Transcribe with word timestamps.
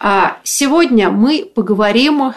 А 0.00 0.38
сегодня 0.44 1.10
мы 1.10 1.50
поговорим 1.54 2.34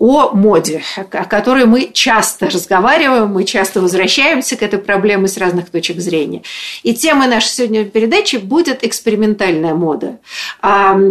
о 0.00 0.30
моде, 0.30 0.82
о 0.96 1.24
которой 1.26 1.66
мы 1.66 1.90
часто 1.92 2.46
разговариваем, 2.46 3.28
мы 3.28 3.44
часто 3.44 3.82
возвращаемся 3.82 4.56
к 4.56 4.62
этой 4.62 4.78
проблеме 4.78 5.28
с 5.28 5.36
разных 5.36 5.68
точек 5.68 6.00
зрения. 6.00 6.42
И 6.82 6.94
темой 6.94 7.28
нашей 7.28 7.50
сегодняшней 7.50 7.90
передачи 7.90 8.36
будет 8.36 8.82
экспериментальная 8.82 9.74
мода. 9.74 10.18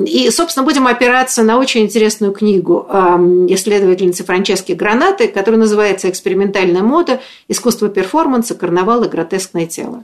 И, 0.08 0.31
собственно, 0.31 0.66
будем 0.66 0.88
опираться 0.88 1.44
на 1.44 1.59
очень 1.59 1.81
интересную 1.81 2.33
книгу 2.33 2.88
исследовательницы 3.49 4.23
Франчески 4.23 4.71
Гранаты, 4.71 5.27
которая 5.27 5.59
называется 5.59 6.09
«Экспериментальная 6.09 6.81
мода. 6.81 7.21
Искусство 7.47 7.89
перформанса, 7.89 8.55
карнавал 8.55 9.03
и 9.03 9.08
гротескное 9.08 9.67
тело». 9.67 10.03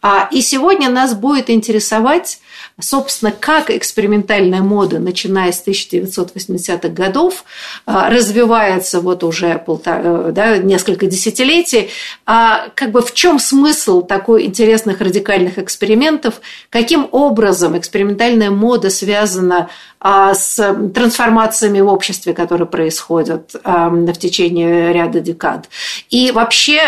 А, 0.00 0.28
и 0.32 0.40
сегодня 0.40 0.88
нас 0.88 1.14
будет 1.14 1.50
интересовать 1.50 2.40
собственно, 2.80 3.32
как 3.32 3.70
экспериментальная 3.70 4.62
мода, 4.62 4.98
начиная 4.98 5.52
с 5.52 5.62
1980-х 5.66 6.88
годов, 6.88 7.44
а, 7.86 8.10
развивается 8.10 9.00
вот 9.00 9.24
уже 9.24 9.58
полтора, 9.58 10.00
э, 10.02 10.30
да, 10.32 10.56
несколько 10.58 11.06
десятилетий, 11.06 11.90
а 12.26 12.68
как 12.74 12.90
бы 12.90 13.02
в 13.02 13.12
чем 13.12 13.38
смысл 13.38 14.02
такой 14.02 14.46
интересных 14.46 15.00
радикальных 15.00 15.58
экспериментов, 15.58 16.40
каким 16.70 17.08
образом 17.12 17.78
экспериментальная 17.78 18.50
мода 18.50 18.90
связана 18.90 19.68
а, 20.00 20.34
с 20.34 20.56
трансформациями 20.94 21.80
в 21.80 21.88
обществе, 21.88 22.34
которые 22.34 22.66
происходят 22.66 23.54
в 23.64 24.12
течение 24.14 24.92
ряда 24.92 25.20
декад. 25.20 25.68
И 26.10 26.32
вообще 26.32 26.80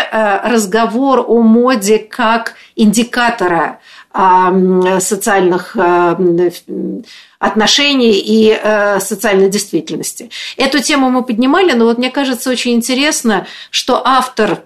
разговор 0.43 1.23
о 1.25 1.41
моде 1.41 1.97
как 1.99 2.55
индикатора 2.75 3.79
социальных 4.15 5.75
отношений 7.39 8.13
и 8.13 8.57
э, 8.57 8.99
социальной 8.99 9.49
действительности. 9.49 10.29
Эту 10.57 10.79
тему 10.79 11.09
мы 11.09 11.23
поднимали, 11.23 11.73
но 11.73 11.85
вот 11.85 11.97
мне 11.97 12.09
кажется 12.09 12.49
очень 12.49 12.73
интересно, 12.73 13.45
что 13.69 14.01
автор 14.05 14.63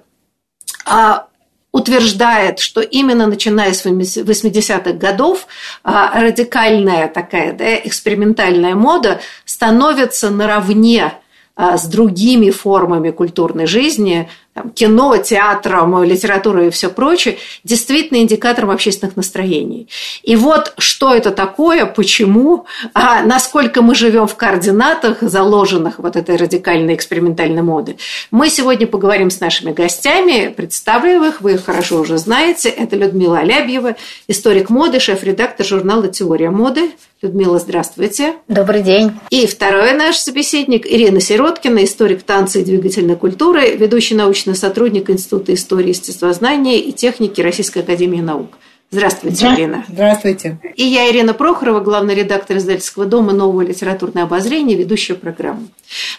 а, 0.85 1.27
утверждает, 1.71 2.59
что 2.59 2.81
именно 2.81 3.27
начиная 3.27 3.73
с 3.73 3.85
80-х 3.85 4.93
годов 4.93 5.47
а, 5.83 6.19
радикальная 6.19 7.07
такая 7.07 7.53
да, 7.53 7.75
экспериментальная 7.75 8.75
мода 8.75 9.19
становится 9.45 10.29
наравне 10.29 11.13
а, 11.55 11.77
с 11.77 11.85
другими 11.85 12.49
формами 12.49 13.11
культурной 13.11 13.67
жизни, 13.67 14.29
там, 14.53 14.71
кино, 14.71 15.17
театром, 15.17 16.03
литературой 16.03 16.67
и 16.67 16.71
все 16.71 16.89
прочее, 16.89 17.37
действительно 17.63 18.17
индикатором 18.17 18.71
общественных 18.71 19.15
настроений. 19.15 19.87
И 20.23 20.35
вот 20.35 20.73
что 20.77 21.13
это 21.13 21.31
такое, 21.31 21.85
почему, 21.85 22.65
а 22.93 23.21
насколько 23.21 23.81
мы 23.81 23.95
живем 23.95 24.27
в 24.27 24.35
координатах, 24.35 25.17
заложенных 25.21 25.99
вот 25.99 26.15
этой 26.15 26.35
радикальной 26.35 26.95
экспериментальной 26.95 27.61
моды. 27.61 27.97
Мы 28.31 28.49
сегодня 28.49 28.87
поговорим 28.87 29.29
с 29.29 29.39
нашими 29.39 29.71
гостями, 29.71 30.53
представляем 30.55 31.23
их, 31.25 31.41
вы 31.41 31.53
их 31.53 31.65
хорошо 31.65 31.99
уже 31.99 32.17
знаете. 32.17 32.69
Это 32.69 32.95
Людмила 32.95 33.39
Алябьева, 33.39 33.95
историк 34.27 34.69
моды, 34.69 34.99
шеф-редактор 34.99 35.65
журнала 35.65 36.07
«Теория 36.07 36.49
моды». 36.49 36.91
Людмила, 37.21 37.59
здравствуйте. 37.59 38.35
Добрый 38.47 38.81
день. 38.81 39.11
И 39.29 39.45
второй 39.45 39.91
наш 39.93 40.15
собеседник 40.15 40.87
Ирина 40.87 41.19
Сироткина, 41.19 41.83
историк 41.83 42.23
танца 42.23 42.59
и 42.59 42.63
двигательной 42.63 43.17
культуры, 43.17 43.75
ведущий 43.75 44.15
научный 44.15 44.38
научный 44.39 44.55
сотрудник 44.55 45.09
Института 45.09 45.53
истории, 45.53 45.89
естествознания 45.89 46.77
и 46.77 46.93
техники 46.93 47.41
Российской 47.41 47.79
академии 47.79 48.21
наук. 48.21 48.51
Здравствуйте, 48.91 49.45
да, 49.45 49.55
Ирина. 49.55 49.85
Здравствуйте. 49.87 50.57
И 50.75 50.83
я, 50.83 51.11
Ирина 51.11 51.35
Прохорова, 51.35 51.79
главный 51.79 52.15
редактор 52.15 52.57
издательского 52.57 53.05
дома 53.05 53.33
«Новое 53.33 53.67
литературное 53.67 54.23
обозрение», 54.23 54.75
ведущая 54.75 55.13
программы. 55.13 55.67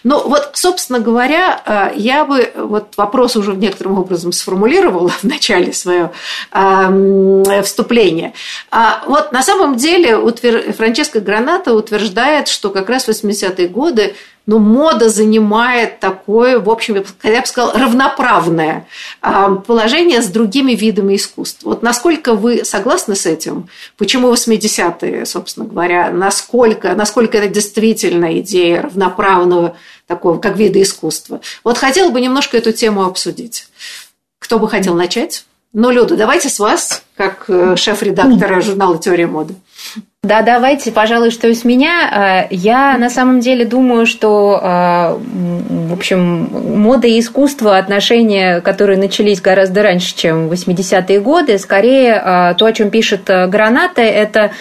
Ну, 0.05 0.25
вот, 0.25 0.51
собственно 0.53 1.01
говоря, 1.01 1.61
э, 1.65 1.97
я 1.97 2.23
бы 2.23 2.49
вот 2.55 2.93
вопрос 2.95 3.35
уже 3.35 3.55
некоторым 3.55 3.99
образом 3.99 4.31
сформулировала 4.31 5.09
в 5.09 5.23
начале 5.23 5.73
свое 5.73 6.11
э, 6.53 7.61
вступление. 7.63 8.33
А 8.69 9.03
вот 9.05 9.33
на 9.33 9.43
самом 9.43 9.75
деле 9.75 10.17
Франческо 10.71 11.19
Граната 11.19 11.73
утверждает, 11.73 12.47
что 12.47 12.69
как 12.69 12.89
раз 12.89 13.05
в 13.05 13.09
80-е 13.09 13.67
годы 13.67 14.15
ну, 14.45 14.59
мода 14.59 15.09
занимает 15.09 15.99
такое, 15.99 16.59
в 16.59 16.69
общем, 16.69 17.03
я 17.23 17.41
бы 17.41 17.47
сказала, 17.47 17.73
равноправное 17.73 18.87
а, 19.21 19.55
положение 19.55 20.21
с 20.21 20.27
другими 20.27 20.73
видами 20.73 21.15
искусств. 21.15 21.59
Вот 21.63 21.83
насколько 21.83 22.33
вы 22.33 22.65
согласны 22.65 23.15
с 23.15 23.25
этим? 23.25 23.69
Почему 23.97 24.33
80-е, 24.33 25.25
собственно 25.25 25.67
говоря, 25.67 26.11
насколько, 26.11 26.95
насколько 26.95 27.37
это 27.37 27.47
действительно 27.47 28.39
идея 28.39 28.81
равноправного 28.81 29.77
такого, 30.07 30.39
как 30.39 30.57
вида 30.57 30.81
искусства? 30.81 31.41
Вот 31.63 31.77
хотела 31.77 32.09
бы 32.09 32.19
немножко 32.19 32.57
эту 32.57 32.71
тему 32.71 33.05
обсудить. 33.05 33.67
Кто 34.39 34.57
бы 34.57 34.67
хотел 34.67 34.95
начать? 34.95 35.45
Ну, 35.73 35.91
Люда, 35.91 36.17
давайте 36.17 36.49
с 36.49 36.59
вас, 36.59 37.03
как 37.15 37.45
э, 37.47 37.75
шеф-редактора 37.77 38.59
журнала 38.59 38.97
«Теория 38.97 39.27
моды». 39.27 39.55
Да, 40.23 40.43
давайте, 40.43 40.91
пожалуй, 40.91 41.31
что 41.31 41.47
из 41.47 41.65
меня. 41.65 42.45
Э, 42.45 42.47
я 42.51 42.95
на 42.99 43.09
самом 43.09 43.39
деле 43.39 43.65
думаю, 43.65 44.05
что, 44.05 44.59
э, 44.61 45.17
в 45.89 45.93
общем, 45.93 46.47
мода 46.79 47.07
и 47.07 47.19
искусство, 47.19 47.75
отношения, 47.75 48.61
которые 48.61 48.99
начались 48.99 49.41
гораздо 49.41 49.81
раньше, 49.81 50.15
чем 50.15 50.47
80-е 50.47 51.19
годы, 51.21 51.57
скорее 51.57 52.21
э, 52.23 52.53
то, 52.55 52.65
о 52.67 52.71
чем 52.71 52.91
пишет 52.91 53.23
Граната, 53.25 54.03
это, 54.03 54.51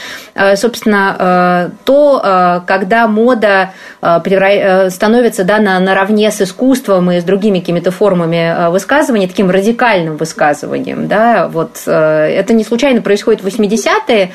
собственно, 0.57 1.71
то, 1.85 2.63
когда 2.67 3.07
мода 3.07 3.73
становится 4.01 5.45
да, 5.45 5.59
наравне 5.59 6.31
с 6.31 6.41
искусством 6.41 7.11
и 7.11 7.21
с 7.21 7.25
другими 7.25 7.61
какими-то 7.61 7.91
формами 7.91 8.71
высказывания, 8.71 9.29
таким 9.29 9.51
радикальным 9.51 10.17
высказыванием. 10.17 11.07
Да? 11.07 11.49
Вот, 11.53 11.83
это 11.87 12.55
не 12.55 12.65
случайно 12.65 13.03
происходит 13.03 13.43
в 13.43 13.47
80-е, 13.47 14.31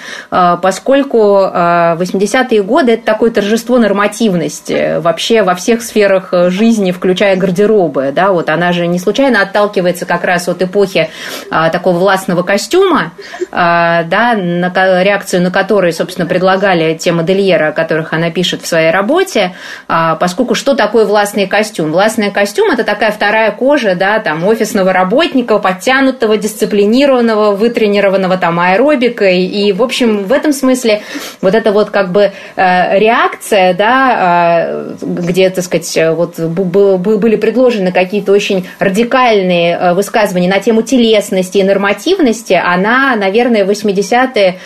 поскольку 0.62 1.15
поскольку 1.16 1.52
80-е 1.54 2.60
а, 2.60 2.64
годы– 2.64 2.92
это 2.94 3.06
такое 3.06 3.32
торжество 3.32 3.78
нормативности 3.78 5.00
вообще 5.00 5.44
во 5.44 5.56
всех 5.56 5.82
сферах 5.82 6.30
э, 6.32 6.50
жизни, 6.50 6.92
включая 6.92 7.36
гардеробы. 7.36 8.12
Да? 8.14 8.32
Вот 8.32 8.50
она 8.50 8.74
же 8.74 8.88
не 8.88 9.00
случайно 9.00 9.42
отталкивается 9.42 10.06
как 10.06 10.24
раз 10.24 10.48
от 10.48 10.62
эпохи 10.62 11.10
а, 11.50 11.70
такого 11.70 11.98
властного 11.98 12.44
костюма, 12.44 13.14
а, 13.52 14.04
да, 14.04 14.36
на 14.36 14.72
реакцию 15.04 15.42
на 15.42 15.52
который, 15.52 15.94
собственно, 15.94 16.28
предлагали 16.28 16.96
те 16.96 17.12
модельеры, 17.12 17.68
о 17.68 17.72
которых 17.72 18.14
она 18.14 18.30
пишет 18.30 18.62
в 18.62 18.68
своей 18.68 18.92
работе, 18.92 19.54
поскольку 19.88 20.56
что 20.56 20.76
такое 20.76 21.06
властный 21.06 21.48
костюм? 21.48 21.92
Властный 21.92 22.32
костюм– 22.32 22.72
это 22.72 22.84
такая 22.84 23.12
вторая 23.12 23.52
кожа 23.52 23.96
да, 23.96 24.20
там, 24.20 24.46
офисного 24.46 24.92
работника, 24.92 25.60
подтянутого, 25.60 26.38
дисциплинированного, 26.38 27.52
вытренированного 27.56 28.38
там, 28.38 28.60
аэробикой. 28.60 29.44
И, 29.44 29.72
в 29.72 29.82
общем, 29.84 30.26
в 30.26 30.34
этом 30.34 30.54
смысле 30.54 31.02
вот 31.42 31.56
это 31.56 31.72
вот 31.72 31.90
как 31.90 32.12
бы 32.12 32.32
э, 32.56 33.00
реакция, 33.00 33.74
да, 33.74 34.66
э, 34.68 34.96
где, 35.02 35.50
так 35.50 35.64
сказать, 35.64 35.98
вот 36.16 36.40
были 36.40 37.36
предложены 37.36 37.92
какие-то 37.92 38.32
очень 38.32 38.68
радикальные 38.80 39.78
э, 39.78 39.94
высказывания 39.94 40.50
на 40.50 40.60
тему 40.60 40.82
телесности 40.82 41.60
и 41.60 41.64
нормативности, 41.64 42.54
она, 42.54 43.16
наверное, 43.16 43.66
в 43.66 43.70
80-е, 43.70 44.60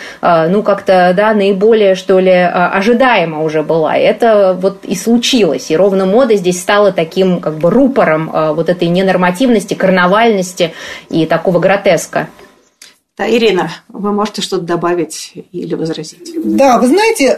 ну, 0.48 0.62
как-то, 0.62 1.12
да, 1.16 1.32
наиболее, 1.34 1.94
что 1.94 2.18
ли, 2.18 2.32
ожидаема 2.32 3.42
уже 3.42 3.62
была. 3.62 3.96
Это 3.96 4.56
вот 4.58 4.84
и 4.84 4.94
случилось. 4.94 5.70
И 5.70 5.76
ровно 5.76 6.06
мода 6.06 6.36
здесь 6.36 6.60
стала 6.60 6.92
таким, 6.92 7.40
как 7.40 7.58
бы, 7.58 7.70
рупором 7.70 8.30
вот 8.32 8.68
этой 8.68 8.88
ненормативности, 8.88 9.74
карнавальности 9.74 10.72
и 11.08 11.26
такого 11.26 11.58
гротеска. 11.58 12.28
Ирина, 13.28 13.72
вы 13.88 14.12
можете 14.12 14.42
что-то 14.42 14.64
добавить 14.64 15.32
или 15.52 15.74
возразить? 15.74 16.30
Да, 16.44 16.78
вы 16.78 16.86
знаете, 16.86 17.34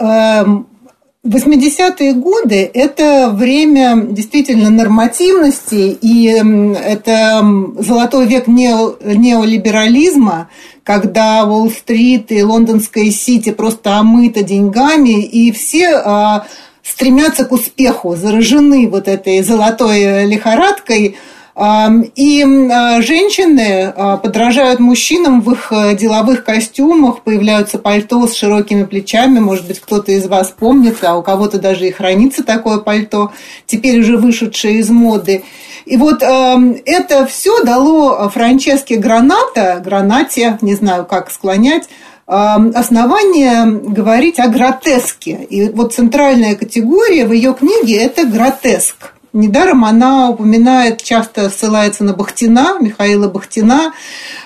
80-е 1.25 2.11
эм, 2.11 2.21
годы– 2.21 2.71
это 2.75 3.31
время 3.31 4.07
действительно 4.09 4.71
нормативности, 4.71 5.97
и 6.01 6.27
это 6.27 7.45
золотой 7.79 8.27
век 8.27 8.49
неолиберализма, 8.49 10.49
когда 10.85 11.45
Уолл-стрит 11.45 12.33
и 12.33 12.43
лондонская 12.43 13.11
Сити 13.11 13.51
просто 13.51 13.99
омыты 13.99 14.43
деньгами, 14.43 15.23
и 15.23 15.53
все 15.53 15.97
а, 15.97 16.47
стремятся 16.83 17.45
к 17.45 17.53
успеху, 17.53 18.17
заражены 18.17 18.89
вот 18.89 19.07
этой 19.09 19.43
золотой 19.43 20.27
лихорадкой– 20.27 21.17
и 21.55 22.43
а, 22.45 23.03
женщины 23.03 23.93
а, 23.95 24.17
подражают 24.17 24.81
мужчинам 24.81 25.43
в 25.43 25.53
их 25.53 25.71
э, 25.71 25.95
деловых 25.95 26.45
костюмах, 26.45 27.21
появляются 27.23 27.79
пальто 27.79 28.27
с 28.27 28.35
широкими 28.35 28.85
плечами, 28.85 29.39
может 29.39 29.67
быть, 29.67 29.79
кто-то 29.81 30.13
из 30.13 30.27
вас 30.27 30.49
помнит, 30.49 31.05
а 31.05 31.15
у 31.17 31.23
кого-то 31.23 31.59
даже 31.59 31.87
и 31.87 31.93
хранится 31.93 32.43
такое 32.43 32.79
пальто, 32.79 33.33
теперь 33.67 34.01
уже 34.01 34.17
вышедшее 34.17 34.79
из 34.79 34.89
моды. 34.89 35.45
И 35.85 35.97
вот 35.99 36.23
это 36.23 37.27
все 37.27 37.63
дало 37.65 38.31
Франческе 38.31 38.97
Граната, 38.97 39.83
Гранате, 39.85 40.57
не 40.63 40.75
знаю, 40.77 41.05
как 41.05 41.31
склонять, 41.31 41.89
основание 42.27 43.67
говорить 43.67 44.39
о 44.39 44.47
гротеске. 44.47 45.45
И 45.51 45.69
вот 45.71 45.93
центральная 45.93 46.55
категория 46.55 47.27
в 47.27 47.33
ее 47.33 47.53
книге– 47.53 47.97
это 47.99 48.25
гротеск. 48.25 49.13
Недаром 49.33 49.87
она 49.87 50.29
упоминает, 50.29 51.03
часто 51.03 51.49
ссылается 51.49 52.05
на 52.05 52.13
Бахтина, 52.13 52.77
Михаила 52.79 53.29
Бахтина, 53.29 53.95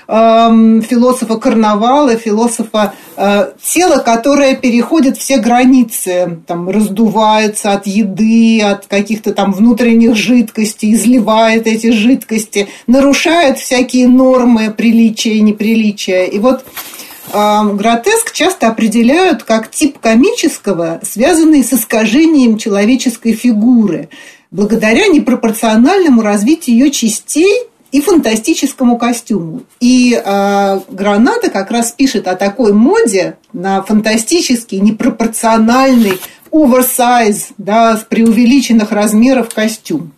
эм, 0.06 0.81
философа 0.81 1.38
карнавала, 1.38 2.15
философа 2.15 2.94
э, 3.17 3.50
тела, 3.61 3.99
которое 3.99 4.55
переходит 4.55 5.19
все 5.19 5.38
границы, 5.38 6.38
там, 6.47 6.71
раздувается 6.71 7.73
от 7.73 7.88
еды, 7.88 8.62
от 8.62 8.87
каких-то 8.87 9.35
там 9.35 9.53
внутренних 9.53 10.15
жидкостей, 10.15 10.94
изливает 10.94 11.67
эти 11.67 11.91
жидкости, 11.91 12.69
нарушает 12.87 13.59
всякие 13.59 14.06
нормы 14.06 14.71
приличия 14.71 15.33
и 15.33 15.41
неприличия. 15.41 16.27
И 16.27 16.38
вот 16.38 16.65
эм, 17.33 17.77
гротеск 17.77 18.33
часто 18.33 18.69
определяют 18.69 19.43
как 19.43 19.69
тип 19.69 19.99
комического, 19.99 21.00
связанный 21.03 21.65
с 21.65 21.73
искажением 21.73 22.56
человеческой 22.56 23.33
фигуры– 23.33 24.11
благодаря 24.50 25.08
непропорциональному 25.08 26.22
развитию 26.22 26.76
ее 26.76 26.90
частей 26.90 27.62
и 27.93 28.00
фантастическому 28.00 28.98
костюму. 28.98 29.62
И 29.81 30.12
э, 30.12 30.81
Граната 30.90 31.50
как 31.50 31.70
раз 31.70 31.93
пишет 31.93 32.28
о 32.28 32.37
такой 32.37 32.72
моде 32.72 33.37
на 33.52 33.82
фантастический, 33.82 34.81
непропорциональный 34.81 36.20
оверсайз, 36.52 37.48
да, 37.58 37.96
с 37.96 38.00
преувеличенных 38.00 38.93
размеров 38.93 39.54
костюм. 39.54 40.12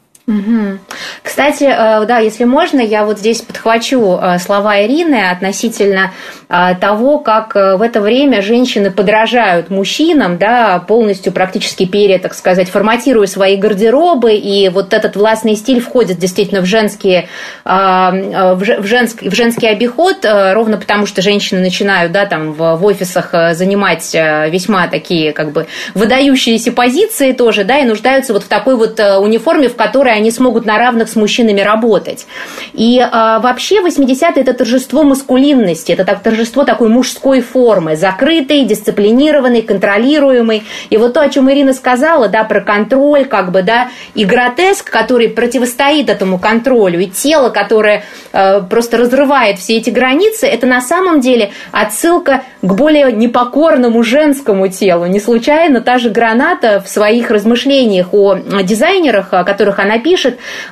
Кстати, 1.23 1.65
э, 1.65 2.05
да, 2.05 2.19
если 2.19 2.45
можно, 2.45 2.81
я 2.81 3.07
вот 3.07 3.19
здесь 3.19 3.41
подхвачу 3.41 4.19
э, 4.21 4.39
слова 4.39 4.83
Ирины 4.83 5.31
относительно 5.31 6.13
э, 6.51 6.75
того, 6.79 7.19
как 7.19 7.55
в 7.55 7.81
это 7.81 8.03
время 8.03 8.43
женщины 8.43 8.91
подражают 8.91 9.71
мужчинам, 9.71 10.37
да, 10.37 10.81
полностью 10.81 11.33
практически 11.33 11.87
пере, 11.87 12.19
так 12.19 12.35
сказать, 12.35 12.69
форматируя 12.69 13.27
свои 13.27 13.57
гардеробы, 13.57 14.35
и 14.35 14.69
вот 14.69 14.93
этот 14.93 15.17
властный 15.17 15.57
стиль 15.57 15.81
входит 15.81 16.19
действительно 16.19 16.61
в 16.61 16.67
женские, 16.67 17.29
в 17.65 18.61
женский, 18.83 19.31
в 19.31 19.35
женский 19.35 19.67
обиход, 19.69 20.25
ровно 20.25 20.77
потому 20.77 21.07
что 21.07 21.23
женщины 21.23 21.61
начинают, 21.61 22.13
да, 22.13 22.27
там 22.27 22.53
в 22.53 22.85
офисах 22.85 23.31
занимать 23.53 24.13
весьма 24.15 24.89
такие, 24.89 25.33
как 25.33 25.53
бы, 25.53 25.67
выдающиеся 25.95 26.73
позиции 26.73 27.33
тоже, 27.33 27.65
да, 27.65 27.79
и 27.79 27.85
нуждаются 27.85 28.33
вот 28.33 28.43
в 28.45 28.49
такой 28.49 28.77
вот 28.77 29.01
униформе, 29.01 29.69
в 29.69 29.77
которой 29.77 30.18
они 30.19 30.31
смогут 30.31 30.67
на 30.67 30.79
равных 30.79 31.09
с 31.09 31.17
мужчинами 31.17 31.61
работать. 31.61 32.27
И 32.75 33.01
а, 33.01 33.39
вообще 33.41 33.81
80-е– 33.81 34.33
это 34.43 34.53
торжество 34.53 35.03
маскулинности, 35.03 35.93
это 35.93 36.05
так, 36.05 36.23
торжество 36.23 36.65
такой 36.65 36.89
мужской 36.89 37.41
формы, 37.41 37.97
закрытой, 37.97 38.65
дисциплинированной, 38.65 39.63
контролируемой. 39.63 40.65
И 40.91 40.97
вот 40.97 41.15
то, 41.15 41.21
о 41.21 41.29
чем 41.29 41.51
Ирина 41.51 41.73
сказала, 41.73 42.29
да, 42.29 42.45
про 42.45 42.61
контроль, 42.61 43.25
как 43.25 43.53
бы, 43.53 43.63
да, 43.63 43.89
и 44.15 44.25
гротеск, 44.25 44.91
который 44.91 45.29
противостоит 45.29 46.11
этому 46.11 46.39
контролю, 46.39 47.01
и 47.01 47.07
тело, 47.07 47.51
которое 47.51 48.05
э, 48.33 48.61
просто 48.69 48.99
разрывает 48.99 49.59
все 49.59 49.77
эти 49.77 49.91
границы, 49.91 50.47
это 50.47 50.67
на 50.67 50.81
самом 50.81 51.21
деле 51.21 51.53
отсылка 51.73 52.43
к 52.63 52.75
более 52.75 53.13
непокорному 53.13 54.03
женскому 54.03 54.69
телу. 54.69 55.07
Не 55.07 55.21
случайно 55.21 55.81
та 55.81 55.99
же 55.99 56.11
Граната 56.11 56.81
в 56.81 56.89
своих 56.89 57.31
размышлениях 57.31 58.13
о 58.13 58.37
дизайнерах, 58.63 59.29
о 59.33 59.45
которых 59.45 59.79
она 59.79 59.99
пишет, 59.99 60.08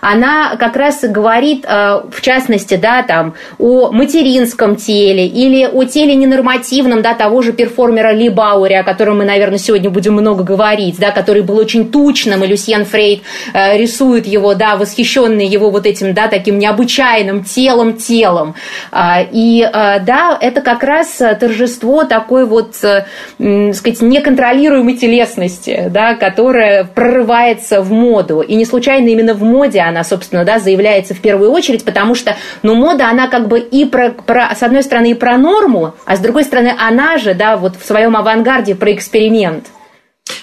она 0.01 0.57
как 0.57 0.77
раз 0.77 1.01
говорит, 1.03 1.65
э, 1.65 2.01
в 2.11 2.21
частности, 2.21 2.77
да, 2.77 3.03
там, 3.03 3.35
о 3.59 3.91
материнском 3.91 4.77
теле 4.77 5.27
или 5.27 5.67
о 5.67 5.85
теле 5.85 6.15
ненормативном, 6.15 7.03
да, 7.03 7.15
того 7.15 7.43
же 7.43 7.53
перформера 7.53 8.13
Ли 8.13 8.29
Бауэри, 8.29 8.75
о 8.75 8.85
котором 8.85 9.19
мы, 9.19 9.25
наверное, 9.25 9.59
сегодня 9.59 9.91
будем 9.91 10.15
много 10.15 10.45
говорить, 10.45 10.99
да, 10.99 11.11
который 11.11 11.43
был 11.43 11.59
очень 11.59 11.91
тучным, 11.91 12.45
и 12.45 12.47
Люсьен 12.47 12.85
Фрейд 12.85 13.23
э, 13.53 13.79
рисует 13.79 14.27
его, 14.27 14.55
да, 14.55 14.77
восхищенный 14.77 15.47
его 15.47 15.71
вот 15.71 15.87
этим, 15.87 16.15
да, 16.15 16.29
таким 16.29 16.59
необычайным 16.59 17.45
телом-телом. 17.45 18.55
А, 18.93 19.23
и, 19.23 19.63
э, 19.63 20.01
да, 20.01 20.39
это 20.41 20.61
как 20.61 20.83
раз 20.83 21.21
торжество 21.41 22.05
такой 22.05 22.47
вот, 22.47 22.77
сказать, 22.77 24.03
неконтролируемой 24.03 24.97
телесности, 24.97 25.89
да, 25.91 26.15
которая 26.15 26.85
прорывается 26.85 27.83
в 27.83 27.91
моду. 27.93 28.41
И 28.41 28.55
не 28.55 28.65
случайно 28.65 29.09
именно 29.17 29.35
в 29.35 29.43
моде 29.43 29.81
она, 29.81 30.05
собственно, 30.05 30.45
да, 30.45 30.59
заявляется 30.59 31.15
в 31.15 31.21
первую 31.21 31.51
очередь, 31.51 31.85
потому 31.85 32.15
что, 32.15 32.37
ну, 32.63 32.75
мода, 32.75 33.09
она 33.09 33.29
как 33.29 33.49
бы 33.49 33.59
и 33.59 33.85
про, 33.85 34.11
про, 34.11 34.55
с 34.55 34.63
одной 34.63 34.83
стороны, 34.83 35.13
и 35.13 35.15
про 35.15 35.39
норму, 35.39 35.95
а 36.05 36.17
с 36.17 36.21
другой 36.21 36.45
стороны, 36.45 36.75
она 36.79 37.19
же, 37.19 37.35
да, 37.35 37.57
вот 37.57 37.77
в 37.77 37.85
своем 37.85 38.17
авангарде 38.17 38.75
про 38.75 38.93
эксперимент. 38.93 39.67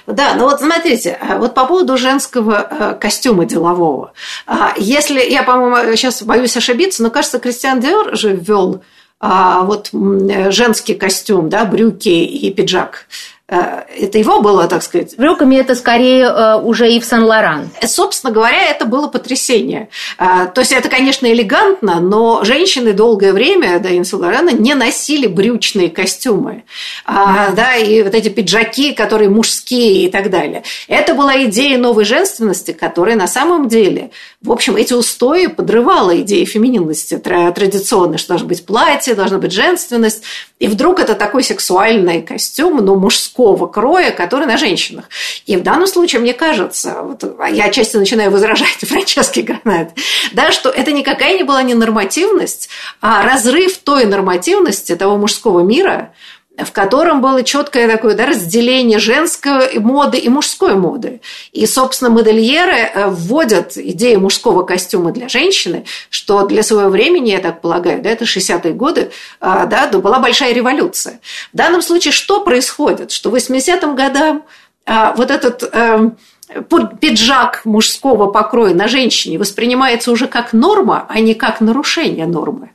Да, 0.08 0.34
ну 0.36 0.46
вот 0.46 0.60
смотрите, 0.60 1.18
а 1.22 1.38
вот 1.38 1.54
по 1.54 1.66
поводу 1.66 1.98
женского 1.98 2.68
э, 2.70 2.98
костюма 3.00 3.46
делового. 3.46 4.14
А, 4.48 4.74
если, 4.78 5.20
я, 5.20 5.44
по-моему, 5.44 5.96
сейчас 5.96 6.24
боюсь 6.24 6.56
ошибиться, 6.56 7.04
но 7.04 7.10
кажется, 7.10 7.40
Кристиан 7.40 7.80
Диор 7.80 8.16
же 8.16 8.34
ввел 8.34 8.82
а, 9.20 9.62
вот 9.62 9.90
женский 10.50 10.96
костюм, 10.96 11.50
да, 11.50 11.66
брюки 11.66 12.10
и 12.10 12.52
пиджак. 12.52 13.08
Э, 13.50 13.82
это 13.98 14.18
его 14.18 14.42
было, 14.42 14.68
так 14.68 14.84
сказать. 14.84 15.16
Брюками 15.18 15.58
это 15.58 15.76
скорее 15.76 16.26
э, 16.26 16.56
уже 16.56 16.90
и 16.92 17.00
в 17.02 17.06
Сен-Лоран. 17.06 17.70
Собственно 17.86 18.32
говоря, 18.32 18.70
это 18.70 18.86
было 18.86 19.10
потрясение. 19.10 19.90
Э, 20.18 20.48
то 20.54 20.62
есть 20.62 20.72
это, 20.72 20.88
конечно, 20.88 21.28
элегантно, 21.28 22.00
но 22.00 22.46
женщины 22.46 22.94
долгое 22.94 23.34
время 23.34 23.80
да, 23.80 23.90
и 23.90 24.02
Сен-Лорана 24.02 24.52
не 24.52 24.76
носили 24.76 25.28
брючные 25.28 25.90
костюмы. 25.90 26.64
Да. 27.06 27.50
да, 27.54 27.76
и 27.76 28.02
вот 28.02 28.16
эти 28.16 28.30
пиджаки, 28.30 28.94
которые 28.94 29.30
мужские 29.30 30.06
и 30.06 30.10
так 30.10 30.30
далее. 30.30 30.64
Это 30.88 31.14
была 31.14 31.44
идея 31.44 31.78
новой 31.78 32.06
женственности, 32.06 32.72
которая 32.72 33.18
на 33.18 33.28
самом 33.28 33.68
деле, 33.68 34.12
в 34.44 34.52
общем, 34.52 34.76
эти 34.76 34.94
устои 34.94 35.48
подрывала 35.48 36.20
идея 36.22 36.46
фемининности 36.46 37.18
традиционной, 37.18 38.18
что 38.18 38.30
должно 38.30 38.50
быть 38.50 38.66
платье, 38.66 39.16
должна 39.16 39.38
быть 39.38 39.54
женственность. 39.54 40.24
И 40.60 40.68
вдруг 40.68 41.00
это 41.00 41.16
такой 41.16 41.44
сексуальный 41.44 42.22
костюм, 42.22 42.84
но 42.84 42.96
мужского 42.96 43.68
кроя, 43.68 44.12
который 44.12 44.46
на 44.46 44.58
женщинах. 44.58 45.06
И 45.46 45.56
в 45.56 45.64
данном 45.64 45.88
случае, 45.88 46.20
мне 46.20 46.34
кажется, 46.34 46.98
вот 47.04 47.24
я 47.52 47.70
часто 47.70 48.00
начинаю 48.00 48.32
возражать 48.32 48.68
Франчески 48.82 49.40
Гранат, 49.40 49.92
да, 50.34 50.52
что 50.52 50.70
это 50.70 50.92
никакая 50.92 51.38
не 51.38 51.44
была 51.44 51.64
не 51.64 51.74
нормативность, 51.74 52.68
а 53.00 53.24
разрыв 53.24 53.78
той 53.78 54.06
нормативности 54.06 54.96
того 54.98 55.16
мужского 55.16 55.62
мира, 55.62 56.12
в 56.58 56.72
котором 56.72 57.22
было 57.22 57.44
четкое 57.44 57.88
такое 57.88 58.16
да, 58.16 58.28
разделение 58.28 59.00
женской 59.00 59.80
моды 59.80 60.18
и 60.20 60.30
мужской 60.30 60.76
моды. 60.76 61.22
И, 61.52 61.66
собственно, 61.66 62.12
модельеры 62.12 62.76
э, 62.76 63.08
вводят 63.08 63.76
идею 63.76 64.20
мужского 64.20 64.64
костюма 64.64 65.12
для 65.12 65.30
женщины, 65.30 65.86
что 66.12 66.46
для 66.46 66.62
своего 66.62 66.90
времени, 66.90 67.32
я 67.32 67.40
так 67.40 67.62
полагаю, 67.62 68.04
да, 68.04 68.10
это 68.12 68.26
60-е 68.26 68.74
годы, 68.74 69.12
а, 69.40 69.66
да, 69.66 69.88
была 69.88 70.20
большая 70.20 70.54
революция. 70.54 71.20
В 71.52 71.58
данном 71.58 71.82
случае 71.82 72.12
что 72.12 72.42
происходит? 72.42 73.12
Что 73.12 73.32
в 73.32 73.36
80-м 73.36 73.96
годам 73.96 74.44
а, 74.86 75.14
вот 75.16 75.32
этот 75.32 75.64
эм, 75.74 76.18
пиджак 77.00 77.66
мужского 77.66 78.32
покроя 78.32 78.76
на 78.76 78.88
женщине 78.88 79.40
воспринимается 79.40 80.12
уже 80.12 80.28
как 80.28 80.54
норма, 80.54 81.06
а 81.10 81.20
не 81.20 81.34
как 81.34 81.62
нарушение 81.62 82.28
нормы. 82.28 82.72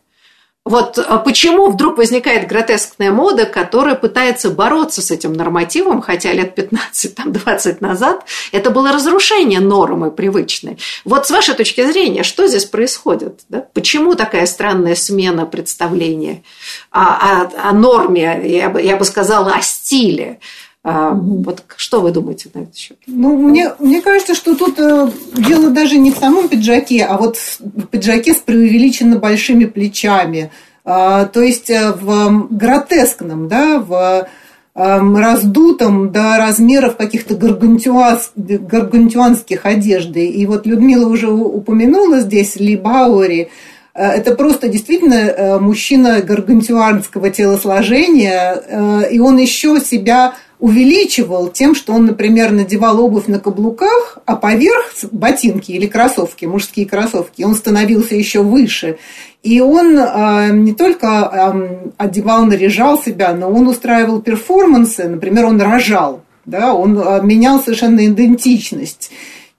Вот 0.68 0.98
а 0.98 1.16
почему 1.16 1.70
вдруг 1.70 1.96
возникает 1.96 2.46
гротескная 2.46 3.10
мода, 3.10 3.46
которая 3.46 3.94
пытается 3.94 4.50
бороться 4.50 5.00
с 5.00 5.10
этим 5.10 5.32
нормативом, 5.32 6.02
хотя 6.02 6.30
лет 6.34 6.58
15-20 6.58 7.78
назад 7.80 8.26
это 8.52 8.68
было 8.68 8.92
разрушение 8.92 9.60
нормы 9.60 10.10
привычной. 10.10 10.76
Вот 11.06 11.26
с 11.26 11.30
вашей 11.30 11.54
точки 11.54 11.90
зрения, 11.90 12.22
что 12.22 12.46
здесь 12.46 12.66
происходит? 12.66 13.40
Да? 13.48 13.64
Почему 13.72 14.14
такая 14.14 14.44
странная 14.44 14.94
смена 14.94 15.46
представления 15.46 16.42
о, 16.90 17.14
о, 17.46 17.70
о 17.70 17.72
норме, 17.72 18.42
я 18.44 18.68
бы, 18.68 18.82
я 18.82 18.98
бы 18.98 19.06
сказала, 19.06 19.52
о 19.52 19.62
стиле? 19.62 20.38
А, 20.84 21.10
вот 21.12 21.64
что 21.76 22.00
вы 22.00 22.12
думаете 22.12 22.50
на 22.54 22.60
этот 22.60 22.76
счет? 22.76 22.96
Ну, 23.06 23.36
мне, 23.36 23.72
мне 23.78 24.00
кажется, 24.00 24.34
что 24.34 24.54
тут 24.54 24.78
э, 24.78 25.10
дело 25.36 25.68
даже 25.70 25.98
не 25.98 26.12
в 26.12 26.16
самом 26.16 26.48
пиджаке, 26.48 27.04
а 27.04 27.18
вот 27.18 27.36
в 27.36 27.86
пиджаке 27.86 28.32
с 28.32 28.36
преувеличенно 28.36 29.18
большими 29.18 29.64
плечами. 29.64 30.52
А, 30.84 31.24
то 31.26 31.42
есть 31.42 31.68
э, 31.68 31.92
в 31.92 32.46
гротескном, 32.50 33.48
да, 33.48 33.80
в 33.80 34.28
эм, 34.76 35.16
раздутом 35.16 36.12
до 36.12 36.36
размеров 36.38 36.96
каких-то 36.96 37.34
гаргантюанских 37.34 39.66
одежды. 39.66 40.26
И 40.26 40.46
вот 40.46 40.64
Людмила 40.64 41.08
уже 41.08 41.28
упомянула 41.28 42.20
здесь 42.20 42.54
Ли 42.54 42.76
Бауэри. 42.76 43.50
Э, 43.94 44.12
это 44.12 44.36
просто 44.36 44.68
действительно 44.68 45.58
мужчина 45.60 46.22
гаргантюанского 46.22 47.30
телосложения, 47.30 49.08
и 49.10 49.18
он 49.18 49.38
еще 49.38 49.80
себя 49.80 50.34
увеличивал 50.58 51.48
тем, 51.48 51.74
что 51.74 51.92
он, 51.92 52.06
например, 52.06 52.50
надевал 52.50 53.00
обувь 53.00 53.26
на 53.26 53.38
каблуках, 53.38 54.18
а 54.24 54.36
поверх 54.36 54.92
ботинки 55.12 55.72
или 55.72 55.86
кроссовки, 55.86 56.46
мужские 56.46 56.86
кроссовки, 56.86 57.42
он 57.42 57.54
становился 57.54 58.16
еще 58.16 58.42
выше. 58.42 58.98
И 59.42 59.60
он 59.60 59.96
э, 59.96 60.50
не 60.52 60.72
только 60.72 61.06
э, 61.06 61.90
одевал, 61.96 62.44
наряжал 62.44 63.00
себя, 63.00 63.32
но 63.34 63.50
он 63.50 63.68
устраивал 63.68 64.20
перформансы, 64.20 65.08
например, 65.08 65.46
он 65.46 65.60
рожал, 65.60 66.22
да, 66.44 66.74
он 66.74 66.98
э, 66.98 67.20
менял 67.22 67.62
совершенно 67.62 68.04
идентичность. 68.04 69.12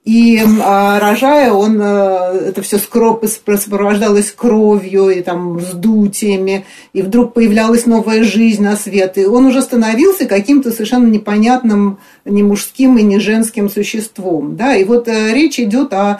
И 0.04 0.42
а, 0.62 0.98
рожая, 0.98 1.52
он 1.52 1.78
а, 1.82 2.32
это 2.32 2.62
все 2.62 2.78
скроп, 2.78 3.22
сопровождалось 3.26 4.32
кровью 4.32 5.10
и 5.10 5.20
там 5.20 5.58
вздутиями, 5.58 6.64
и 6.94 7.02
вдруг 7.02 7.34
появлялась 7.34 7.84
новая 7.84 8.24
жизнь 8.24 8.62
на 8.62 8.76
свет. 8.76 9.18
И 9.18 9.26
он 9.26 9.44
уже 9.44 9.60
становился 9.60 10.24
каким-то 10.24 10.72
совершенно 10.72 11.06
непонятным 11.06 11.98
ни 12.24 12.42
мужским 12.42 12.96
и 12.96 13.02
ни 13.02 13.18
женским 13.18 13.68
существом. 13.68 14.56
Да? 14.56 14.74
И 14.74 14.84
вот 14.84 15.06
а, 15.06 15.32
речь 15.32 15.60
идет 15.60 15.92
о 15.92 16.18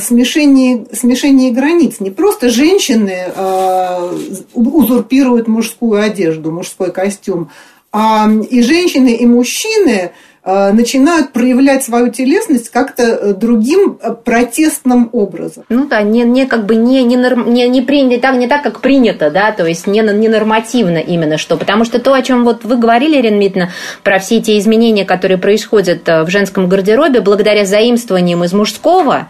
смешении, 0.00 0.86
смешении 0.92 1.50
границ. 1.50 1.98
Не 1.98 2.10
просто 2.10 2.50
женщины 2.50 3.24
а, 3.36 4.12
узурпируют 4.52 5.46
мужскую 5.46 6.02
одежду, 6.02 6.50
мужской 6.50 6.90
костюм, 6.90 7.50
а 7.92 8.28
и 8.50 8.62
женщины, 8.62 9.14
и 9.14 9.26
мужчины 9.26 10.10
Э, 10.10 10.25
начинают 10.72 11.32
проявлять 11.32 11.82
свою 11.82 12.10
телесность 12.10 12.70
как-то 12.70 13.02
э, 13.02 13.34
другим 13.34 13.98
э, 14.00 14.14
протестным 14.14 15.10
образом. 15.12 15.64
Ну 15.68 15.86
да, 15.88 16.02
не, 16.02 16.22
не 16.22 16.46
как 16.46 16.66
бы 16.66 16.76
не, 16.76 17.02
не, 17.02 17.16
не, 17.16 17.68
не, 17.68 18.02
не, 18.02 18.18
так, 18.18 18.36
не 18.36 18.46
так, 18.46 18.62
как 18.62 18.80
принято, 18.80 19.30
да, 19.30 19.50
то 19.50 19.66
есть 19.66 19.88
не, 19.88 20.00
не 20.00 20.28
нормативно 20.28 20.98
именно 20.98 21.36
что. 21.36 21.56
Потому 21.56 21.84
что 21.84 21.98
то, 21.98 22.14
о 22.14 22.22
чем 22.22 22.44
вот 22.44 22.64
вы 22.64 22.76
говорили, 22.76 23.20
Дмитриевна, 23.28 23.72
про 24.04 24.20
все 24.20 24.36
эти 24.36 24.56
изменения, 24.58 25.04
которые 25.04 25.38
происходят 25.38 26.06
в 26.06 26.28
женском 26.28 26.68
гардеробе, 26.68 27.20
благодаря 27.20 27.64
заимствованиям 27.64 28.44
из 28.44 28.52
мужского, 28.52 29.28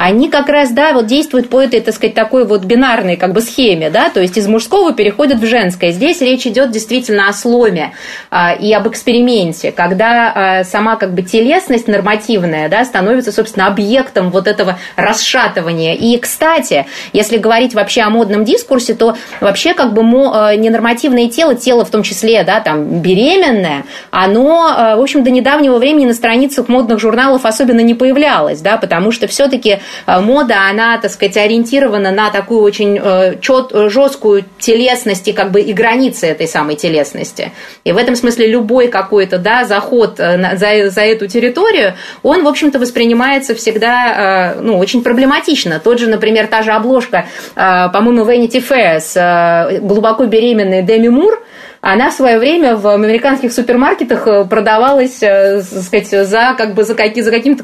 они 0.00 0.30
как 0.30 0.48
раз, 0.48 0.70
да, 0.70 0.92
вот 0.92 1.06
действуют 1.06 1.50
по 1.50 1.60
этой, 1.60 1.80
так 1.80 1.92
сказать, 1.92 2.14
такой 2.14 2.44
вот 2.44 2.62
бинарной 2.62 3.16
как 3.16 3.32
бы 3.32 3.40
схеме, 3.40 3.90
да, 3.90 4.10
то 4.10 4.20
есть 4.20 4.36
из 4.36 4.46
мужского 4.46 4.92
переходят 4.92 5.40
в 5.40 5.44
женское. 5.44 5.90
Здесь 5.90 6.20
речь 6.20 6.46
идет 6.46 6.70
действительно 6.70 7.28
о 7.28 7.32
сломе 7.32 7.94
а, 8.30 8.52
и 8.52 8.72
об 8.72 8.86
эксперименте, 8.86 9.72
когда 9.72 10.60
а, 10.60 10.64
сама 10.64 10.94
как 10.94 11.14
бы 11.14 11.22
телесность 11.22 11.88
нормативная, 11.88 12.68
да, 12.68 12.84
становится, 12.84 13.32
собственно, 13.32 13.66
объектом 13.66 14.30
вот 14.30 14.46
этого 14.46 14.78
расшатывания. 14.94 15.96
И, 15.96 16.16
кстати, 16.18 16.86
если 17.12 17.36
говорить 17.36 17.74
вообще 17.74 18.02
о 18.02 18.10
модном 18.10 18.44
дискурсе, 18.44 18.94
то 18.94 19.16
вообще 19.40 19.74
как 19.74 19.94
бы 19.94 20.02
а, 20.02 20.54
ненормативное 20.54 21.28
тело, 21.28 21.56
тело 21.56 21.84
в 21.84 21.90
том 21.90 22.04
числе, 22.04 22.44
да, 22.44 22.60
там, 22.60 23.00
беременное, 23.00 23.82
оно, 24.12 24.68
а, 24.70 24.96
в 24.96 25.00
общем, 25.00 25.24
до 25.24 25.32
недавнего 25.32 25.78
времени 25.78 26.06
на 26.06 26.14
страницах 26.14 26.68
модных 26.68 27.00
журналов 27.00 27.44
особенно 27.44 27.80
не 27.80 27.94
появлялось, 27.94 28.60
да, 28.60 28.76
потому 28.76 29.10
что 29.10 29.26
все-таки 29.26 29.80
мода, 30.06 30.68
она, 30.68 30.98
так 30.98 31.10
сказать, 31.10 31.36
ориентирована 31.36 32.10
на 32.10 32.30
такую 32.30 32.62
очень 32.62 32.98
э, 33.02 33.36
чет, 33.40 33.70
жесткую 33.72 34.44
телесность 34.58 35.28
и 35.28 35.32
как 35.32 35.50
бы 35.50 35.60
и 35.60 35.72
границы 35.72 36.26
этой 36.26 36.48
самой 36.48 36.76
телесности. 36.76 37.52
И 37.84 37.92
в 37.92 37.96
этом 37.96 38.16
смысле 38.16 38.48
любой 38.48 38.88
какой-то 38.88 39.38
да, 39.38 39.64
заход 39.64 40.20
э, 40.20 40.56
за, 40.56 40.90
за 40.90 41.00
эту 41.02 41.26
территорию, 41.26 41.94
он, 42.22 42.44
в 42.44 42.48
общем-то, 42.48 42.78
воспринимается 42.78 43.54
всегда 43.54 44.56
ну, 44.60 44.78
очень 44.78 45.02
проблематично. 45.02 45.80
Тот 45.82 45.98
же, 45.98 46.08
например, 46.08 46.46
та 46.46 46.62
же 46.62 46.72
обложка, 46.72 47.26
по-моему, 47.54 48.24
Vanity 48.24 48.62
Fair 48.66 49.00
с 49.00 49.80
глубоко 49.80 50.26
беременной 50.26 50.82
Деми 50.82 51.08
Мур, 51.08 51.42
она 51.80 52.10
в 52.10 52.12
свое 52.12 52.38
время 52.38 52.76
в 52.76 52.88
американских 52.88 53.52
супермаркетах 53.52 54.26
э, 54.26 54.44
продавалась, 54.44 55.22
э, 55.22 55.62
сказать, 55.62 56.08
за, 56.08 56.54
как 56.56 56.74
бы, 56.74 56.84
за, 56.84 56.94
какие, 56.94 57.22
за 57.22 57.30
какими-то 57.30 57.62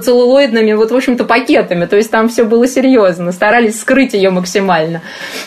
целлулоидными, 0.00 0.72
вот, 0.72 0.90
в 0.90 0.96
общем-то, 0.96 1.24
пакетами. 1.24 1.86
То 1.86 1.96
есть 1.96 2.10
там 2.10 2.28
все 2.28 2.44
было 2.44 2.66
серьезно. 2.66 3.32
Старались 3.32 3.80
скрыть 3.80 4.14
ее 4.14 4.30
максимально 4.30 5.02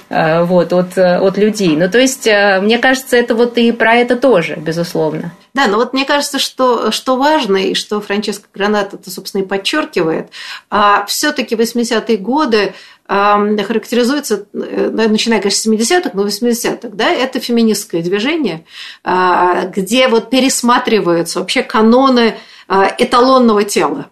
э, 0.09 0.43
вот, 0.43 0.71
от, 0.73 0.97
от 0.97 1.37
людей. 1.37 1.75
Ну, 1.75 1.89
то 1.89 1.99
есть, 1.99 2.27
мне 2.61 2.77
кажется, 2.77 3.17
это 3.17 3.35
вот 3.35 3.57
и 3.57 3.71
про 3.71 3.95
это 3.95 4.15
тоже, 4.15 4.55
безусловно. 4.55 5.31
Да, 5.53 5.65
но 5.65 5.77
вот 5.77 5.91
мне 5.91 6.05
кажется, 6.05 6.37
что, 6.37 6.91
что 6.91 7.17
важно, 7.17 7.57
и 7.57 7.73
что 7.73 7.99
Франческо 7.99 8.47
Гранат 8.53 8.93
собственно, 9.07 9.41
и 9.41 9.45
подчеркивает, 9.45 10.29
а 10.69 11.03
все-таки 11.07 11.55
80-е 11.55 12.17
годы 12.17 12.75
характеризуется, 13.07 14.45
э, 14.53 15.07
начиная, 15.07 15.39
конечно, 15.39 15.61
с 15.61 15.67
70-х, 15.67 16.11
но 16.13 16.25
80-х, 16.25 16.89
да, 16.93 17.09
это 17.09 17.39
феминистское 17.39 18.01
движение, 18.01 18.65
а, 19.03 19.65
где 19.65 20.07
вот 20.07 20.29
пересматриваются 20.29 21.39
вообще 21.39 21.63
каноны 21.63 22.35
а, 22.67 22.93
эталонного 22.97 23.63
тела. 23.63 24.09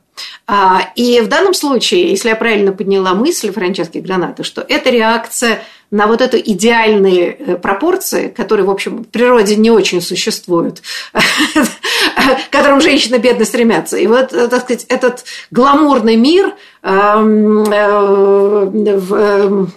А, 0.48 0.92
и 0.96 1.20
в 1.20 1.28
данном 1.28 1.54
случае, 1.54 2.10
если 2.10 2.30
я 2.30 2.36
правильно 2.36 2.72
подняла 2.72 3.14
мысль 3.14 3.52
Франчески 3.52 3.98
Гранаты, 3.98 4.44
что 4.44 4.62
это 4.62 4.90
реакция 4.90 5.62
на 5.92 6.08
вот 6.08 6.22
эту 6.22 6.38
идеальные 6.38 7.32
э, 7.32 7.56
пропорции, 7.58 8.28
которые, 8.28 8.66
в 8.66 8.70
общем, 8.70 9.04
в 9.04 9.08
природе 9.08 9.56
не 9.56 9.72
очень 9.72 10.02
существуют, 10.02 10.82
к 11.14 12.50
которым 12.52 12.82
женщины 12.82 13.18
бедно 13.18 13.46
стремятся. 13.46 13.98
И 13.98 14.08
вот, 14.08 14.34
э, 14.34 14.48
так 14.48 14.64
сказать, 14.64 14.86
этот 14.90 15.26
гламурный 15.52 16.16
мир 16.16 16.54
эм, 16.82 17.64
э, 17.64 18.66
в 18.98 19.70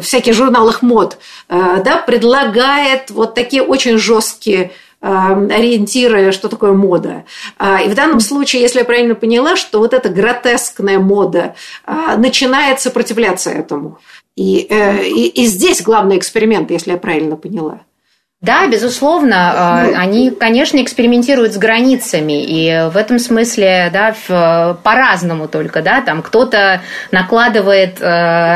всяких 0.00 0.34
журналах 0.34 0.82
мод 0.82 1.18
да, 1.48 2.02
предлагает 2.06 3.10
вот 3.10 3.34
такие 3.34 3.60
очень 3.60 3.98
жесткие 3.98 4.70
ориентиры, 5.00 6.30
что 6.30 6.48
такое 6.48 6.72
мода. 6.72 7.24
А, 7.58 7.80
и 7.82 7.88
в 7.88 7.94
данном 7.94 8.20
случае, 8.20 8.62
если 8.62 8.78
я 8.78 8.84
правильно 8.84 9.16
поняла, 9.16 9.56
что 9.56 9.80
вот 9.80 9.94
эта 9.94 10.08
гротескная 10.08 11.00
мода 11.00 11.56
начинает 12.16 12.80
сопротивляться 12.80 13.50
этому. 13.50 13.98
И, 14.38 14.68
э, 14.70 15.04
и, 15.04 15.26
и 15.26 15.46
здесь 15.46 15.82
главный 15.82 16.16
эксперимент, 16.16 16.70
если 16.70 16.92
я 16.92 16.96
правильно 16.96 17.36
поняла. 17.36 17.80
Да, 18.40 18.68
безусловно, 18.68 19.88
э, 19.90 19.94
они, 19.96 20.30
конечно, 20.30 20.80
экспериментируют 20.80 21.54
с 21.54 21.56
границами, 21.56 22.44
и 22.44 22.88
в 22.88 22.96
этом 22.96 23.18
смысле, 23.18 23.90
да, 23.92 24.14
по-разному 24.84 25.48
только, 25.48 25.82
да, 25.82 26.02
там 26.02 26.22
кто-то 26.22 26.80
накладывает 27.10 28.00
э, 28.00 28.04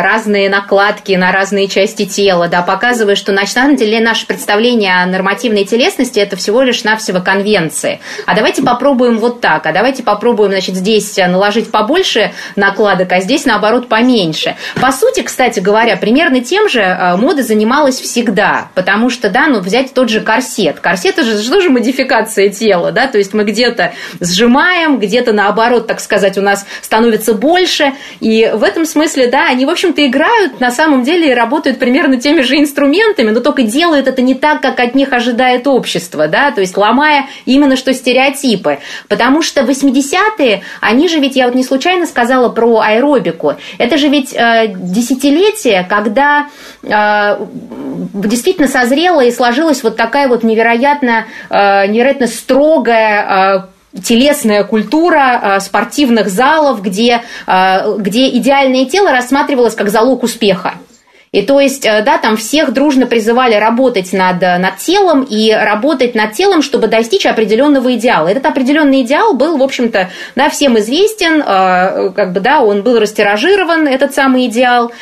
разные 0.02 0.48
накладки 0.48 1.10
на 1.14 1.32
разные 1.32 1.66
части 1.66 2.06
тела, 2.06 2.46
да, 2.46 2.62
показывая, 2.62 3.16
что 3.16 3.32
на 3.32 3.44
самом 3.44 3.74
деле 3.74 3.98
наше 3.98 4.24
представление 4.24 5.02
о 5.02 5.06
нормативной 5.06 5.64
телесности 5.64 6.20
это 6.20 6.36
всего 6.36 6.62
лишь 6.62 6.84
навсего 6.84 7.20
конвенции. 7.20 7.98
А 8.24 8.36
давайте 8.36 8.62
попробуем 8.62 9.18
вот 9.18 9.40
так, 9.40 9.66
а 9.66 9.72
давайте 9.72 10.04
попробуем, 10.04 10.52
значит, 10.52 10.76
здесь 10.76 11.16
наложить 11.16 11.72
побольше 11.72 12.30
накладок, 12.54 13.10
а 13.10 13.20
здесь, 13.20 13.46
наоборот, 13.46 13.88
поменьше. 13.88 14.54
По 14.80 14.92
сути, 14.92 15.22
кстати 15.22 15.58
говоря, 15.58 15.96
примерно 15.96 16.40
тем 16.40 16.68
же 16.68 16.82
э, 16.82 17.16
мода 17.16 17.42
занималась 17.42 18.00
всегда, 18.00 18.68
потому 18.76 19.10
что, 19.10 19.28
да, 19.28 19.48
ну, 19.48 19.60
взять 19.72 19.94
тот 19.94 20.10
же 20.10 20.20
корсет. 20.20 20.80
Корсет– 20.80 21.18
это 21.18 21.22
же 21.24 21.50
тоже 21.50 21.70
модификация 21.70 22.50
тела, 22.50 22.92
да, 22.92 23.06
то 23.06 23.16
есть 23.16 23.32
мы 23.32 23.44
где-то 23.44 23.94
сжимаем, 24.20 24.98
где-то 24.98 25.32
наоборот, 25.32 25.86
так 25.86 25.98
сказать, 26.00 26.36
у 26.36 26.42
нас 26.42 26.66
становится 26.82 27.32
больше, 27.32 27.94
и 28.20 28.52
в 28.54 28.62
этом 28.62 28.84
смысле, 28.84 29.28
да, 29.28 29.48
они, 29.48 29.64
в 29.64 29.70
общем-то, 29.70 30.06
играют 30.06 30.60
на 30.60 30.70
самом 30.70 31.04
деле 31.04 31.30
и 31.30 31.34
работают 31.34 31.78
примерно 31.78 32.18
теми 32.18 32.42
же 32.42 32.58
инструментами, 32.58 33.30
но 33.30 33.40
только 33.40 33.62
делают 33.62 34.08
это 34.08 34.20
не 34.20 34.34
так, 34.34 34.60
как 34.60 34.78
от 34.78 34.94
них 34.94 35.10
ожидает 35.14 35.66
общество, 35.66 36.28
да, 36.28 36.50
то 36.50 36.60
есть 36.60 36.76
ломая 36.76 37.28
именно 37.46 37.76
что 37.76 37.94
стереотипы. 37.94 38.78
Потому 39.08 39.40
что 39.40 39.62
80-е, 39.62 40.62
они 40.82 41.08
же 41.08 41.18
ведь, 41.18 41.36
я 41.36 41.46
вот 41.46 41.54
не 41.54 41.64
случайно 41.64 42.04
сказала 42.04 42.50
про 42.50 42.80
аэробику, 42.80 43.54
это 43.78 43.96
же 43.96 44.08
ведь 44.08 44.34
э, 44.34 44.74
десятилетие, 44.76 45.86
когда 45.88 46.48
э, 46.82 47.46
действительно 48.12 48.68
созрела 48.68 49.22
и 49.22 49.30
сложилась 49.30 49.61
вот 49.82 49.96
такая 49.96 50.28
вот 50.28 50.42
невероятно, 50.42 51.26
э, 51.50 51.86
невероятно 51.86 52.26
строгая 52.26 53.66
э, 53.94 54.00
телесная 54.00 54.64
культура 54.64 55.40
э, 55.42 55.60
спортивных 55.60 56.28
залов, 56.28 56.82
где, 56.82 57.22
где 57.46 58.28
идеальное 58.30 58.86
тело 58.86 59.10
рассматривалось 59.10 59.74
как 59.74 59.90
залог 59.90 60.22
успеха. 60.22 60.74
И 61.32 61.40
то 61.40 61.60
есть, 61.60 61.84
да, 61.84 62.18
там 62.18 62.36
всех 62.36 62.74
дружно 62.74 63.06
призывали 63.06 63.54
работать 63.54 64.12
над, 64.12 64.42
над 64.42 64.76
телом 64.76 65.22
и 65.22 65.50
работать 65.50 66.14
над 66.14 66.32
телом, 66.34 66.60
чтобы 66.60 66.88
достичь 66.88 67.24
определенного 67.24 67.94
идеала. 67.94 68.28
Этот 68.28 68.44
определенный 68.44 69.00
идеал 69.00 69.32
был, 69.32 69.56
в 69.56 69.62
общем-то, 69.62 70.10
да, 70.36 70.50
всем 70.50 70.78
известен, 70.78 71.42
как 72.12 72.34
бы, 72.34 72.40
да, 72.40 72.60
он 72.60 72.82
был 72.82 72.98
растиражирован, 72.98 73.88
этот 73.88 74.14
самый 74.14 74.46
идеал. 74.46 74.92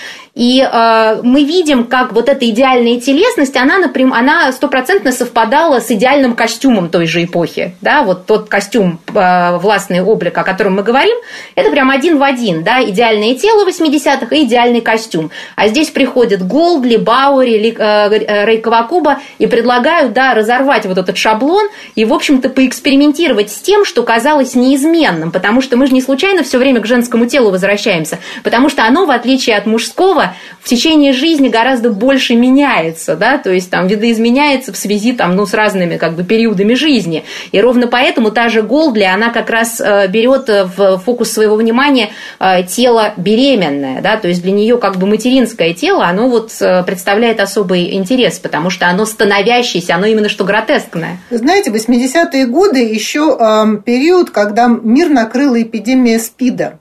И 0.41 0.59
э, 0.63 1.21
мы 1.23 1.45
видим, 1.45 1.85
как 1.85 2.15
вот 2.15 2.31
эта 2.31 2.49
идеальная 2.49 2.99
телесность, 2.99 3.59
она, 3.59 3.77
напрям, 3.77 4.15
она 4.15 4.51
стопроцентно 4.53 5.13
совпадала 5.13 5.81
с 5.81 5.91
идеальным 5.91 6.35
костюмом 6.35 6.89
той 6.89 7.07
же 7.07 7.23
эпохи. 7.23 7.75
Да? 7.83 8.05
Вот 8.05 8.25
тот 8.25 8.49
костюм, 8.49 9.01
э, 9.15 9.59
властный 9.59 10.01
облик, 10.01 10.39
о 10.39 10.43
котором 10.43 10.77
мы 10.77 10.83
говорим, 10.83 11.15
это 11.57 11.71
прям 11.71 11.91
один 11.91 12.17
в 12.17 12.23
один. 12.23 12.65
Да? 12.65 12.83
Идеальное 12.83 13.35
тело 13.35 13.69
80-х 13.69 14.35
и 14.35 14.45
идеальный 14.45 14.81
костюм. 14.81 15.31
А 15.57 15.69
здесь 15.69 15.91
приходят 15.91 16.43
Голдли, 16.47 16.97
Баури, 16.97 17.59
Ли, 17.59 17.77
э, 17.79 18.45
Рэй 18.47 18.63
Кавакуба 18.63 19.19
и 19.37 19.47
предлагают 19.47 20.15
да, 20.15 20.33
разорвать 20.33 20.87
вот 20.87 20.97
этот 20.97 21.19
шаблон 21.19 21.69
и, 21.97 22.07
в 22.07 22.15
общем-то, 22.15 22.49
поэкспериментировать 22.49 23.51
с 23.51 23.59
тем, 23.61 23.85
что 23.85 24.03
казалось 24.05 24.55
неизменным. 24.55 25.33
Потому 25.33 25.61
что 25.61 25.77
мы 25.77 25.87
же 25.87 25.93
не 25.93 26.01
случайно 26.01 26.45
все 26.45 26.57
время 26.57 26.81
к 26.81 26.87
женскому 26.87 27.27
телу 27.27 27.51
возвращаемся. 27.51 28.21
Потому 28.43 28.71
что 28.71 28.87
оно, 28.87 29.05
в 29.05 29.11
отличие 29.11 29.59
от 29.59 29.67
мужского, 29.67 30.30
в 30.61 30.69
течение 30.69 31.13
жизни 31.13 31.49
гораздо 31.49 31.91
больше 31.91 32.35
меняется, 32.35 33.17
да, 33.17 33.39
то 33.39 33.51
есть 33.51 33.71
там 33.71 33.87
видоизменяется 33.87 34.73
в 34.73 34.77
связи 34.77 35.13
там, 35.13 35.37
ну, 35.37 35.47
с 35.47 35.55
разными 35.55 35.97
как 35.97 36.15
бы 36.15 36.25
периодами 36.25 36.75
жизни. 36.75 37.25
И 37.53 37.61
ровно 37.61 37.87
поэтому 37.87 38.31
та 38.31 38.49
же 38.49 38.63
Голдли, 38.63 39.05
она 39.05 39.31
как 39.31 39.51
раз 39.51 39.81
э, 39.81 40.09
берет 40.09 40.49
в 40.49 40.99
фокус 40.99 41.31
своего 41.31 41.57
внимания 41.57 42.11
э, 42.39 42.65
тело 42.65 43.15
беременное, 43.17 44.01
да, 44.01 44.17
то 44.17 44.29
есть 44.29 44.43
для 44.43 44.53
нее 44.53 44.79
как 44.79 44.97
бы 44.97 45.07
материнское 45.07 45.75
тело, 45.75 46.07
оно 46.07 46.29
вот 46.29 46.53
э, 46.61 46.83
представляет 46.85 47.41
особый 47.41 47.95
интерес, 47.95 48.39
потому 48.39 48.71
что 48.71 48.89
оно 48.89 49.05
становящееся, 49.05 49.95
оно 49.95 50.07
именно 50.07 50.29
что 50.29 50.45
гротескное. 50.45 51.19
Знаете, 51.31 51.71
80-е 51.71 52.47
годы 52.47 52.81
еще 52.81 53.37
э, 53.39 53.83
период, 53.85 54.31
когда 54.31 54.69
мир 54.69 55.09
накрыла 55.09 55.61
эпидемия 55.61 56.19
СПИДа. 56.19 56.79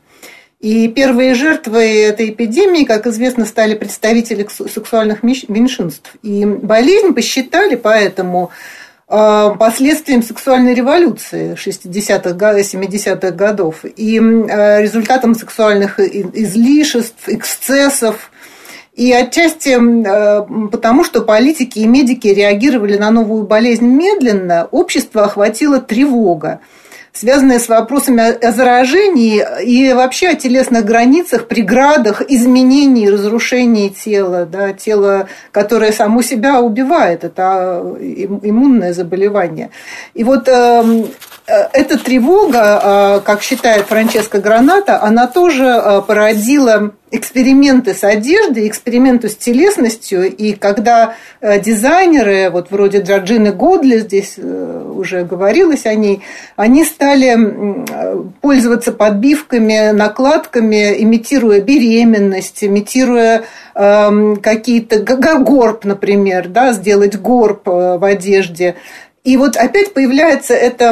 И 0.59 0.89
первые 0.89 1.35
жертвы 1.35 2.03
этой 2.03 2.31
эпидемии, 2.31 2.83
как 2.83 3.07
известно, 3.07 3.45
стали 3.45 3.75
представители 3.75 4.45
сексуальных 4.49 5.23
меньшинств. 5.23 6.11
И 6.21 6.45
болезнь 6.45 7.13
посчитали 7.13 7.75
поэтому 7.75 8.51
а, 9.07 9.51
последствием 9.51 10.21
сексуальной 10.21 10.73
революции 10.73 11.55
60-х, 11.55 12.59
70-х 12.59 13.31
годов 13.31 13.85
и 13.85 14.19
а, 14.19 14.81
результатом 14.81 15.33
сексуальных 15.33 15.97
излишеств, 15.97 17.27
эксцессов. 17.27 18.29
И 18.93 19.13
отчасти 19.13 19.77
а, 19.79 20.41
потому, 20.69 21.05
что 21.05 21.21
политики 21.21 21.79
и 21.79 21.87
медики 21.87 22.27
реагировали 22.27 22.97
на 22.97 23.11
новую 23.11 23.47
болезнь 23.47 23.87
медленно, 23.87 24.67
общество 24.69 25.23
охватила 25.23 25.79
тревога 25.79 26.59
связанные 27.13 27.59
с 27.59 27.67
вопросами 27.67 28.45
о 28.45 28.51
заражении 28.51 29.43
и 29.63 29.93
вообще 29.93 30.29
о 30.29 30.35
телесных 30.35 30.85
границах, 30.85 31.47
преградах, 31.47 32.21
изменении, 32.21 33.07
разрушении 33.07 33.89
тела, 33.89 34.45
да, 34.45 34.73
тело, 34.73 35.27
которое 35.51 35.91
само 35.91 36.21
себя 36.21 36.61
убивает, 36.61 37.23
это 37.23 37.83
иммунное 37.99 38.93
заболевание. 38.93 39.69
И 40.13 40.23
вот 40.23 40.47
эм, 40.47 41.07
э, 41.47 41.67
эта 41.73 41.97
тревога, 41.97 42.81
э, 42.83 43.19
как 43.25 43.41
считает 43.41 43.87
Франческо 43.87 44.39
Граната, 44.39 45.01
она 45.01 45.27
тоже 45.27 45.65
э, 45.65 46.01
породила 46.05 46.93
эксперименты 47.11 47.93
с 47.93 48.03
одеждой, 48.03 48.67
эксперименты 48.67 49.29
с 49.29 49.35
телесностью, 49.35 50.35
и 50.35 50.53
когда 50.53 51.15
э, 51.41 51.59
дизайнеры, 51.59 52.49
вот 52.49 52.71
вроде 52.71 52.99
Джорджины 52.99 53.51
Годли, 53.51 53.99
здесь 53.99 54.35
э, 54.37 54.91
уже 54.95 55.23
говорилось 55.23 55.85
о 55.85 55.95
ней, 55.95 56.21
они 56.55 56.85
стали 56.85 57.35
э, 57.35 58.23
пользоваться 58.41 58.91
подбивками, 58.91 59.91
накладками, 59.91 61.01
имитируя 61.01 61.61
беременность, 61.61 62.63
имитируя 62.63 63.43
эм, 63.75 64.37
какие-то 64.37 64.99
горб, 64.99 65.85
например, 65.85 66.47
да, 66.47 66.73
сделать 66.73 67.17
горб 67.19 67.65
в 67.65 68.03
одежде. 68.03 68.75
И 69.23 69.37
вот 69.37 69.57
опять 69.57 69.93
появляется 69.93 70.53
это, 70.53 70.89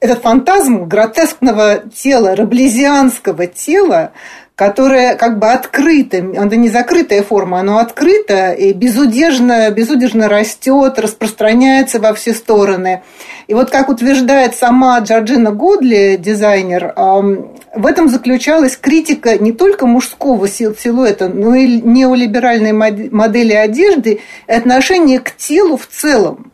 этот 0.00 0.22
фантазм 0.22 0.84
гротескного 0.84 1.82
тела, 1.94 2.36
раблезианского 2.36 3.46
тела, 3.46 4.12
которое 4.60 5.14
как 5.14 5.38
бы 5.38 5.46
открыто, 5.46 6.18
это 6.18 6.54
не 6.54 6.68
закрытая 6.68 7.22
форма, 7.22 7.60
оно 7.60 7.78
открыто 7.78 8.52
и 8.52 8.74
безудержно, 8.74 9.70
безудержно 9.70 10.28
растет, 10.28 10.98
распространяется 10.98 11.98
во 11.98 12.12
все 12.12 12.34
стороны. 12.34 13.02
И 13.46 13.54
вот 13.54 13.70
как 13.70 13.88
утверждает 13.88 14.54
сама 14.54 14.98
Джорджина 14.98 15.50
Годли, 15.50 16.18
дизайнер, 16.20 16.92
в 16.94 17.86
этом 17.86 18.10
заключалась 18.10 18.76
критика 18.76 19.38
не 19.38 19.52
только 19.52 19.86
мужского 19.86 20.46
силуэта, 20.46 21.30
но 21.30 21.54
и 21.54 21.80
неолиберальной 21.80 22.72
модели 22.74 23.54
одежды 23.54 24.20
и 24.46 24.52
отношения 24.52 25.20
к 25.20 25.34
телу 25.34 25.78
в 25.78 25.86
целом. 25.86 26.52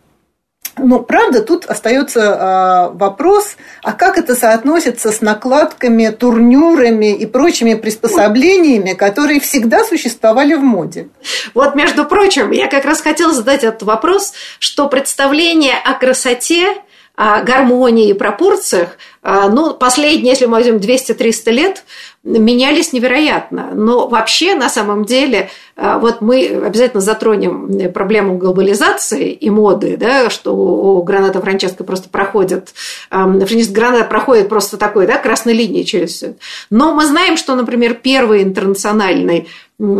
Но, 0.78 1.00
правда, 1.00 1.42
тут 1.42 1.64
остается 1.64 2.20
э, 2.20 2.96
вопрос, 2.96 3.56
а 3.82 3.92
как 3.92 4.18
это 4.18 4.34
соотносится 4.34 5.10
с 5.10 5.22
накладками, 5.22 6.08
турнюрами 6.08 7.14
и 7.14 7.24
прочими 7.24 7.74
приспособлениями, 7.74 8.92
которые 8.92 9.40
всегда 9.40 9.84
существовали 9.84 10.54
в 10.54 10.60
моде? 10.60 11.08
Вот, 11.54 11.74
между 11.74 12.04
прочим, 12.04 12.50
я 12.50 12.68
как 12.68 12.84
раз 12.84 13.00
хотела 13.00 13.32
задать 13.32 13.64
этот 13.64 13.84
вопрос, 13.84 14.34
что 14.58 14.88
представление 14.88 15.74
о 15.82 15.94
красоте 15.94 16.66
гармонии 17.16 18.10
и 18.10 18.14
пропорциях, 18.14 18.98
а, 19.22 19.48
ну, 19.48 19.74
последние, 19.74 20.30
если 20.30 20.46
мы 20.46 20.52
возьмем 20.52 20.76
200-300 20.76 21.50
лет, 21.50 21.84
менялись 22.22 22.92
невероятно. 22.92 23.70
Но 23.74 24.06
вообще, 24.06 24.54
на 24.54 24.68
самом 24.68 25.04
деле, 25.04 25.50
а, 25.76 25.98
вот 25.98 26.20
мы 26.20 26.46
обязательно 26.46 27.00
затронем 27.00 27.90
проблему 27.92 28.36
глобализации 28.36 29.32
и 29.32 29.50
моды, 29.50 29.96
да, 29.96 30.30
что 30.30 30.54
у 30.54 31.02
Граната 31.02 31.40
Франческо 31.40 31.84
просто 31.84 32.08
проходит, 32.08 32.74
Франческо 33.10 33.72
Граната 33.72 34.04
проходит 34.04 34.48
просто 34.48 34.76
такой, 34.76 35.06
да, 35.06 35.18
красной 35.18 35.54
линией 35.54 35.84
через 35.84 36.10
все. 36.10 36.34
Но 36.70 36.94
мы 36.94 37.06
знаем, 37.06 37.36
что, 37.36 37.56
например, 37.56 37.94
первый 37.94 38.42
интернациональный 38.42 39.48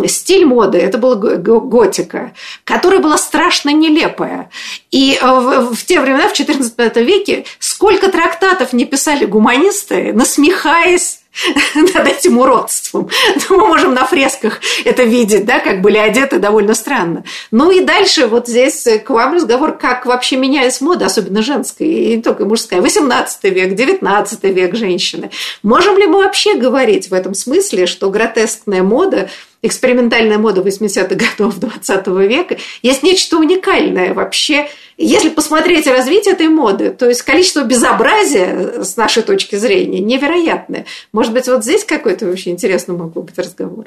стиль 0.06 0.46
моды, 0.46 0.78
это 0.78 0.98
была 0.98 1.16
готика, 1.16 2.32
которая 2.64 3.00
была 3.00 3.18
страшно 3.18 3.70
нелепая. 3.70 4.50
И 4.90 5.18
э, 5.20 5.26
в 5.70 5.84
те 5.84 6.00
времена, 6.00 6.28
в 6.28 6.32
XIV 6.32 7.02
веке, 7.02 7.44
сколько 7.58 8.10
трактатов 8.10 8.72
не 8.72 8.86
писали 8.86 9.26
гуманисты, 9.26 10.12
насмехаясь 10.14 11.20
над 11.74 12.06
этим 12.06 12.38
уродством. 12.38 13.08
Ну, 13.48 13.58
мы 13.58 13.66
можем 13.68 13.94
на 13.94 14.04
фресках 14.04 14.60
это 14.84 15.02
видеть, 15.02 15.44
да, 15.44 15.60
как 15.60 15.80
были 15.80 15.98
одеты 15.98 16.38
довольно 16.38 16.74
странно. 16.74 17.24
Ну 17.50 17.70
и 17.70 17.80
дальше 17.80 18.26
вот 18.26 18.48
здесь 18.48 18.86
к 19.04 19.10
вам 19.10 19.34
разговор, 19.34 19.76
как 19.76 20.06
вообще 20.06 20.36
менялась 20.36 20.80
мода, 20.80 21.06
особенно 21.06 21.42
женская, 21.42 21.86
и 21.86 22.16
не 22.16 22.22
только 22.22 22.44
мужская. 22.44 22.80
18 22.80 23.44
век, 23.44 23.74
19 23.74 24.44
век 24.44 24.74
женщины. 24.74 25.30
Можем 25.62 25.96
ли 25.98 26.06
мы 26.06 26.18
вообще 26.18 26.54
говорить 26.54 27.08
в 27.08 27.14
этом 27.14 27.34
смысле, 27.34 27.86
что 27.86 28.10
гротескная 28.10 28.82
мода 28.82 29.28
экспериментальная 29.66 30.38
мода 30.38 30.60
80-х 30.60 31.14
годов 31.14 31.58
20 31.58 32.06
века, 32.28 32.56
есть 32.82 33.02
нечто 33.02 33.38
уникальное 33.38 34.14
вообще 34.14 34.68
если 34.98 35.28
посмотреть 35.28 35.86
развитие 35.86 36.34
этой 36.34 36.48
моды, 36.48 36.90
то 36.90 37.06
есть 37.06 37.20
количество 37.22 37.62
безобразия 37.64 38.82
с 38.82 38.96
нашей 38.96 39.22
точки 39.22 39.56
зрения 39.56 40.00
невероятное. 40.00 40.86
Может 41.12 41.34
быть, 41.34 41.46
вот 41.48 41.64
здесь 41.64 41.84
какой-то 41.84 42.26
очень 42.26 42.52
интересный 42.52 42.96
мог 42.96 43.12
бы 43.12 43.22
быть 43.22 43.38
разговор, 43.38 43.86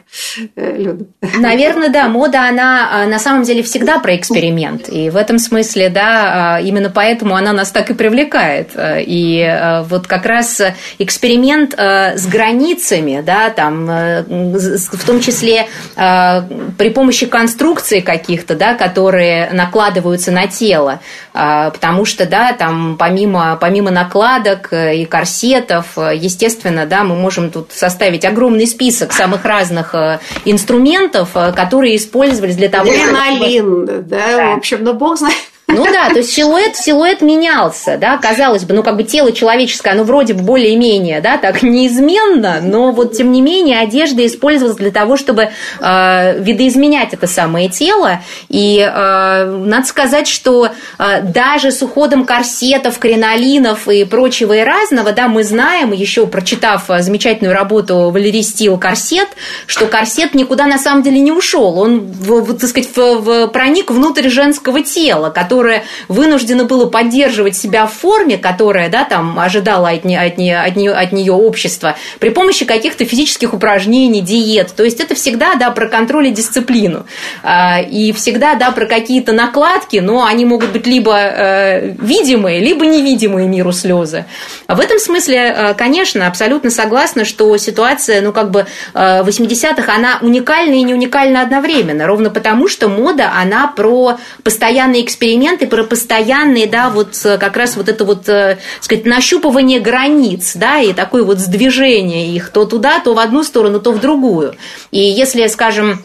э, 0.55 0.77
Люда? 0.77 1.05
Наверное, 1.37 1.89
да. 1.89 2.07
Мода, 2.19 2.47
она 2.47 2.89
а, 2.91 3.05
на 3.07 3.17
самом 3.17 3.43
деле 3.43 3.63
всегда 3.63 3.99
про 3.99 4.15
эксперимент. 4.15 4.89
И 4.89 5.09
в 5.09 5.15
этом 5.15 5.39
смысле, 5.39 5.89
да, 5.89 6.59
именно 6.59 6.89
поэтому 6.89 7.35
она 7.35 7.53
нас 7.53 7.71
так 7.71 7.89
и 7.89 7.93
привлекает. 7.93 8.71
И 8.77 9.83
вот 9.89 10.07
как 10.07 10.25
раз 10.25 10.61
эксперимент 10.99 11.73
с 11.73 12.27
границами, 12.27 13.21
да, 13.25 13.49
там, 13.49 13.85
в 13.85 15.05
том 15.05 15.19
числе 15.21 15.67
при 15.95 16.89
помощи 16.89 17.25
конструкций 17.25 18.01
каких-то, 18.01 18.55
да, 18.55 18.73
которые 18.73 19.49
накладываются 19.51 20.31
на 20.31 20.47
тело, 20.47 20.98
а, 21.33 21.69
потому 21.71 22.05
что, 22.05 22.25
да, 22.25 22.53
там 22.53 22.97
помимо, 22.97 23.57
помимо 23.59 23.91
накладок 23.91 24.71
э, 24.71 24.97
и 24.97 25.05
корсетов, 25.05 25.97
э, 25.97 26.15
естественно, 26.15 26.85
да, 26.85 27.03
мы 27.03 27.15
можем 27.15 27.51
тут 27.51 27.71
составить 27.71 28.25
огромный 28.25 28.67
список 28.67 29.13
самых 29.13 29.45
разных 29.45 29.93
э, 29.95 30.19
инструментов, 30.45 31.33
которые 31.55 31.95
использовались 31.95 32.55
для 32.55 32.69
того, 32.69 32.91
чтобы... 32.91 34.03
Да, 34.03 34.37
да, 34.37 34.53
в 34.53 34.57
общем, 34.57 34.83
ну, 34.83 34.93
бог 34.93 35.17
знает, 35.17 35.35
ну 35.69 35.85
да, 35.85 36.09
то 36.09 36.17
есть 36.17 36.33
силуэт, 36.33 36.75
силуэт 36.75 37.21
менялся, 37.21 37.97
да, 37.97 38.17
казалось 38.17 38.63
бы, 38.63 38.73
ну 38.73 38.83
как 38.83 38.97
бы 38.97 39.03
тело 39.03 39.31
человеческое, 39.31 39.91
оно 39.91 40.03
вроде 40.03 40.33
бы 40.33 40.41
более-менее, 40.41 41.21
да, 41.21 41.37
так 41.37 41.61
неизменно, 41.61 42.59
но 42.61 42.91
вот 42.91 43.13
тем 43.13 43.31
не 43.31 43.41
менее 43.41 43.79
одежда 43.79 44.25
использовалась 44.25 44.77
для 44.77 44.91
того, 44.91 45.15
чтобы 45.15 45.49
э, 45.79 46.39
видоизменять 46.39 47.13
это 47.13 47.27
самое 47.27 47.69
тело, 47.69 48.21
и 48.49 48.79
э, 48.79 49.45
надо 49.45 49.85
сказать, 49.85 50.27
что 50.27 50.69
э, 50.97 51.21
даже 51.21 51.71
с 51.71 51.81
уходом 51.83 52.25
корсетов, 52.25 52.97
кринолинов 52.97 53.87
и 53.87 54.05
прочего 54.05 54.53
и 54.53 54.63
разного, 54.63 55.11
да, 55.11 55.27
мы 55.27 55.43
знаем, 55.43 55.91
еще 55.91 56.25
прочитав 56.25 56.85
замечательную 56.87 57.53
работу 57.53 58.09
Валерий 58.09 58.43
Стил 58.43 58.77
«Корсет», 58.77 59.29
что 59.67 59.85
корсет 59.85 60.33
никуда 60.33 60.65
на 60.65 60.79
самом 60.79 61.03
деле 61.03 61.19
не 61.19 61.31
ушел, 61.31 61.79
он, 61.79 62.11
так 62.59 62.69
сказать, 62.69 62.89
в, 62.95 63.19
в, 63.19 63.47
проник 63.47 63.91
внутрь 63.91 64.29
женского 64.29 64.81
тела, 64.81 65.29
который 65.29 65.58
которое 65.59 65.83
вынуждено 66.07 66.63
было 66.63 66.85
поддерживать 66.85 67.53
себя 67.53 67.85
в 67.85 67.91
форме, 67.91 68.37
которая, 68.37 68.87
да, 68.87 69.03
там, 69.03 69.37
ожидала 69.37 69.89
от, 69.89 70.05
не, 70.05 70.15
от, 70.15 70.37
не, 70.37 70.53
от, 70.53 70.77
нее, 70.77 70.93
от 70.93 71.11
нее 71.11 71.33
общества, 71.33 71.97
при 72.19 72.29
помощи 72.29 72.63
каких-то 72.63 73.03
физических 73.03 73.53
упражнений, 73.53 74.21
диет. 74.21 74.73
То 74.73 74.85
есть 74.85 75.01
это 75.01 75.15
всегда, 75.15 75.55
да, 75.55 75.71
про 75.71 75.89
контроль 75.89 76.27
и 76.27 76.31
дисциплину. 76.31 77.05
А, 77.43 77.81
и 77.81 78.13
всегда, 78.13 78.55
да, 78.55 78.71
про 78.71 78.85
какие-то 78.85 79.33
накладки, 79.33 79.97
но 79.97 80.23
они 80.23 80.45
могут 80.45 80.69
быть 80.69 80.87
либо 80.87 81.13
э, 81.17 81.89
видимые, 81.99 82.61
либо 82.61 82.85
невидимые 82.85 83.49
миру 83.49 83.73
слезы. 83.73 84.23
В 84.69 84.79
этом 84.79 84.97
смысле, 84.97 85.35
э, 85.37 85.73
конечно, 85.73 86.25
абсолютно 86.25 86.69
согласна, 86.69 87.25
что 87.25 87.57
ситуация, 87.57 88.21
ну, 88.21 88.31
как 88.31 88.51
бы 88.51 88.65
80-х, 88.93 89.91
э, 89.91 89.95
она 89.95 90.19
уникальна 90.21 90.75
и 90.75 90.83
не 90.83 90.93
уникальна 90.93 91.41
одновременно, 91.41 92.07
ровно 92.07 92.29
потому, 92.29 92.69
что 92.69 92.87
мода, 92.87 93.33
она 93.35 93.67
про 93.67 94.19
постоянный 94.43 95.01
эксперимент 95.01 95.48
моменты 95.49 95.67
про 95.67 95.83
постоянные, 95.83 96.67
да, 96.67 96.89
вот 96.89 97.19
э, 97.25 97.37
как 97.37 97.57
раз 97.57 97.75
вот 97.75 97.89
это 97.89 98.05
вот, 98.05 98.29
э, 98.29 98.59
сказать, 98.81 99.05
нащупывание 99.05 99.79
границ, 99.79 100.53
да, 100.55 100.79
и 100.79 100.93
такое 100.93 101.23
вот 101.23 101.39
сдвижение 101.39 102.33
их 102.33 102.49
то 102.49 102.65
туда, 102.65 102.99
то 102.99 103.13
в 103.13 103.19
одну 103.19 103.43
сторону, 103.43 103.79
то 103.79 103.91
в 103.91 103.99
другую. 103.99 104.55
И 104.91 104.99
если, 104.99 105.47
скажем, 105.47 106.03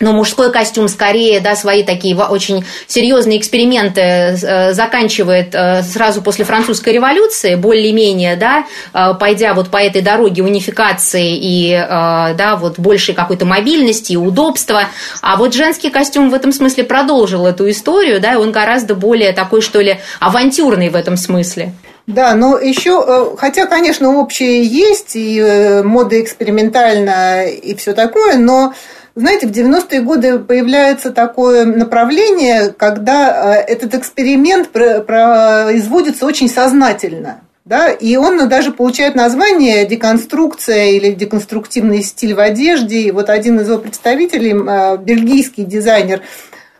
но 0.00 0.12
мужской 0.12 0.52
костюм 0.52 0.88
скорее, 0.88 1.40
да, 1.40 1.56
свои 1.56 1.82
такие 1.82 2.16
очень 2.16 2.64
серьезные 2.86 3.38
эксперименты 3.38 4.00
э, 4.00 4.72
заканчивает 4.72 5.54
э, 5.54 5.82
сразу 5.82 6.22
после 6.22 6.44
французской 6.44 6.92
революции, 6.92 7.54
более-менее, 7.56 8.36
да, 8.36 8.64
э, 8.94 9.14
пойдя 9.18 9.54
вот 9.54 9.70
по 9.70 9.78
этой 9.78 10.02
дороге 10.02 10.42
унификации 10.42 11.36
и, 11.36 11.72
да, 11.78 12.56
вот 12.60 12.78
большей 12.78 13.14
какой-то 13.14 13.44
мобильности 13.44 14.12
и 14.12 14.16
удобства. 14.16 14.84
А 15.22 15.36
вот 15.36 15.54
женский 15.54 15.90
костюм 15.90 16.30
в 16.30 16.34
этом 16.34 16.52
смысле 16.52 16.84
продолжил 16.84 17.46
эту 17.46 17.68
историю, 17.70 18.20
да, 18.20 18.34
и 18.34 18.36
он 18.36 18.52
гораздо 18.52 18.94
более 18.94 19.32
такой, 19.32 19.60
что 19.60 19.80
ли, 19.80 19.98
авантюрный 20.20 20.88
в 20.90 20.96
этом 20.96 21.16
смысле. 21.16 21.72
Да, 22.06 22.34
но 22.34 22.58
еще, 22.58 23.36
хотя, 23.36 23.66
конечно, 23.66 24.16
общее 24.16 24.62
есть, 24.64 25.12
и 25.14 25.82
мода 25.84 26.20
экспериментальная, 26.20 27.48
и 27.48 27.74
все 27.74 27.92
такое, 27.92 28.38
но 28.38 28.72
знаете, 29.18 29.48
в 29.48 29.50
90-е 29.50 30.00
годы 30.00 30.38
появляется 30.38 31.10
такое 31.10 31.64
направление, 31.64 32.70
когда 32.70 33.56
э, 33.56 33.72
этот 33.72 33.94
эксперимент 33.94 34.70
производится 34.70 36.24
очень 36.24 36.48
сознательно. 36.48 37.40
Да, 37.64 37.90
и 37.90 38.16
он 38.16 38.48
даже 38.48 38.72
получает 38.72 39.14
название 39.14 39.84
деконструкция 39.84 40.86
или 40.92 41.12
деконструктивный 41.12 42.02
стиль 42.02 42.32
в 42.34 42.40
одежде. 42.40 43.00
И 43.00 43.10
вот 43.10 43.28
один 43.28 43.60
из 43.60 43.68
его 43.68 43.78
представителей, 43.78 44.54
э, 44.54 44.96
бельгийский 44.96 45.64
дизайнер 45.64 46.22